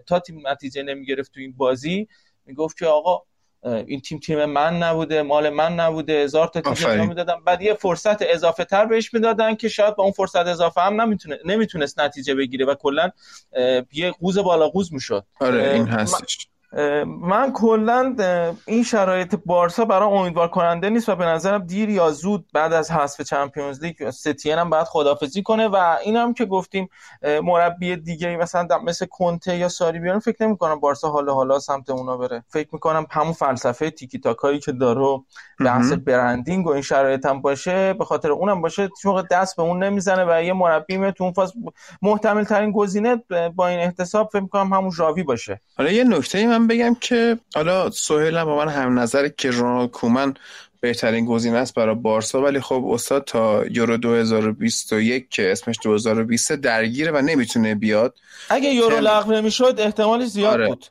تا 0.07 0.19
تیم 0.19 0.49
نتیجه 0.49 0.83
نمی‌گرفت 0.83 1.35
تو 1.35 1.41
این 1.41 1.53
بازی 1.57 2.09
می‌گفت 2.47 2.79
که 2.79 2.87
آقا 2.87 3.23
این 3.65 4.01
تیم 4.01 4.19
تیم 4.19 4.45
من 4.45 4.83
نبوده 4.83 5.23
مال 5.23 5.51
من 5.51 5.75
نبوده 5.75 6.23
هزار 6.23 6.47
تا 6.47 6.75
تیم 6.75 7.09
می‌دادن. 7.09 7.35
بعد 7.47 7.63
یه 7.63 7.75
فرصت 7.75 8.23
اضافه 8.23 8.65
تر 8.65 8.87
بهش 8.87 9.15
می‌دادن 9.15 9.55
که 9.55 9.69
شاید 9.69 9.97
با 9.97 10.05
اون 10.05 10.13
فرصت 10.13 10.47
اضافه 10.47 10.81
هم 10.81 11.01
نمی‌تونه 11.01 11.39
نمی‌تونست 11.45 12.01
نتیجه 12.01 12.35
بگیره 12.35 12.67
و 12.67 12.75
کلا 12.75 13.11
یه 13.93 14.11
قوز 14.21 14.39
بالا 14.39 14.69
قوز 14.69 14.93
می‌شد. 14.93 15.27
آره 15.41 15.73
این 15.75 15.87
هستش. 15.87 16.49
من 17.07 17.53
کلا 17.53 18.17
این 18.67 18.83
شرایط 18.83 19.37
بارسا 19.47 19.85
برای 19.85 20.19
امیدوار 20.19 20.49
کننده 20.49 20.91
نیست 20.91 21.09
و 21.09 21.17
به 21.17 21.25
نظرم 21.25 21.67
دیر 21.67 21.91
یا 21.91 22.11
زود 22.11 22.47
بعد 22.53 22.73
از 22.73 22.91
حذف 22.91 23.21
چمپیونز 23.21 23.85
لیگ 23.85 24.11
ستین 24.11 24.59
هم 24.59 24.71
باید 24.71 24.87
خدافزی 24.87 25.43
کنه 25.43 25.69
و 25.69 25.97
این 26.05 26.17
هم 26.17 26.35
که 26.35 26.45
گفتیم 26.45 26.89
مربی 27.43 27.97
دیگه 27.97 28.37
مثلا 28.37 28.69
مثل 28.85 29.07
کنته 29.07 29.57
یا 29.57 29.69
ساری 29.69 29.99
بیان 29.99 30.19
فکر 30.19 30.47
نمی 30.47 30.57
کنم 30.57 30.81
بارسا 30.81 31.11
حالا 31.11 31.35
حالا 31.35 31.59
سمت 31.59 31.91
اونا 31.91 32.17
بره. 32.17 32.45
فکر 32.49 32.69
می‌کنم 32.73 33.07
همون 33.11 33.33
فلسفه 33.33 33.91
تیکی 33.91 34.19
تاکایی 34.19 34.59
که 34.59 34.73
داره 34.73 35.21
بحث 35.61 35.93
برندینگ 35.93 36.67
و 36.67 36.71
این 36.71 36.83
شرایط 36.83 37.27
هم 37.27 37.41
باشه 37.41 37.93
به 37.93 38.05
خاطر 38.05 38.33
اونم 38.33 38.61
باشه 38.61 38.89
موقع 39.05 39.23
دست 39.31 39.57
به 39.57 39.63
اون 39.63 39.83
نمی‌زنه 39.83 40.25
و 40.29 40.43
یه 40.43 40.53
مربی 40.53 40.97
می 40.97 41.13
تو 41.13 41.25
اون 41.25 41.33
فاز 41.33 41.53
محتمل 42.03 42.45
ترین 42.45 42.73
گزینه 42.73 43.23
با 43.57 43.69
این 43.69 43.79
احتساب 43.79 44.29
فکر 44.33 44.43
می‌کنم 44.43 44.73
همون 44.73 44.91
ژاوی 44.91 45.23
باشه. 45.23 45.61
حالا 45.79 45.91
یه 45.91 46.05
نکته 46.05 46.47
من 46.47 46.64
بگم 46.67 46.97
که 47.01 47.39
حالا 47.55 47.91
سهیل 47.91 48.37
هم 48.37 48.45
با 48.45 48.57
من 48.57 48.69
هم 48.69 48.99
نظر 48.99 49.29
که 49.29 49.51
رونالد 49.51 49.91
کومن 49.91 50.35
بهترین 50.81 51.27
گزینه 51.27 51.59
است 51.59 51.75
برای 51.75 51.95
بارسا 51.95 52.43
ولی 52.43 52.61
خب 52.61 52.87
استاد 52.93 53.25
تا 53.25 53.67
یورو 53.67 53.97
2021 53.97 55.29
که 55.29 55.53
اسمش 55.53 55.77
2020 55.83 56.53
درگیره 56.53 57.13
و 57.13 57.23
نمی‌تونه 57.23 57.75
بیاد 57.75 58.19
اگه 58.49 58.71
یورو 58.71 58.97
لغو 59.01 59.33
نمی‌شد 59.33 59.75
احتمالش 59.79 60.29
زیاد 60.29 60.53
آره. 60.53 60.67
بود 60.67 60.87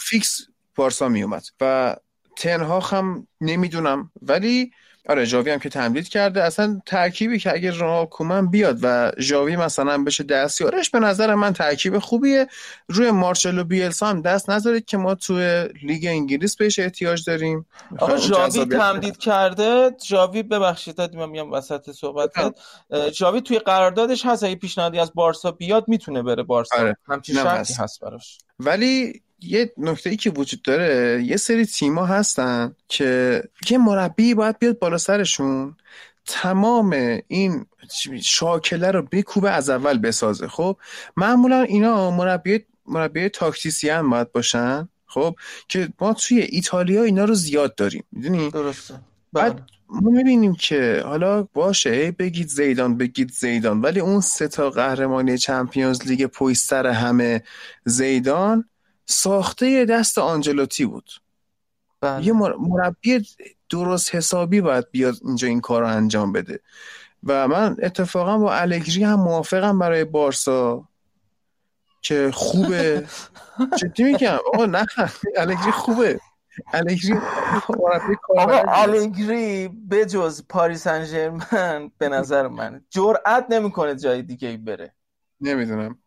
فیکس 0.00 0.40
بارسا 0.74 1.08
میومد 1.08 1.44
و 1.60 1.96
تنها 2.36 2.80
هم 2.80 3.26
نمی‌دونم 3.40 4.10
ولی 4.22 4.70
آره 5.08 5.26
جاوی 5.26 5.50
هم 5.50 5.58
که 5.58 5.68
تمدید 5.68 6.08
کرده. 6.08 6.42
اصلا 6.42 6.80
ترکیبی 6.86 7.38
که 7.38 7.54
اگر 7.54 7.70
رونالد 7.70 8.08
کومن 8.08 8.46
بیاد 8.46 8.78
و 8.82 9.12
جاوی 9.18 9.56
مثلا 9.56 10.04
بشه 10.04 10.24
دستیارش 10.24 10.90
به 10.90 10.98
نظر 10.98 11.34
من 11.34 11.52
ترکیب 11.52 11.98
خوبیه. 11.98 12.46
روی 12.88 13.10
مارچلو 13.10 13.64
بیلسا 13.64 14.06
هم 14.06 14.22
دست 14.22 14.50
نذارید 14.50 14.84
که 14.84 14.96
ما 14.96 15.14
توی 15.14 15.68
لیگ 15.82 16.06
انگلیس 16.06 16.56
بهش 16.56 16.78
احتیاج 16.78 17.24
داریم. 17.26 17.66
آقا 17.98 18.16
جاوی 18.16 18.64
تمدید 18.64 19.16
کرده. 19.16 19.90
جاوی 20.06 20.42
ببخشید 20.42 20.94
دادیم 20.94 21.20
من 21.20 21.28
میام 21.28 21.52
وسط 21.52 21.90
صحبت 21.90 22.30
جاوی 23.12 23.40
توی 23.40 23.58
قراردادش 23.58 24.26
هست. 24.26 24.44
اگه 24.44 24.54
پیشنهادی 24.54 24.98
از 24.98 25.12
بارسا 25.14 25.50
بیاد 25.50 25.84
می‌تونه 25.88 26.22
بره 26.22 26.42
بارسا. 26.42 26.78
آره. 26.78 26.96
همچین 27.08 27.34
شرطی 27.34 27.74
هست 27.74 28.00
براش. 28.00 28.38
ولی 28.58 29.22
یه 29.40 29.72
نکته 29.76 30.10
ای 30.10 30.16
که 30.16 30.30
وجود 30.30 30.62
داره 30.62 31.22
یه 31.22 31.36
سری 31.36 31.66
تیما 31.66 32.06
هستن 32.06 32.74
که 32.88 33.42
یه 33.70 33.78
مربی 33.78 34.34
باید 34.34 34.58
بیاد 34.58 34.78
بالا 34.78 34.98
سرشون 34.98 35.76
تمام 36.26 37.20
این 37.28 37.66
شاکله 38.22 38.90
رو 38.90 39.02
بکوبه 39.02 39.50
از 39.50 39.70
اول 39.70 39.98
بسازه. 39.98 40.48
خب 40.48 40.76
معمولا 41.16 41.62
اینا 41.62 42.10
مربی 42.10 42.64
مربی 42.86 43.28
تاکتیسیان 43.28 44.10
باید 44.10 44.32
باشن 44.32 44.88
خب 45.06 45.36
که 45.68 45.88
ما 46.00 46.12
توی 46.12 46.40
ایتالیا 46.40 47.02
اینا 47.02 47.24
رو 47.24 47.34
زیاد 47.34 47.74
داریم. 47.74 48.04
می‌دونی؟ 48.12 48.50
درسته. 48.50 48.94
بعد 49.32 49.52
بله. 49.52 49.62
ما 49.88 50.10
می‌بینیم 50.10 50.54
که 50.54 51.02
حالا 51.04 51.42
باشه 51.42 52.10
بگید 52.10 52.48
زیدان 52.48 52.96
بگید 52.96 53.30
زیدان. 53.32 53.80
ولی 53.80 54.00
اون 54.00 54.20
سه 54.20 54.48
تا 54.48 54.70
قهرمانی 54.70 55.38
چمپیونز 55.38 56.02
لیگ 56.06 56.26
پویستر 56.26 56.86
همه 56.86 57.42
زیدان 57.84 58.64
ساخته 59.08 59.84
دست 59.84 60.18
آنجلوتی 60.18 60.86
بود. 60.86 61.10
بله. 62.00 62.26
یه 62.26 62.32
مربی 62.58 63.26
درست 63.70 64.14
حسابی 64.14 64.60
باید 64.60 64.90
بیاد 64.90 65.14
اینجا 65.24 65.48
این 65.48 65.60
کار 65.60 65.82
رو 65.82 65.88
انجام 65.88 66.32
بده. 66.32 66.60
و 67.24 67.48
من 67.48 67.76
اتفاقا 67.82 68.38
با 68.38 68.54
الگری 68.54 69.04
هم 69.04 69.20
موافقم 69.20 69.78
برای 69.78 70.04
بارسا 70.04 70.88
که 72.02 72.30
خوبه. 72.34 73.06
جدی 73.78 74.02
میگم؟ 74.02 74.38
آقا 74.54 74.66
نه. 74.66 74.86
الگری 75.36 75.72
خوبه. 75.72 76.20
الگری 76.72 77.14
آقا 78.38 78.62
الگری 78.66 79.68
بجز 79.68 80.42
پاریس 80.48 80.86
انجرمن 80.86 81.90
به 81.98 82.08
نظر 82.08 82.48
من 82.48 82.84
جرأت 82.90 83.46
نمی‌کنه 83.50 83.96
جای 83.96 84.22
دیگه 84.22 84.56
بره. 84.56 84.94
نمی‌دونم. 85.40 85.98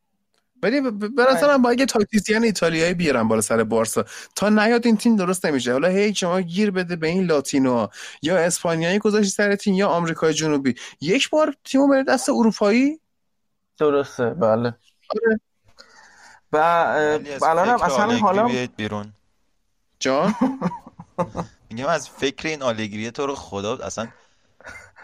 ولی 0.64 0.82
به 0.92 1.24
نظرم 1.32 1.62
با 1.62 1.74
یه 1.74 1.86
تاکتیسیان 1.86 2.44
ایتالیایی 2.44 2.94
بیارن 2.94 3.28
بالا 3.28 3.42
سر 3.42 3.64
بارسا. 3.64 4.06
تا 4.36 4.50
نیاد 4.50 4.86
این 4.86 4.98
تیم 4.98 5.16
درست 5.16 5.46
نمیشه. 5.46 5.72
حالا 5.72 5.88
هی 5.88 6.16
شما 6.16 6.42
گیر 6.42 6.72
بده 6.72 6.96
به 6.96 7.08
این 7.08 7.24
لاتینو. 7.24 7.88
یا 8.22 8.38
اسپانیایی 8.38 9.00
گذاشتی 9.00 9.32
سر 9.32 9.56
تیم 9.56 9.74
یا 9.74 9.88
آمریکای 9.88 10.34
جنوبی. 10.34 10.76
یک 11.02 11.30
بار 11.30 11.56
تیمو 11.64 11.88
بره 11.88 12.04
دست 12.04 12.30
اروپایی؟ 12.30 13.00
درسته. 13.78 14.30
بله. 14.30 14.76
آره. 15.10 15.40
و 16.52 16.58
الان 17.46 17.68
هم 17.68 17.82
اصلا 17.82 18.18
حالا 18.18 18.68
بیرون. 18.78 19.14
جان؟ 20.00 20.36
میگم 21.70 21.88
از 21.88 22.10
فکر 22.10 22.48
این 22.48 22.64
آلگریه 22.64 23.12
تو 23.12 23.26
رو 23.26 23.36
خدا 23.36 23.78
اصلا 23.78 24.08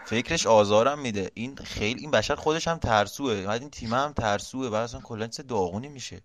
فکرش 0.08 0.46
آزارم 0.46 0.98
میده. 0.98 1.30
این 1.34 1.56
خیلی 1.56 2.00
این 2.00 2.10
بشر 2.10 2.34
خودش 2.34 2.68
هم 2.68 2.78
ترسوه. 2.78 3.42
بعد 3.42 3.60
این 3.60 3.70
تیم 3.70 3.94
هم 3.94 4.12
ترسوه. 4.12 4.70
بعد 4.70 4.82
اصلا 4.82 5.00
کلا 5.00 5.26
چه 5.26 5.42
داغونی 5.42 5.88
میشه. 5.88 6.20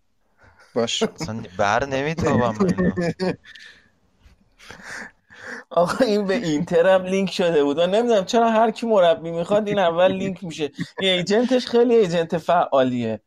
باش. 0.76 1.04
اصلا 1.04 1.44
بر 1.58 1.86
نمیتابم 1.86 2.54
آقا 5.70 6.06
این 6.06 6.26
به 6.26 6.36
اینتر 6.36 6.88
هم 6.88 7.04
لینک 7.04 7.32
شده 7.32 7.64
بود. 7.64 7.78
و 7.78 7.88
نمی‌دونم 7.88 8.26
چرا 8.26 8.52
هر 8.52 8.72
کی 8.72 8.86
مربی 8.86 9.32
می‌خواد 9.32 9.68
این 9.68 9.80
اول 9.80 10.12
لینک 10.12 10.44
میشه. 10.44 10.72
این 11.00 11.12
agent 11.12 11.51
ش 11.51 11.68
خیلی 11.68 11.96
agent 11.95 12.38
فعالیه. 12.38 13.22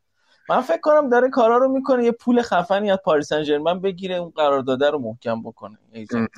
من 0.48 0.60
فکر 0.60 0.80
کنم 0.80 1.08
داره 1.08 1.30
کارا 1.30 1.58
رو 1.58 1.68
می‌کنه. 1.68 2.04
یه 2.04 2.12
پول 2.12 2.42
خفنی 2.42 2.90
از 2.90 2.98
پاریس 3.04 3.28
سن 3.28 3.80
بگیره 3.80 4.14
اون 4.14 4.32
قرارداد 4.36 4.84
رو 4.84 4.98
محکم 4.98 5.42
بکنه 5.42 5.78
agent. 5.92 6.30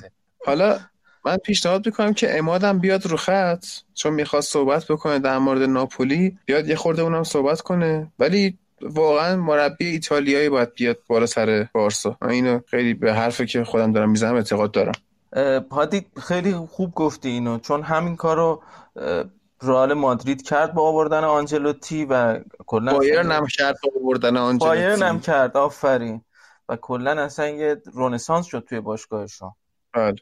حالا 0.45 0.79
من 1.25 1.37
پیشنهاد 1.37 1.85
می‌کنم 1.85 2.13
که 2.13 2.37
امادم 2.37 2.79
بیاد 2.79 3.05
رو 3.05 3.17
خط 3.17 3.65
چون 3.93 4.13
می‌خواد 4.13 4.41
صحبت 4.41 4.85
بکنه 4.85 5.19
در 5.19 5.37
مورد 5.37 5.61
ناپولی. 5.61 6.37
بیاد 6.45 6.67
یه 6.67 6.75
خورده 6.75 7.01
اونم 7.01 7.23
صحبت 7.23 7.61
کنه. 7.61 8.11
ولی 8.19 8.57
واقعا 8.81 9.35
مربی 9.35 9.85
ایتالیایی 9.85 10.49
باید 10.49 10.73
بیاد 10.73 10.97
بالا 11.07 11.25
سر 11.25 11.67
بارسا. 11.73 12.17
من 12.21 12.29
اینو 12.29 12.59
خیلی 12.67 12.93
به 12.93 13.13
حرفی 13.13 13.45
که 13.45 13.63
خودم 13.63 13.91
دارم 13.91 14.09
می‌زنم 14.09 14.35
اعتقاد 14.35 14.71
دارم. 14.71 14.91
هادی 15.71 16.05
خیلی 16.21 16.53
خوب 16.53 16.93
گفتی 16.95 17.29
اینو. 17.29 17.59
چون 17.59 17.81
همین 17.81 18.15
کارو 18.15 18.63
رئال 19.61 19.93
مادرید 19.93 20.41
کرد 20.41 20.73
با 20.73 20.87
آوردن 20.87 21.23
آنجلوتی 21.23 22.05
و 22.05 22.39
کلا 22.65 22.93
بایرن 22.93 23.31
هم 23.31 23.47
کرد 23.47 23.75
با 23.83 24.01
آوردن 24.01 24.37
آنجلوتی. 24.37 24.79
بایرن 24.79 25.03
هم 25.03 25.19
کرد 25.19 25.57
آفرین. 25.57 26.21
و 26.69 26.75
کلا 26.75 27.11
اصلا 27.21 27.47
یه 27.47 27.81
رونسانس 27.93 28.45
شد 28.45 28.65
توی 28.69 28.79
باشگاهشون. 28.79 29.51
بله. 29.93 30.15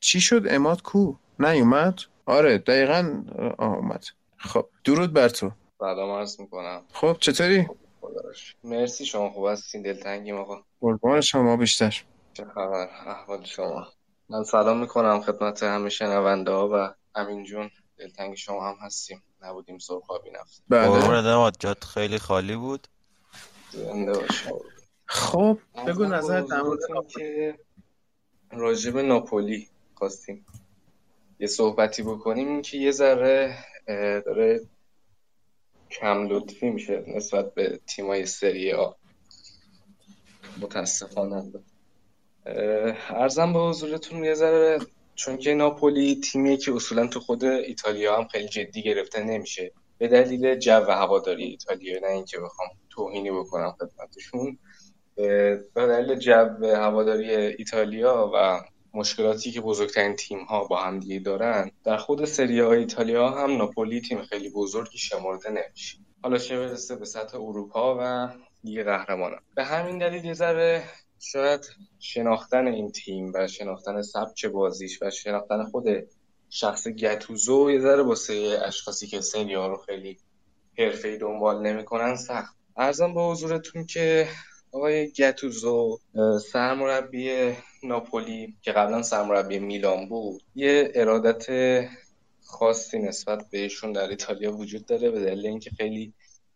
چی 0.00 0.20
شد؟ 0.20 0.42
اماد 0.50 0.82
کو؟ 0.82 1.14
نیومد؟ 1.38 1.98
آره 2.26 2.58
دقیقا 2.58 3.22
آمد 3.58 4.04
خب 4.36 4.68
درود 4.84 5.12
بر 5.12 5.28
تو. 5.28 5.50
سلام 5.78 6.10
عرض 6.10 6.40
می‌کنم. 6.40 6.82
خب 6.92 7.16
چطوری؟ 7.20 7.66
مرسی 8.64 9.06
شما 9.06 9.30
خوب 9.30 9.46
هستین 9.46 9.82
دلتنگیم 9.82 10.36
آقا. 10.36 10.62
قربان 10.80 11.20
شما 11.20 11.56
بیشتر. 11.56 12.02
چه 12.32 12.44
خبر؟ 12.44 12.88
احوال 13.06 13.44
شما. 13.44 13.86
من 14.28 14.44
سلام 14.44 14.80
می‌کنم 14.80 15.20
خدمت 15.20 15.62
همه 15.62 15.88
شنونده 15.88 16.50
ها 16.50 16.68
و 16.72 16.94
امین 17.14 17.44
جون. 17.44 17.70
دلتنگ 17.98 18.34
شما 18.34 18.68
هم 18.68 18.76
هستیم. 18.80 19.22
نبودیم 19.42 19.78
صبح 19.78 20.04
خوابی 20.04 20.30
نفت 20.30 20.62
بله. 20.68 21.50
جات 21.58 21.84
خیلی 21.84 22.18
خالی 22.18 22.56
بود. 22.56 22.88
خب 25.06 25.58
بگو 25.86 26.04
نظر 26.04 26.40
در 26.40 26.62
که 27.08 27.58
راجب 28.52 28.98
ناپولی. 28.98 29.68
خواستیم 29.98 30.46
یه 31.40 31.46
صحبتی 31.46 32.02
بکنیم. 32.02 32.62
که 32.62 32.78
یه 32.78 32.90
ذره 32.90 33.58
داره 34.26 34.60
کم 35.90 36.28
لطفی 36.28 36.70
میشه 36.70 37.04
نسبت 37.16 37.54
به 37.54 37.80
تیمای 37.86 38.26
سری 38.26 38.72
آ. 38.72 38.92
متاسفانه. 40.60 41.52
ارزم 43.08 43.52
به 43.52 43.58
حضورتون 43.58 44.24
یه 44.24 44.34
ذره 44.34 44.78
چون 45.14 45.36
که 45.36 45.54
ناپولی 45.54 46.20
تیمیه 46.20 46.56
که 46.56 46.72
اصولا 46.72 47.06
تو 47.06 47.20
خود 47.20 47.44
ایتالیا 47.44 48.16
هم 48.16 48.26
خیلی 48.28 48.48
جدی 48.48 48.82
گرفته 48.82 49.22
نمیشه. 49.22 49.72
به 49.98 50.08
دلیل 50.08 50.54
جو 50.54 50.84
هواداری 50.84 51.44
ایتالیا 51.44 52.00
نه 52.00 52.08
اینکه 52.08 52.38
بخوام 52.38 52.68
توهینی 52.90 53.30
بکنم 53.30 53.76
خدمتشون. 53.78 54.58
به 55.16 55.64
دلیل 55.74 56.14
جو 56.14 56.32
هواداری 56.62 57.30
ایتالیا 57.30 58.30
و 58.34 58.60
مشکلاتی 58.98 59.50
که 59.50 59.60
بزرگترین 59.60 60.16
تیم 60.16 60.44
ها 60.44 60.64
با 60.64 60.76
هم 60.76 61.00
دیگه 61.00 61.18
دارن 61.18 61.70
در 61.84 61.96
خود 61.96 62.24
سری 62.24 62.60
ایتالیا 62.60 63.30
هم 63.30 63.56
ناپولی 63.56 64.00
تیم 64.00 64.22
خیلی 64.22 64.50
بزرگی 64.50 64.98
شمرده 64.98 65.50
نمیشه. 65.50 65.98
حالا 66.22 66.38
چه 66.38 66.58
برسه 66.58 66.96
به 66.96 67.04
سطح 67.04 67.36
اروپا 67.36 67.96
و 68.00 68.28
لیگ 68.64 68.84
قهرمانان. 68.84 69.40
به 69.54 69.64
همین 69.64 69.98
دلیل 69.98 70.24
یه 70.24 70.34
ذره 70.34 70.84
شاید 71.18 71.70
شناختن 71.98 72.66
این 72.66 72.92
تیم 72.92 73.32
و 73.34 73.46
شناختن 73.48 74.02
سبک 74.02 74.46
بازیش 74.46 75.02
و 75.02 75.10
شناختن 75.10 75.64
خود 75.64 75.84
شخص 76.50 76.88
گتوزو 76.88 77.70
یه 77.70 77.80
ذره 77.80 78.02
واسه 78.02 78.60
اشخاصی 78.64 79.06
که 79.06 79.20
سری 79.20 79.54
ها 79.54 79.66
رو 79.66 79.76
خیلی 79.76 80.18
حرفه‌ای 80.78 81.18
دنبال 81.18 81.62
نمی‌کنن 81.62 82.16
سخت. 82.16 82.56
ارزم 82.76 83.14
به 83.14 83.20
حضورتون 83.20 83.86
که 83.86 84.28
آقای 84.78 85.10
گتوزو 85.10 85.98
سرمربی 86.52 87.52
ناپولی 87.82 88.56
که 88.62 88.72
قبلا 88.72 89.02
سرمربی 89.02 89.58
میلان 89.58 90.08
بود 90.08 90.42
یه 90.54 90.92
ارادت 90.94 91.46
خاصی 92.44 92.98
نسبت 92.98 93.50
بهشون 93.50 93.92
در 93.92 94.08
ایتالیا 94.08 94.56
وجود 94.56 94.86
داره 94.86 95.10
به 95.10 95.20
دلیل 95.20 95.46
اینکه 95.46 95.70
خیلی 95.70 96.12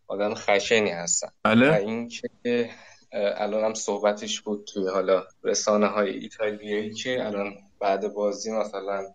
آدم 0.07 0.35
خشنی 0.35 0.91
هستن 0.91 1.29
بله. 1.45 1.71
و 1.71 1.73
اینکه 1.73 2.71
الان 3.13 3.65
هم 3.65 3.75
صحبتش 3.75 4.41
بود 4.41 4.65
توی 4.73 4.89
حالا 4.89 5.27
رسانه 5.45 5.87
های 5.87 6.11
ایتالیایی 6.11 6.95
که 6.95 7.27
الان 7.27 7.55
بعد 7.81 8.13
بازی 8.13 8.53
مثلا 8.53 9.15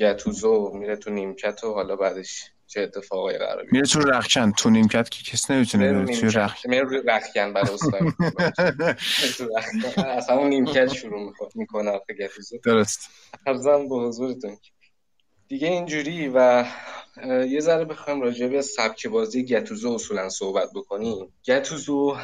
گتوزو 0.00 0.70
میره 0.74 0.96
تو 0.96 1.10
نیمکت 1.10 1.64
و 1.64 1.74
حالا 1.74 1.96
بعدش 1.96 2.50
چه 2.74 2.80
اتفاقایی 2.80 3.38
قرار 3.38 3.62
بیفته. 3.62 3.72
میره 3.72 3.86
تو 3.86 4.00
رخکن. 4.00 4.52
تو 4.52 4.70
نیمکت 4.70 5.08
که 5.08 5.22
کس 5.22 5.50
نمی‌تونه 5.50 5.92
بره 5.92 6.16
تو 6.16 6.26
رخکن. 6.26 6.70
میره 6.70 7.02
رخکن 7.06 7.52
برای 7.52 7.74
اصلا 10.16 10.36
اون 10.38 10.48
نیمکت 10.48 10.92
شروع 10.92 11.32
می‌کنه 11.54 11.90
آخه 11.90 12.14
گتوزو 12.14 12.58
درست. 12.64 13.08
ارزم 13.46 13.88
به 13.88 13.94
حضورتون 13.94 14.56
دیگه 15.48 15.68
اینجوری 15.68 16.28
و 16.34 16.64
یه 17.48 17.60
ذره 17.60 17.84
بخوایم 17.84 18.20
راجع 18.22 18.48
به 18.48 18.62
سبک 18.62 19.06
بازی 19.06 19.44
گتوزو 19.44 19.90
اصولا 19.92 20.28
صحبت 20.28 20.68
بکنیم. 20.74 21.32
گتوزو 21.46 22.16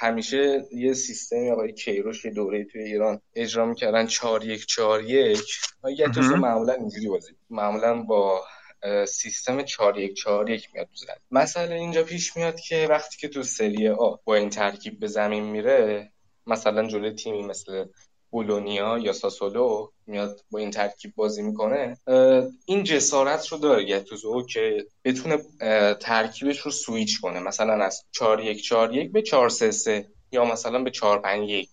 همیشه 0.00 0.64
یه 0.72 0.92
سیستمی 0.92 1.50
آقای 1.50 1.72
کیروش 1.72 2.24
یه 2.24 2.30
دوره 2.30 2.64
توی 2.64 2.82
ایران 2.82 3.20
اجرا 3.34 3.66
می‌کردن 3.66 4.06
4 4.06 4.44
1 4.44 4.66
4 4.66 5.02
1 5.04 5.38
گتوزو 5.98 6.36
معمولا 6.36 6.72
اینجوری 6.72 7.08
بازی 7.08 7.32
معمولا 7.50 8.02
با 8.02 8.42
سیستم 9.08 9.62
4 9.62 9.98
1 9.98 10.14
4 10.14 10.50
1 10.50 10.68
میاد 10.74 10.86
تو 10.86 10.96
زمین. 11.06 11.18
مسئله 11.30 11.74
اینجا 11.74 12.02
پیش 12.02 12.36
میاد 12.36 12.60
که 12.60 12.86
وقتی 12.90 13.16
که 13.16 13.28
تو 13.28 13.42
سری 13.42 13.88
آ 13.88 14.14
با 14.24 14.34
این 14.34 14.50
ترکیب 14.50 15.00
به 15.00 15.06
زمین 15.06 15.44
میره 15.44 16.12
مثلا 16.46 16.86
جلوی 16.88 17.10
تیمی 17.10 17.42
مثل 17.42 17.84
بولونیا 18.30 18.98
یا 18.98 19.12
ساسولو 19.12 19.90
میاد 20.06 20.40
با 20.50 20.58
این 20.58 20.70
ترکیب 20.70 21.12
بازی 21.14 21.42
می‌کنه. 21.42 21.96
این 22.66 22.84
جسارت 22.84 23.48
رو 23.48 23.58
داره 23.58 23.84
گتوسو 23.84 24.46
که 24.46 24.86
بتونه 25.04 25.38
ترکیبش 25.94 26.58
رو 26.58 26.70
سویچ 26.70 27.20
کنه. 27.20 27.40
مثلا 27.40 27.84
از 27.84 28.04
4 28.10 28.40
1 28.40 28.62
4 28.62 28.94
1 28.94 29.12
به 29.12 29.22
4 29.22 29.48
3 29.48 29.70
3 29.70 30.06
یا 30.32 30.44
مثلا 30.44 30.82
به 30.82 30.90
4 30.90 31.18
5 31.18 31.50
1 31.50 31.70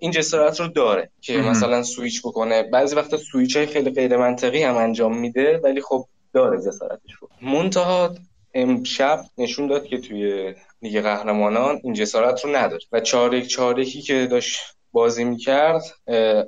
این 0.00 0.10
جسارت 0.10 0.60
رو 0.60 0.68
داره 0.68 1.10
که 1.20 1.36
مثلا 1.36 1.82
سویچ 1.82 2.22
بکنه. 2.22 2.62
بعضی 2.62 2.96
وقتا 2.96 3.16
سویچ 3.16 3.56
های 3.56 3.66
خیلی 3.66 3.90
غیر 3.90 4.16
منطقی 4.16 4.62
هم 4.62 4.76
انجام 4.76 5.18
میده 5.18 5.60
ولی 5.64 5.80
خب 5.80 6.08
داره 6.32 6.58
جسارتش 6.58 7.12
رو. 7.20 7.28
منتها 7.42 8.14
امشب 8.54 9.24
نشون 9.38 9.66
داد 9.66 9.86
که 9.86 9.98
توی 9.98 10.54
لیگ 10.82 11.00
قهرمانان 11.00 11.80
این 11.82 11.94
جسارت 11.94 12.44
رو 12.44 12.56
نداره. 12.56 12.82
و 12.92 13.00
4 13.00 13.34
1 13.34 13.46
4 13.46 13.78
1 13.78 14.04
که 14.06 14.26
داشت 14.26 14.60
بازی 14.92 15.24
می‌کرد 15.24 15.82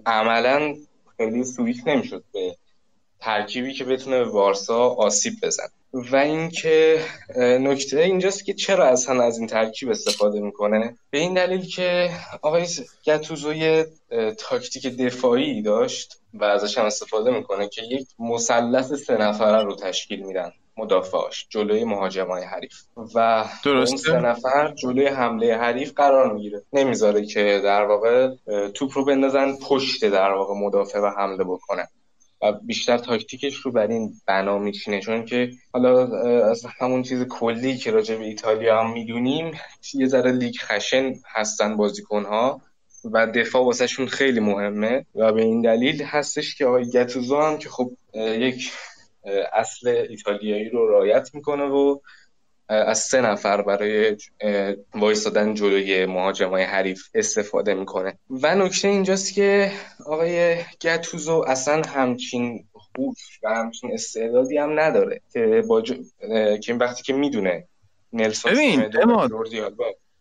عملا 0.06 0.74
خیلی 1.16 1.44
سویچ 1.44 1.76
نمی‌شد 1.86 2.24
به 2.32 2.56
ترکیبی 3.20 3.74
که 3.74 3.84
بتونه 3.84 4.18
به 4.18 4.30
بارسا 4.30 4.88
آسیب 4.88 5.34
بزن 5.42 5.68
و 5.94 6.16
اینکه 6.16 7.00
نکته 7.36 8.00
اینجاست 8.00 8.44
که 8.44 8.54
چرا 8.54 8.84
اصلا 8.84 9.22
از 9.22 9.38
این 9.38 9.46
ترکیب 9.46 9.90
استفاده 9.90 10.40
می‌کنه؟ 10.40 10.96
به 11.10 11.18
این 11.18 11.34
دلیل 11.34 11.66
که 11.66 12.10
آقای 12.42 12.66
گتوزو 13.06 13.54
یه 13.54 13.86
تاکتیک 14.38 14.86
دفاعی 14.86 15.62
داشت 15.62 16.18
و 16.34 16.44
ازش 16.44 16.78
هم 16.78 16.84
استفاده 16.84 17.30
می‌کنه 17.30 17.68
که 17.68 17.82
یک 17.82 18.08
مثلث 18.18 18.92
سه 18.92 19.16
نفره 19.16 19.62
رو 19.62 19.76
تشکیل 19.76 20.26
میدن 20.26 20.52
مدافعاش 20.76 21.46
جلوی 21.50 21.84
مهاجمای 21.84 22.44
حریف. 22.44 22.74
و 23.14 23.44
اون 23.66 23.86
سه 23.86 24.20
نفر 24.20 24.74
جلوی 24.74 25.06
حمله 25.06 25.56
حریف 25.56 25.92
قرار 25.92 26.32
می‌گیره. 26.32 26.62
نمی‌ذاره 26.72 27.26
که 27.26 27.60
در 27.64 27.84
واقع 27.84 28.28
توپ 28.74 28.98
رو 28.98 29.04
بندازن 29.04 29.56
پشت 29.56 30.04
در 30.04 30.32
واقع 30.32 30.54
مدافع 30.54 30.98
و 30.98 31.06
حمله 31.18 31.44
بکنه 31.44 31.88
بیشتر 32.52 32.98
تاکتیکش 32.98 33.56
رو 33.56 33.72
بر 33.72 33.86
این 33.86 34.12
بنا 34.26 34.58
میشینه 34.58 35.00
چون 35.00 35.24
که 35.24 35.50
حالا 35.72 36.18
از 36.50 36.66
همون 36.78 37.02
چیز 37.02 37.22
کلی 37.22 37.76
که 37.76 37.90
راجع 37.90 38.16
به 38.16 38.24
ایتالیا 38.24 38.80
هم 38.80 38.92
می‌دونیم 38.92 39.52
یه 39.94 40.06
ذره 40.06 40.32
لیگ 40.32 40.54
خشن 40.60 41.12
هستن 41.34 41.76
بازیکنها 41.76 42.60
و 43.12 43.26
دفاع 43.26 43.64
واسهشون 43.64 44.06
خیلی 44.06 44.40
مهمه 44.40 45.06
و 45.14 45.32
به 45.32 45.42
این 45.42 45.62
دلیل 45.62 46.02
هستش 46.02 46.54
که 46.54 46.66
آقای 46.66 46.90
گتوزو 46.90 47.40
هم 47.40 47.58
که 47.58 47.68
خب 47.68 47.90
یک 48.14 48.72
اصل 49.52 49.88
ایتالیایی 49.88 50.68
رو 50.68 50.88
رایت 50.88 51.30
می‌کنه 51.34 51.64
و 51.64 51.98
از 52.68 52.98
سه 52.98 53.20
نفر 53.20 53.62
برای 53.62 54.16
وایستادن 54.94 55.54
جلوی 55.54 56.06
مهاجمای 56.06 56.62
حریف 56.62 57.02
استفاده 57.14 57.74
می‌کنه. 57.74 58.18
و 58.30 58.54
نکته 58.54 58.88
اینجاست 58.88 59.34
که 59.34 59.72
آقای 60.06 60.56
گتوزو 60.80 61.44
اصلا 61.46 61.82
همچین 61.82 62.64
هوش 62.98 63.40
و 63.42 63.54
همچین 63.54 63.92
استعدادی 63.92 64.58
هم 64.58 64.80
نداره 64.80 65.20
که 65.32 65.64
با 65.68 65.82
که 66.62 66.74
وقتی 66.74 67.02
که 67.02 67.12
می‌دونه 67.12 67.68
نلسون 68.12 68.52
ببین 68.52 68.90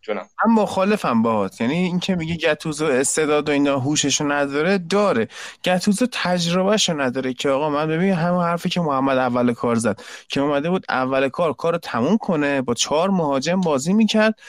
جونم. 0.03 0.29
من 0.45 0.53
مخالفم 0.53 1.21
باهات. 1.21 1.61
یعنی 1.61 1.73
این 1.73 1.99
که 1.99 2.15
میگه 2.15 2.35
گتوزو 2.35 2.85
استعداد 2.85 3.49
و 3.49 3.51
اینا 3.51 3.79
هوششو 3.79 4.31
نداره 4.31 4.77
داره. 4.77 5.27
گتوزو 5.63 6.07
تجربهشو 6.11 7.01
نداره 7.01 7.33
که 7.33 7.49
آقا 7.49 7.69
من 7.69 7.87
ببین 7.87 8.13
همون 8.13 8.43
حرفی 8.43 8.69
که 8.69 8.81
محمد 8.81 9.17
اول 9.17 9.53
کار 9.53 9.75
زد. 9.75 10.01
که 10.29 10.41
اومده 10.41 10.69
بود 10.69 10.85
اول 10.89 11.29
کار 11.29 11.53
کارو 11.53 11.77
تموم 11.77 12.17
کنه 12.17 12.61
با 12.61 12.73
چهار 12.73 13.09
مهاجم 13.09 13.61
بازی 13.61 13.93
می‌کرد. 13.93 14.39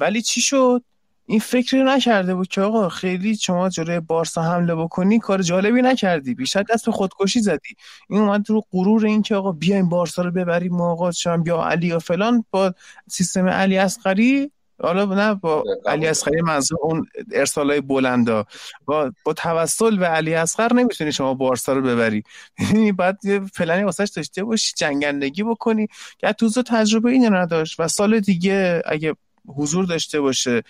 ولی 0.00 0.22
چی 0.22 0.40
شد؟ 0.40 0.82
این 1.26 1.40
فکری 1.40 1.82
نکرده 1.82 2.34
بود 2.34 2.48
که 2.48 2.60
آقا 2.60 2.88
خیلی 2.88 3.36
شما 3.36 3.68
جلوی 3.68 4.00
بارسا 4.00 4.42
حمله 4.42 4.74
بکنی 4.74 5.18
کار 5.18 5.42
جالبی 5.42 5.82
نکردی. 5.82 6.34
بیشتر 6.34 6.62
دست 6.62 6.86
به 6.86 6.92
خودکشی 6.92 7.40
زدی. 7.40 7.76
این 8.08 8.20
اومد 8.20 8.50
رو 8.50 8.62
غرور 8.72 9.06
این 9.06 9.22
که 9.22 9.34
آقا 9.34 9.52
بیایم 9.52 9.88
بارسا 9.88 10.22
رو 10.22 10.30
ببریم 10.30 10.80
آقا 10.80 11.10
بیا 11.44 11.62
علی 11.62 11.86
یا 11.86 11.98
فلان 11.98 12.44
با 12.50 12.74
سیستم 13.08 13.48
علی 13.48 13.78
اصغری 13.78 14.50
حالا 14.82 15.04
نه 15.04 15.34
با 15.34 15.64
علی 15.86 16.06
اصغری 16.06 16.40
منظور 16.40 16.78
اون 16.82 17.06
ارسالای 17.32 17.80
بلندا. 17.80 18.46
با 18.84 19.12
با 19.24 19.32
توسل 19.32 19.96
به 19.96 20.06
علی 20.06 20.34
اصغر 20.34 20.72
نمی‌تونی 20.72 21.12
شما 21.12 21.34
بارسا 21.34 21.72
رو 21.72 21.82
ببری. 21.82 22.22
یعنی 22.58 22.92
بعد 22.92 23.18
یه 23.24 23.40
پلنی 23.40 23.84
واسش 23.84 24.10
داشته 24.16 24.44
باشی 24.44 24.72
جنگندگی 24.76 25.42
بکنی. 25.42 25.88
که 26.18 26.32
توزو 26.32 26.62
تجربه 26.62 27.10
اینو 27.10 27.36
نداشت 27.36 27.80
و 27.80 27.88
سال 27.88 28.20
دیگه 28.20 28.82
اگه 28.86 29.14
حضور 29.56 29.84
داشته 29.84 30.20
باشه 30.20 30.62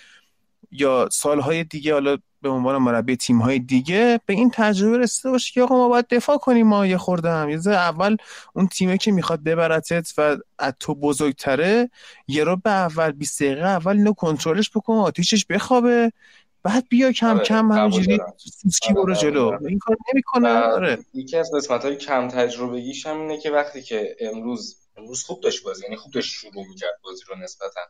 یا 0.71 1.09
سالهای 1.13 1.65
دیگه 1.65 1.93
حالا 1.93 2.17
به 2.43 2.49
عنوان 2.49 2.76
مربی 2.76 3.16
تیم 3.16 3.38
های 3.38 3.59
دیگه 3.59 4.20
به 4.26 4.34
این 4.34 4.51
تجربه 4.55 4.99
رسیده 4.99 5.30
باشه 5.30 5.53
که 5.53 5.62
آقا 5.62 5.76
ما 5.76 5.88
باید 5.88 6.07
دفاع 6.11 6.38
کنیم 6.38 6.66
ما 6.66 6.86
یه 6.86 6.97
خوردم 6.97 7.49
یه 7.51 7.59
اول 7.68 8.16
اون 8.55 8.66
تیمه 8.66 8.99
که 8.99 9.12
می‌خواد 9.12 9.43
ببرتت 9.43 10.12
و 10.18 10.36
از 10.59 10.72
تو 10.80 10.95
بزرگتره 10.95 11.91
یه 12.28 12.45
رو 12.45 12.57
به 12.57 12.70
اول 12.70 13.12
20 13.12 13.43
دقیقه 13.43 13.66
اول 13.66 13.97
اینو 13.97 14.12
کنترلش 14.12 14.70
بکن 14.70 14.95
آتیشش 14.95 15.47
بخوابه 15.47 16.12
بعد 16.62 16.88
بیا 16.88 17.12
کم 17.12 17.34
آره، 17.34 17.45
کم 17.45 17.72
همینجوری 17.72 18.18
سوسکی 18.36 18.95
برو 18.95 19.14
جلو. 19.14 19.59
این 19.68 19.78
کار 19.78 19.97
نمی‌کنه 20.12 20.49
آره. 20.49 20.99
یکی 21.14 21.36
از 21.36 21.51
قسمت 21.55 21.84
های 21.84 21.97
کم 21.97 22.28
تجربگیش 22.28 23.07
هم 23.07 23.20
اینه 23.20 23.38
که 23.38 23.51
وقتی 23.51 23.82
که 23.82 24.16
امروز 24.20 24.76
امروز 24.97 25.24
خوب 25.24 25.41
داشت 25.41 25.64
بازی 25.64 25.82
یعنی 25.82 25.97
خوب 25.97 26.12
داشت 26.12 26.32
شروع 26.32 26.68
می‌کرد 26.68 27.01
بازی 27.05 27.22
رو 27.28 27.36
نسبتا. 27.38 27.80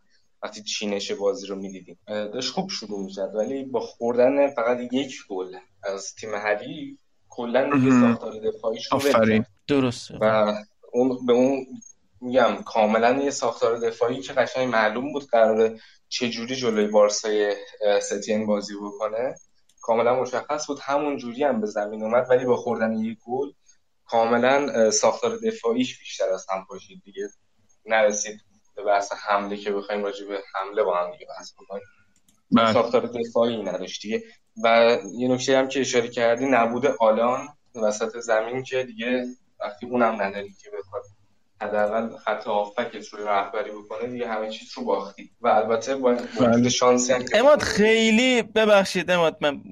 وقتی 0.42 0.62
چینش 0.62 1.12
بازی 1.12 1.46
رو 1.46 1.56
می‌دیدیم. 1.56 1.98
داشت 2.06 2.52
خوب 2.52 2.70
شروع 2.70 3.04
می‌کرد 3.04 3.34
ولی 3.34 3.64
با 3.64 3.80
خوردن 3.80 4.50
فقط 4.50 4.92
یک 4.92 5.16
گل 5.28 5.56
از 5.82 6.14
تیم 6.14 6.34
حریف 6.34 6.98
کلا 7.28 7.78
دیگه 7.78 7.90
ساختار 8.00 8.32
دفاعیش 8.32 8.88
رو 8.92 9.44
درسته. 9.68 10.18
و 10.20 10.54
اون 10.92 11.26
به 11.26 11.32
اون 11.32 11.66
میگم 12.20 12.62
کاملا 12.66 13.22
یه 13.22 13.30
ساختار 13.30 13.78
دفاعی 13.78 14.20
که 14.20 14.32
قشنگ 14.32 14.68
معلوم 14.68 15.12
بود 15.12 15.26
قراره 15.26 15.78
چجوری 16.08 16.56
جلوی 16.56 16.86
بارسای 16.86 17.56
ستین 18.02 18.46
بازی 18.46 18.74
بکنه. 18.82 19.34
کاملا 19.82 20.20
مشخص 20.20 20.66
بود 20.66 20.78
همون 20.82 21.16
جوری 21.16 21.44
هم 21.44 21.60
به 21.60 21.66
زمین 21.66 22.02
اومد 22.02 22.26
ولی 22.30 22.44
با 22.44 22.56
خوردن 22.56 22.92
یک 22.92 23.18
گل 23.26 23.50
کاملا 24.04 24.90
ساختار 24.90 25.36
دفاعیش 25.36 25.98
بیشتر 25.98 26.28
از 26.32 26.46
هم 26.50 26.64
پاشید. 26.68 27.02
دیگه 27.04 27.28
نرسید 27.86 28.40
به 28.80 28.86
بحث 28.86 29.12
حمله 29.12 29.56
که 29.56 29.72
بخوایم 29.72 30.04
راجع 30.04 30.26
به 30.26 30.40
حمله 30.54 30.82
با 30.82 30.96
هم 30.96 31.10
دیگه 31.12 31.26
بحث 31.26 31.52
بکنیم. 31.52 31.82
بله. 32.52 32.72
ساختار 32.72 33.06
دفاعی 33.06 33.62
نداشت 33.62 34.02
دیگه. 34.02 34.22
و 34.64 34.98
یه 35.18 35.28
نکته 35.28 35.58
هم 35.58 35.68
که 35.68 35.80
اشاره 35.80 36.08
کردی 36.08 36.46
نبود 36.46 36.86
آلان 36.86 37.48
وسط 37.74 38.18
زمین 38.18 38.62
که 38.62 38.84
دیگه 38.84 39.24
وقتی 39.60 39.86
اونم 39.86 40.22
نداری 40.22 40.54
که 40.62 40.70
بخواد 40.78 41.02
حداقل 41.62 42.16
خط 42.16 42.44
هافبکت 42.44 43.08
رو 43.08 43.28
رهبری 43.28 43.70
بکنه 43.70 44.08
دیگه 44.08 44.28
همه 44.28 44.50
چیز 44.50 44.68
رو 44.76 44.84
باختی. 44.84 45.30
و 45.40 45.48
البته 45.48 45.96
با 45.96 46.12
وجود 46.12 46.50
بله. 46.50 46.68
شانسی 46.68 47.12
هم 47.12 47.24
اماد 47.34 47.62
خیلی 47.62 48.42
ببخشید 48.42 49.10
اماد 49.10 49.36
من 49.40 49.62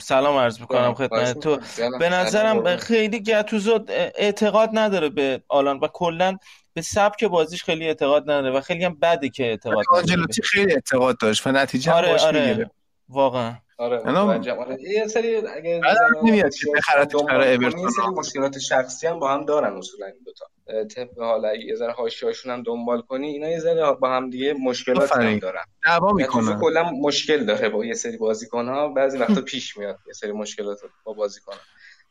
سلام 0.00 0.36
عرض 0.36 0.60
می‌کنم 0.60 0.94
خدمت 0.94 1.38
تو 1.38 1.58
به 1.98 2.08
نظرم 2.08 2.76
خیلی 2.76 3.20
گتوزو 3.20 3.84
اعتقاد 3.88 4.70
نداره 4.72 5.08
به 5.08 5.42
آلان 5.48 5.78
و 5.78 5.88
کلا 5.92 6.38
به 6.74 6.82
سبک 6.82 7.24
بازیش 7.24 7.64
خیلی 7.64 7.86
اعتقاد 7.86 8.22
نداره 8.22 8.50
و 8.56 8.60
خیلی 8.60 8.84
هم 8.84 8.98
بده 9.02 9.28
که 9.28 9.44
اعتقاد 9.44 9.84
آنجلوتی 9.90 10.42
خیلی 10.42 10.72
اعتقاد 10.72 11.18
داشت 11.18 11.46
و 11.46 11.52
نتیجه 11.52 11.92
آره 11.92 12.20
آره. 12.20 12.70
واقعا. 13.08 13.54
آره 13.78 13.98
آره 13.98 14.82
یه 14.82 15.06
سری 15.06 15.36
اگه 15.36 15.80
نمیاد 16.24 16.54
که 16.54 16.66
بخرتش 16.76 17.22
برای 17.28 17.54
اورتون. 17.54 17.90
سری 17.90 18.06
مشکلات 18.06 18.58
شخصی 18.58 19.06
هم 19.06 19.18
با 19.18 19.34
هم 19.34 19.44
دارن 19.44 19.76
اصولا 19.76 20.06
این 20.06 20.16
دوتا 20.24 20.44
طبق 20.84 21.18
حالا 21.18 21.54
یه 21.54 21.74
ذره 21.74 21.92
حاشیه‌هاشون 21.92 22.52
هم 22.52 22.62
دنبال 22.62 23.00
کنی 23.00 23.26
اینا 23.26 23.48
یه 23.48 23.58
ذره 23.58 23.92
با 23.92 24.10
هم 24.10 24.30
دیگه 24.30 24.52
مشکلات 24.52 25.16
هم 25.16 25.38
دارن. 25.38 25.64
دعوا 25.84 26.12
می‌کنن. 26.12 26.60
کلا 26.60 26.90
مشکل 26.90 27.44
داره 27.44 27.68
با 27.68 27.84
یه 27.84 27.94
سری 27.94 28.16
بازیکن 28.16 28.68
ها 28.68 28.88
بعضی 28.88 29.18
وقتا 29.18 29.40
پیش 29.40 29.76
میاد 29.76 29.98
یه 30.06 30.12
سری 30.12 30.32
مشکلات 30.32 30.78
با 31.04 31.12
بازیکن 31.12 31.56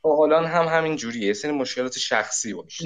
الان 0.05 0.45
هم 0.45 0.65
همین 0.65 0.95
جوریه. 0.95 1.33
سری 1.33 1.51
مشکلات 1.51 1.97
شخصی 1.97 2.53
باشه 2.53 2.85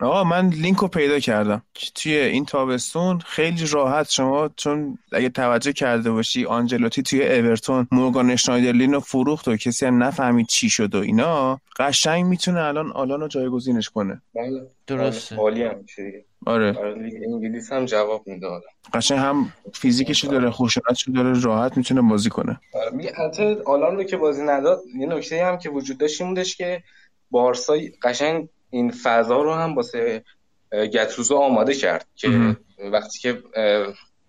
آقا 0.00 0.24
من 0.24 0.48
لینک 0.48 0.78
رو 0.78 0.88
پیدا 0.88 1.18
کردم. 1.18 1.62
توی 1.94 2.16
این 2.16 2.44
تابستون 2.44 3.18
خیلی 3.18 3.66
راحت 3.66 4.10
شما 4.10 4.50
چون 4.56 4.98
اگه 5.12 5.28
توجه 5.28 5.72
کرده 5.72 6.10
باشی 6.10 6.44
آنجلوتی 6.44 7.02
توی 7.02 7.28
اورتون 7.28 7.88
مورگان 7.92 8.30
اشنایدرلین 8.30 8.92
رو 8.94 9.00
فروخت 9.00 9.48
و 9.48 9.56
کسی 9.56 9.86
هم 9.86 10.02
نفهمید 10.02 10.46
چی 10.46 10.70
شد 10.70 10.94
و 10.94 10.98
اینا 10.98 11.60
قشنگ 11.78 12.24
می‌تونه 12.24 12.60
الان 12.60 12.92
آلان 12.92 13.20
رو 13.20 13.28
جایگزینش 13.28 13.88
کنه. 13.88 14.22
بله. 14.34 14.66
درسته. 14.86 15.36
عالی 15.36 15.62
هم 15.62 15.78
میشه 15.78 16.24
آره. 16.46 16.78
انگلیس 17.26 17.72
هم 17.72 17.84
جواب 17.84 18.22
میده 18.26 18.46
قشنگ 18.94 19.18
هم 19.18 19.52
فیزیکشو 19.74 20.28
داره 20.28 20.50
خشونتشو 20.50 21.12
داره 21.12 21.40
راحت 21.40 21.76
می‌تونه 21.76 22.02
بازی 22.02 22.30
کنه. 22.30 22.60
آره 22.74 23.62
آلان 23.66 23.96
رو 23.96 24.04
که 24.04 24.16
بازی 24.16 24.42
نداد 24.42 24.82
یه 24.98 25.06
نکته 25.06 25.44
هم 25.44 25.58
که 25.58 25.70
وجود 25.70 25.98
داشت 25.98 26.20
این 26.20 26.30
بودش 26.30 26.56
که 26.56 26.82
بارسا 27.30 27.76
قشنگ 28.02 28.48
این 28.70 28.90
فضا 28.90 29.42
رو 29.42 29.54
هم 29.54 29.74
واسه 29.74 30.24
گتوزو 30.72 31.36
آماده 31.36 31.74
کرد 31.74 32.06
که 32.14 32.56
وقتی 32.92 33.18
که 33.18 33.42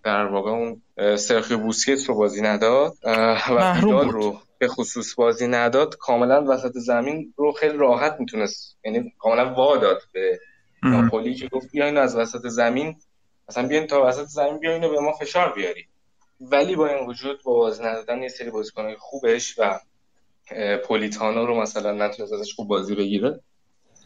در 0.04 0.26
واقع 0.26 0.52
اون 0.52 0.82
سرخیو 1.18 1.58
بوسکت 1.58 2.06
رو 2.06 2.16
بازی 2.16 2.42
نداد 2.42 2.94
و 3.04 3.74
بیدال 3.76 4.10
رو 4.10 4.40
به 4.58 4.68
خصوص 4.68 5.16
بازی 5.16 5.48
نداد 5.48 5.98
کاملا 5.98 6.46
وسط 6.48 6.72
زمین 6.74 7.34
رو 7.38 7.52
خیلی 7.52 7.78
راحت 7.78 8.16
می‌تونست 8.20 8.78
یعنی 8.86 9.14
کاملا 9.20 9.54
وا 9.54 9.78
داد 9.78 10.02
به 10.14 10.40
ناپولی 10.84 11.36
که 11.36 11.48
گفت 11.48 11.72
بیاین 11.72 11.98
از 11.98 12.16
وسط 12.16 12.48
زمین 12.48 12.96
مثلا 13.50 13.68
بیاین 13.68 13.88
تا 13.88 14.06
وسط 14.06 14.26
زمین 14.26 14.58
بیاین 14.58 14.84
و 14.84 14.90
به 14.90 15.00
ما 15.00 15.12
فشار 15.12 15.54
بیاری. 15.54 15.88
ولی 16.42 16.76
با 16.76 16.88
این 16.88 17.08
وجود 17.08 17.44
با 17.44 17.54
بازی 17.54 17.84
ندادن 17.84 18.22
یه 18.22 18.30
سری 18.30 18.52
بازیکنای 18.52 18.96
خوبش 19.00 19.60
و 19.60 19.80
پولیتانو 20.86 21.46
رو 21.46 21.62
مثلا 21.62 21.92
نتونست 21.92 22.34
ازش 22.34 22.54
خوب 22.54 22.68
بازی 22.68 22.96
بگیره 22.96 23.40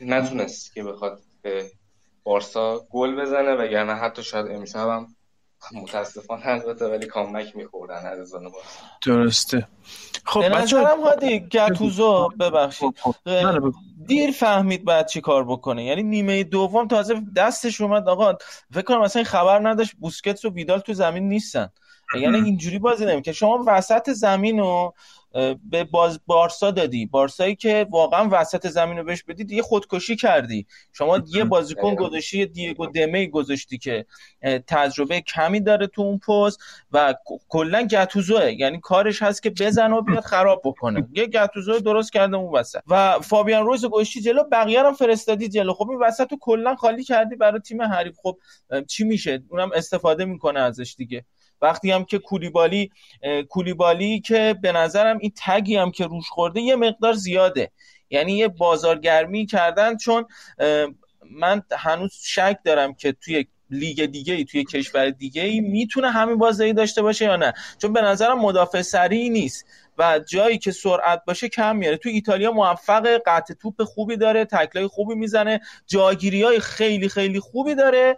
نتونست 0.02 0.74
که 0.74 0.84
بخواد 0.84 1.22
به 1.42 1.72
بارسا 2.24 2.88
گل 2.90 3.22
بزنه 3.22 3.56
وگرنه 3.56 3.94
حتی 3.94 4.24
شاید 4.24 4.48
امشب 4.52 4.88
هم 4.88 5.16
متاسفانه 5.74 6.48
البته 6.48 6.86
ولی 6.86 7.06
کامبک 7.06 7.56
میخوردن 7.56 8.06
عزیزان 8.06 8.44
بارسا 8.44 8.80
درسته. 9.06 9.68
خب 10.26 10.44
نظرم 10.44 11.02
هادی 11.02 11.40
گتوزو 11.40 12.30
ببخشید. 12.40 12.98
خب، 13.00 13.16
خب. 13.26 13.74
دیر 14.08 14.32
فهمید 14.32 14.86
بعد 14.86 15.08
چی 15.08 15.22
کار 15.22 15.44
بکنه. 15.44 15.86
یعنی 15.86 16.04
نیمه 16.04 16.44
دوم 16.44 16.88
تازه 16.88 17.22
دستش 17.36 17.82
اومد 17.82 18.10
آقا 18.10 18.34
فکر 18.74 18.82
کنم 18.82 19.02
مثلا 19.02 19.24
خبر 19.24 19.70
نداشت 19.70 19.96
بوسکتس 20.00 20.46
و 20.46 20.50
ویدال 20.50 20.80
تو 20.80 20.94
زمین 20.94 21.30
نیستن. 21.30 21.70
یعنی 22.22 22.38
اینجوری 22.38 22.80
بازی 22.80 23.06
نمی‌کنه 23.06 23.34
شما 23.34 23.64
وسط 23.68 24.10
زمین 24.10 24.60
رو 24.60 24.94
به 25.70 25.84
باز 25.84 26.20
بارسا 26.26 26.72
دادی. 26.72 27.06
بارسایی 27.06 27.56
که 27.56 27.88
واقعا 27.90 28.30
وسط 28.32 28.68
زمین 28.68 28.98
رو 28.98 29.04
بهش 29.04 29.24
بدی 29.24 29.44
دیگه 29.44 29.62
خودکشی 29.62 30.16
کردی. 30.16 30.66
شما 30.94 31.20
یه 31.28 31.44
بازیکن 31.44 31.96
گذاشتی 31.96 32.46
دیگو 32.46 32.86
دمه 32.86 33.28
گذاشتی 33.28 33.78
که 33.78 34.06
تجربه 34.68 35.22
کمی 35.22 35.60
داره 35.60 35.88
تو 35.88 36.02
اون 36.02 36.18
پست 36.18 36.60
و 36.92 37.16
کلا 37.50 37.84
گتوزوه 37.84 38.52
یعنی 38.52 38.80
کارش 38.80 39.22
هست 39.22 39.44
که 39.44 39.50
بزن 39.50 39.94
و 39.94 40.02
بیاد 40.02 40.24
خراب 40.24 40.62
بکنه. 40.66 41.08
یه 41.14 41.26
گتوزو 41.26 41.80
درست 41.80 42.14
کرده 42.14 42.38
اون 42.38 42.60
وسط. 42.60 42.82
و 42.88 43.20
فابیان 43.20 43.66
روز 43.66 43.86
گوشتی 43.86 44.22
جلو 44.22 44.44
بقیه 44.52 44.84
هم 44.84 44.94
فرستادی 44.94 45.50
جلو. 45.50 45.74
خب 45.74 45.90
این 45.90 46.00
وسط 46.00 46.32
رو 46.32 46.38
کلا 46.42 46.76
خالی 46.76 47.04
کردی 47.04 47.36
برای 47.36 47.60
تیم 47.60 47.82
حریف. 47.82 48.16
خب 48.24 48.38
چی 48.88 49.04
میشه؟ 49.04 49.44
اونم 49.50 49.70
استفاده 49.76 50.26
می‌کنه 50.26 50.60
ازش 50.60 50.96
دیگه. 50.98 51.26
وقتی 51.62 51.92
هم 51.92 52.06
که 52.06 52.18
کولیبالی 52.18 52.92
کولیبالی 53.50 54.20
که 54.20 54.56
به 54.62 54.72
نظرم 54.72 55.18
این 55.18 55.32
تگی 55.46 55.76
هم 55.76 55.92
که 55.92 56.06
روش 56.06 56.30
خورده 56.30 56.62
یه 56.62 56.76
مقدار 56.76 57.14
زیاده. 57.14 57.72
یعنی 58.10 58.34
یه 58.34 58.48
بازارگرمی 58.48 59.46
کردن 59.46 59.98
چون 59.98 60.26
من 61.32 61.62
هنوز 61.72 62.14
شک 62.24 62.58
دارم 62.66 62.94
که 62.94 63.12
توی 63.12 63.46
لیگ 63.70 64.06
دیگه 64.06 64.34
ای 64.34 64.46
توی 64.46 64.64
کشور 64.64 65.10
دیگه 65.10 65.42
ای 65.42 65.62
می‌تونه 65.62 66.12
همین 66.12 66.38
بازدهی 66.38 66.74
داشته 66.74 67.02
باشه 67.02 67.26
یا 67.26 67.36
نه. 67.36 67.54
چون 67.82 67.94
به 67.94 68.02
نظرم 68.02 68.40
مدافع 68.40 68.82
سریع 68.82 69.30
نیست. 69.30 69.66
و 70.02 70.20
جایی 70.20 70.58
که 70.58 70.72
سرعت 70.72 71.22
باشه 71.28 71.50
کم 71.50 71.76
میاره. 71.76 71.98
تو 71.98 72.10
ایتالیا 72.10 72.52
موفق 72.52 73.22
قطع 73.26 73.54
توپ 73.54 73.84
خوبی 73.84 74.18
داره 74.18 74.46
تکلای 74.46 74.88
خوبی 74.88 75.16
می‌زنه 75.16 75.62
جاگیری 75.88 76.44
های 76.44 76.60
خیلی 76.60 77.10
خیلی 77.10 77.40
خوبی 77.40 77.76
داره 77.76 78.18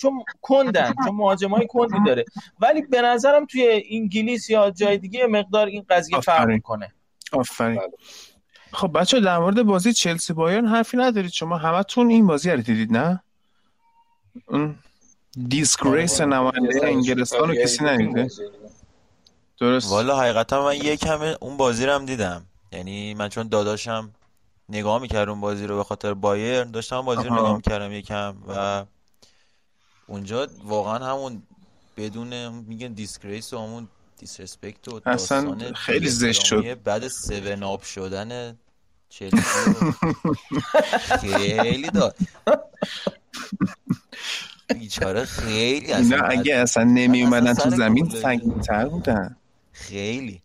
چون 0.00 0.24
کندن 0.42 0.92
چون 1.04 1.14
مهاجمای 1.14 1.66
کندی 1.68 1.98
داره. 2.06 2.24
ولی 2.60 2.82
به 2.82 3.02
نظرم 3.02 3.46
توی 3.46 3.82
انگلیس 3.90 4.50
یا 4.50 4.70
جای 4.70 4.98
دیگه 4.98 5.26
مقدار 5.26 5.66
این 5.66 5.86
قضیه 5.88 6.20
فرق 6.20 6.48
می‌کنه. 6.48 6.92
آفرین. 7.32 7.80
خب 8.72 8.98
بچه 9.00 9.20
در 9.20 9.38
مورد 9.38 9.62
بازی 9.62 9.92
چلسی 9.92 10.32
بایرن 10.32 10.66
حرفی 10.66 10.96
ندارید. 10.96 11.30
شما 11.30 11.56
همتون 11.56 12.10
این 12.10 12.26
بازی 12.26 12.50
رو 12.50 12.60
دیدید 12.60 12.96
نه؟ 12.96 13.22
disgrace 15.48 16.20
نماینده 16.20 16.86
انگلستان 16.86 17.48
رو 17.48 17.54
کسی 17.54 17.84
ندیده؟ 17.84 18.28
درست. 19.60 19.90
والا 19.90 20.20
حقیقتا 20.20 20.64
من 20.64 20.76
یک 20.76 21.06
همه 21.06 21.36
اون 21.40 21.56
بازی 21.56 21.86
رو 21.86 21.92
هم 21.92 22.06
دیدم. 22.06 22.46
یعنی 22.72 23.14
من 23.14 23.28
چون 23.28 23.48
داداشم 23.48 24.10
نگاه 24.68 25.00
می‌کرد 25.00 25.28
اون 25.28 25.40
بازی 25.40 25.66
رو 25.66 25.76
به 25.76 25.84
خاطر 25.84 26.14
بایر 26.14 26.64
داشتم 26.64 27.02
بازی 27.02 27.28
رو 27.28 27.34
نگاه 27.34 27.56
می‌کردم 27.56 27.92
یکم 27.92 28.34
و 28.48 28.84
اونجا 30.06 30.46
واقعا 30.64 30.98
همون 30.98 31.42
بدون 31.96 32.48
میگن 32.48 32.92
دیسکریس 32.92 33.52
و 33.52 33.58
همون 33.58 33.88
دیسرسپکت 34.18 34.88
و 34.88 35.00
اصلا 35.06 35.72
خیلی 35.74 36.08
زشت 36.08 36.44
شد. 36.44 36.82
بعد 36.84 37.08
سون 37.08 37.62
آب 37.62 37.82
شدن 37.82 38.58
چلسی 39.08 39.74
خیلی 41.20 41.90
داد. 41.90 42.16
بیچاره 44.74 45.24
خیلی 45.24 45.92
اصلا 45.92 46.22
اگه 46.22 46.54
اصلا 46.54 46.84
نمی 46.84 47.22
اومدن 47.22 47.54
تو 47.54 47.70
زمین 47.70 48.08
تر 48.66 48.88
بودن. 48.88 49.36
خیلی. 49.74 50.42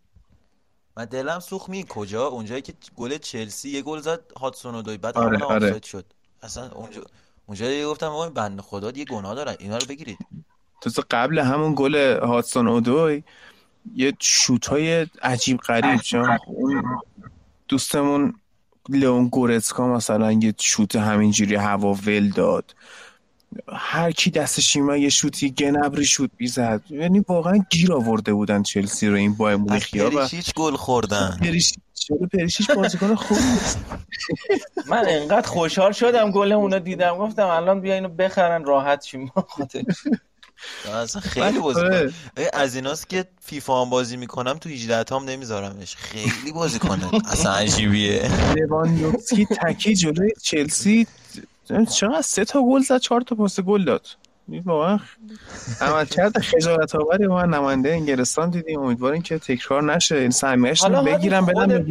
من 0.97 1.05
دلم 1.05 1.39
سوخ 1.39 1.69
می 1.69 1.85
کجا؟ 1.89 2.27
اونجایی 2.27 2.61
که 2.61 2.73
گل 2.95 3.17
چلسی 3.17 3.69
یه 3.69 3.81
گل 3.81 3.99
زد 3.99 4.31
هاتسون 4.39 4.75
و 4.75 4.81
دوی. 4.81 4.97
بعد 4.97 5.17
آره 5.17 5.43
آره. 5.43 5.81
شد. 5.83 6.05
اصلا 6.43 6.69
اونجا 6.71 7.01
اونجا 7.45 7.67
دیگه 7.67 7.87
گفتم 7.87 8.05
آقا 8.05 8.29
بنده 8.29 8.61
خدا 8.61 8.91
یه 8.95 9.05
گناه 9.05 9.35
دارن. 9.35 9.55
اینا 9.59 9.77
رو 9.77 9.85
بگیرید. 9.87 10.17
تو 10.81 11.03
قبل 11.11 11.39
همون 11.39 11.73
گل 11.77 12.19
هاتسون 12.19 12.67
اودوی 12.67 13.23
یه 13.95 14.13
شوت 14.19 14.67
های 14.67 15.07
عجیب 15.21 15.57
غریب. 15.57 16.01
چون 16.01 16.37
اون 16.47 16.83
دوستمون 17.67 18.39
لئون 18.89 19.27
گورتسکا 19.27 19.87
مثلا 19.87 20.31
یه 20.31 20.53
شوت 20.59 20.95
همینجوری 20.95 21.55
هوا 21.55 21.93
ول 21.93 22.29
داد. 22.29 22.75
هر 23.73 24.11
کی 24.11 24.31
دستش 24.31 24.75
یه 24.75 25.09
شوتی 25.09 25.51
گنبری 25.51 26.05
شوت 26.05 26.29
بیزد 26.37 26.81
یعنی 26.89 27.19
واقعا 27.27 27.65
گیر 27.69 27.93
آورده 27.93 28.33
بودن 28.33 28.63
چلسی 28.63 29.07
رو 29.07 29.15
این 29.15 29.33
با 29.33 29.57
مونیخیا 29.57 30.09
و 30.15 30.23
هیچ 30.25 30.53
گل 30.53 30.75
خوردن. 30.75 31.37
چرا 31.93 32.17
پریشیچ 32.33 32.71
بازیکن 32.71 33.15
خوب 33.15 33.37
من 34.91 35.05
انقدر 35.07 35.47
خوشحال 35.47 35.91
شدم 35.91 36.31
گل 36.31 36.51
اونو 36.51 36.79
دیدم. 36.79 37.17
گفتم 37.17 37.47
الان 37.47 37.81
بیا 37.81 37.93
اینو 37.93 38.09
بخرن 38.09 38.65
راحت 38.65 39.03
شیم. 39.03 39.31
اصلا 40.93 41.21
خیلی 41.21 41.59
بازی 41.59 41.79
آره. 41.79 42.13
از 42.53 42.75
ایناست 42.75 43.09
که 43.09 43.25
فیفا 43.41 43.81
هم 43.81 43.89
بازی 43.89 44.17
می‌کنم 44.17 44.57
تو 44.57 44.69
18 44.69 45.03
تام 45.03 45.29
نمیذارمش. 45.29 45.95
خیلی 45.95 46.51
بازی 46.55 46.79
کنه 46.79 47.09
اصلا 47.31 47.51
عجیبیه. 47.53 48.29
لواندوفسکی 48.55 49.45
تکی 49.45 49.95
جلوی 49.95 50.31
چلسی. 50.41 51.07
چقدر 51.89 52.21
سه 52.21 52.45
تا 52.45 52.61
گل 52.61 52.81
زد 52.81 52.97
چهار 52.97 53.21
تا 53.21 53.35
پاس 53.35 53.59
گل 53.59 53.85
داد. 53.85 54.07
واقعا 54.65 54.99
عملکرد 55.81 56.39
خجالت 56.39 56.95
آوری 56.95 57.27
ما 57.27 57.45
نماینده 57.45 57.91
انگلستان 57.91 58.49
دیدیم. 58.49 58.79
امیدواریم 58.79 59.21
که 59.21 59.39
تکرار 59.39 59.93
نشه. 59.93 60.15
این 60.15 60.29
سهمیه‌اش 60.29 60.85
بگیرم 60.85 61.45
بدم 61.45 61.67
به 61.67 61.85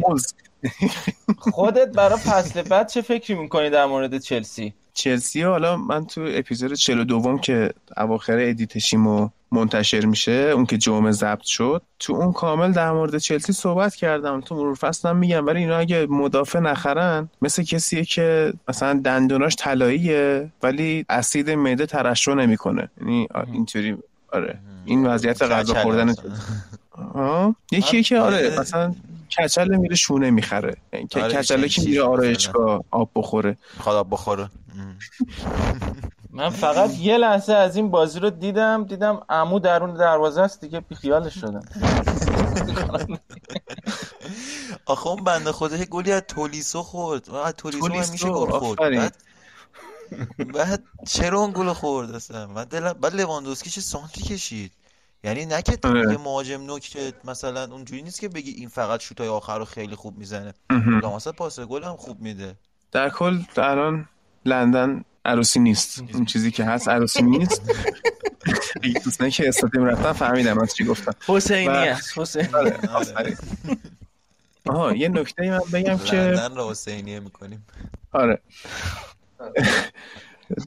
خودت 1.37 1.91
برای 1.91 2.19
فصل 2.19 2.61
بعد 2.61 2.89
چه 2.89 3.01
فکری 3.01 3.35
می‌کنی 3.35 3.69
در 3.69 3.85
مورد 3.85 4.17
چلسی؟ 4.17 4.73
چلسی 4.93 5.41
حالا 5.41 5.77
من 5.77 6.05
تو 6.05 6.25
اپیزود 6.27 6.73
42 6.73 7.37
که 7.37 7.73
اواخر 7.97 8.37
ادیتشیم 8.39 9.07
و 9.07 9.29
منتشر 9.51 10.05
میشه 10.05 10.31
اون 10.31 10.65
که 10.65 10.77
جمعه 10.77 11.11
ضبط 11.11 11.43
شد. 11.43 11.81
تو 11.99 12.13
اون 12.13 12.31
کامل 12.31 12.71
در 12.71 12.91
مورد 12.91 13.17
چلسی 13.17 13.53
صحبت 13.53 13.95
کردم. 13.95 14.41
تو 14.41 14.55
مرور 14.55 14.75
فصلم 14.75 15.17
میگم 15.17 15.45
ولی 15.45 15.59
اینا 15.59 15.77
اگه 15.77 16.07
مدافع 16.09 16.59
نخرن 16.59 17.29
مثل 17.41 17.63
کسیه 17.63 18.05
که 18.05 18.53
مثلا 18.67 19.01
دندوناش 19.05 19.55
طلاییه 19.55 20.51
ولی 20.63 21.05
اسید 21.09 21.49
معده 21.49 21.85
ترشح 21.85 22.33
نمی‌کنه. 22.33 22.89
یعنی 23.01 23.27
اینطوری 23.53 23.97
آره. 24.31 24.59
این 24.85 25.05
وضعیت 25.05 25.41
غذا 25.41 25.73
خوردن 25.73 26.13
یکی 27.71 27.97
یکی 27.97 28.15
آره 28.15 28.59
مثلا 28.59 28.95
کچله 29.37 29.77
میره 29.77 29.95
شونه 29.95 30.31
می‌خره. 30.31 30.75
آره 30.93 31.33
کچله 31.33 31.69
که 31.69 31.81
میره 31.81 32.03
آرایشگاه 32.03 32.83
آب 32.91 33.09
بخوره. 33.15 33.57
خدا 33.79 33.99
آب 33.99 34.07
بخوره. 34.11 34.49
من 36.39 36.49
فقط 36.49 36.97
یه 36.97 37.17
لحظه 37.17 37.53
از 37.53 37.75
این 37.75 37.91
بازی 37.91 38.19
رو 38.19 38.29
دیدم 38.29 38.83
دیدم 38.83 39.21
عمو 39.29 39.59
درون 39.59 39.93
دروازه 39.93 40.41
است 40.41 40.61
دیگه 40.61 40.79
بیخیالش 40.79 41.33
شدم. 41.33 41.61
آخه 44.85 45.07
اون 45.07 45.23
بنده 45.23 45.51
خدا 45.51 45.77
گلی 45.77 46.11
از 46.11 46.21
تولیسو 46.27 46.83
خورد. 46.83 47.29
از 47.29 47.53
تولیسو 47.53 48.11
میشه 48.11 48.29
گل 48.29 48.49
خورد. 48.49 48.79
بعد, 48.79 49.15
بعد 50.53 50.83
چرا 51.07 51.39
اون 51.39 51.51
گل 51.51 51.73
خورد 51.73 52.15
اصلا؟ 52.15 52.47
بعد 52.47 52.99
بعد 52.99 53.15
لواندوسکی 53.15 53.69
چه 53.69 53.81
سانتری 53.81 54.23
کشید؟ 54.23 54.71
یعنی 55.23 55.45
نه 55.45 55.61
که 55.61 55.77
آره. 55.83 56.11
یه 56.11 56.17
مهاجم 56.17 56.61
نوک 56.61 56.81
که 56.81 57.13
مثلا 57.25 57.63
اونجوری 57.63 58.01
نیست 58.01 58.19
که 58.19 58.29
بگی 58.29 58.51
این 58.51 58.69
فقط 58.69 58.99
شوتای 58.99 59.27
آخر 59.27 59.57
رو 59.57 59.65
خیلی 59.65 59.95
خوب 59.95 60.17
می‌زنه. 60.17 60.53
مثلا 61.15 61.33
پاس 61.33 61.59
گل 61.59 61.83
هم 61.83 61.95
خوب 61.97 62.21
میده. 62.21 62.55
در 62.91 63.09
کل 63.09 63.43
الان 63.57 64.09
لندن 64.45 65.05
عروسی 65.29 65.59
نیست. 65.59 66.03
اون 66.13 66.25
چیزی 66.25 66.51
که 66.51 66.63
هست 66.65 66.89
عروسی 66.89 67.21
نیست. 67.23 67.61
دوستانی 69.03 69.31
که 69.31 69.47
استادیم 69.47 69.85
رفتن 69.85 70.11
فهمیدم 70.11 70.59
از 70.59 70.75
چی 70.75 70.83
گفتم. 70.83 71.11
حسینی 71.27 71.67
است 71.67 72.17
حسینی. 72.17 72.47
آره، 72.53 72.77
آها 74.65 74.95
یه 74.95 75.09
نکته 75.09 75.49
من 75.49 75.59
بگم 75.73 75.97
که 75.97 76.15
لندن 76.15 76.55
رو 76.55 76.69
حسینیه 76.69 77.19
می‌کنیم. 77.19 77.65
آره. 78.11 78.41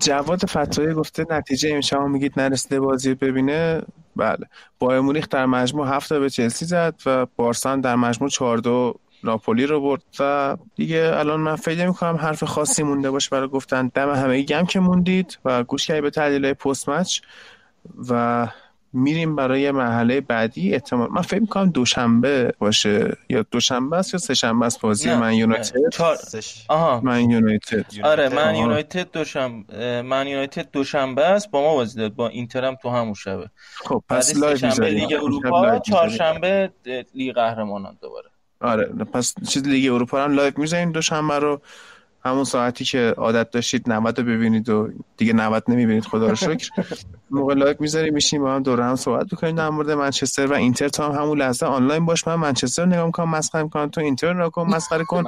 جواد 0.00 0.46
فتایی 0.46 0.94
گفته 0.94 1.26
نتیجه 1.30 1.68
این 1.68 1.80
شما 1.80 2.08
میگید 2.08 2.40
نرسیده 2.40 2.80
بازی 2.80 3.14
ببینه. 3.14 3.82
بله. 4.16 4.46
بایر 4.78 5.00
مونیخ 5.00 5.28
در 5.28 5.46
مجموع 5.46 5.88
هفته 5.88 6.18
به 6.18 6.30
چلسی 6.30 6.64
زد 6.64 6.94
و 7.06 7.26
بارسان 7.36 7.80
در 7.80 7.96
مجموع 7.96 8.30
4 8.30 8.58
دو 8.58 8.94
ناپولی 9.24 9.66
رو 9.66 9.80
برد 9.80 10.02
و 10.18 10.56
دیگه 10.76 11.12
الان 11.14 11.40
من 11.40 11.56
فکر 11.56 11.86
می‌کنم 11.86 12.16
حرف 12.16 12.44
خاصی 12.44 12.82
مونده 12.82 13.10
باشه 13.10 13.28
برای 13.30 13.48
گفتن. 13.48 13.90
دم 13.94 14.14
همه 14.14 14.42
گم 14.42 14.66
که 14.66 14.80
موندید 14.80 15.38
و 15.44 15.64
گوش 15.64 15.86
کردید 15.86 16.02
به 16.02 16.10
تحلیل 16.10 16.52
پست 16.52 16.88
مچ 16.88 17.20
و 18.10 18.48
میریم 18.92 19.36
برای 19.36 19.70
مرحله 19.70 20.20
بعدی. 20.20 20.74
احتمال 20.74 21.08
من 21.10 21.22
فکر 21.22 21.40
می‌کنم 21.40 21.70
دوشنبه 21.70 22.54
باشه. 22.58 23.16
یا 23.28 23.44
دوشنبه 23.50 23.96
است 23.96 24.14
یا 24.14 24.18
سه 24.20 24.34
شنبه 24.34 24.66
است 24.66 24.80
بازی 24.80 25.14
من 25.14 25.34
یونایتد؟ 25.34 25.74
چار... 25.92 26.16
آها. 26.68 27.00
من 27.00 27.30
یونایتد. 27.30 27.86
آره 28.04 28.28
من 28.28 28.54
یونایتد. 28.54 29.10
دوشنبه 29.12 30.02
من 30.02 30.26
یونایتد 30.26 30.70
دوشنبه 30.72 31.24
است. 31.24 31.50
با 31.50 31.60
ما 31.62 31.74
بازی 31.74 31.98
داد 32.00 32.14
با 32.14 32.28
اینترم 32.28 32.74
تو 32.82 32.88
همون 32.88 33.14
شبه. 33.14 33.50
خب 33.84 34.02
پس 34.08 34.36
live 34.36 34.84
لیگ 34.84 35.12
اروپا 35.12 35.78
چهارشنبه 35.78 36.70
لیگ 37.14 37.34
قهرمانان 37.34 37.98
دوباره. 38.02 38.28
آره 38.62 38.84
پس 38.84 39.34
چیز 39.48 39.62
لیگ 39.62 39.92
اروپا 39.92 40.24
هم 40.24 40.32
live 40.32 40.52
می‌زنین 40.56 40.90
دوشنبه 40.90 41.38
رو. 41.38 41.60
همون 42.24 42.44
ساعتی 42.44 42.84
که 42.84 43.14
عادت 43.16 43.50
داشتید 43.50 43.90
90 43.90 44.20
رو 44.20 44.26
ببینید 44.26 44.68
و 44.68 44.88
دیگه 45.16 45.32
90 45.32 45.64
نمی‌بینید 45.68 46.04
خدا 46.04 46.28
رو 46.28 46.34
شکر. 46.34 46.68
موقع 47.30 47.54
live 47.54 47.80
می‌ذاریم 47.80 48.14
میشیم 48.14 48.42
با 48.42 48.54
هم 48.54 48.62
دور 48.62 48.80
هم 48.80 48.96
صحبت 48.96 49.26
بکنیم 49.26 49.56
در 49.56 49.68
مورد 49.68 49.90
منچستر 49.90 50.46
و 50.46 50.52
اینتر. 50.52 50.88
تا 50.88 51.12
هم 51.12 51.22
همون 51.22 51.38
لحظه 51.38 51.66
آنلاین 51.66 52.06
باش 52.06 52.26
من 52.26 52.34
منچستر 52.34 52.86
نگاه 52.86 53.06
می‌کنم 53.06 53.28
مسخره 53.28 53.62
می‌کنم. 53.62 53.88
تو 53.88 54.00
اینتر 54.00 54.32
رو 54.32 54.50
کن 54.50 54.66
مسخره 54.66 55.04
کن. 55.04 55.24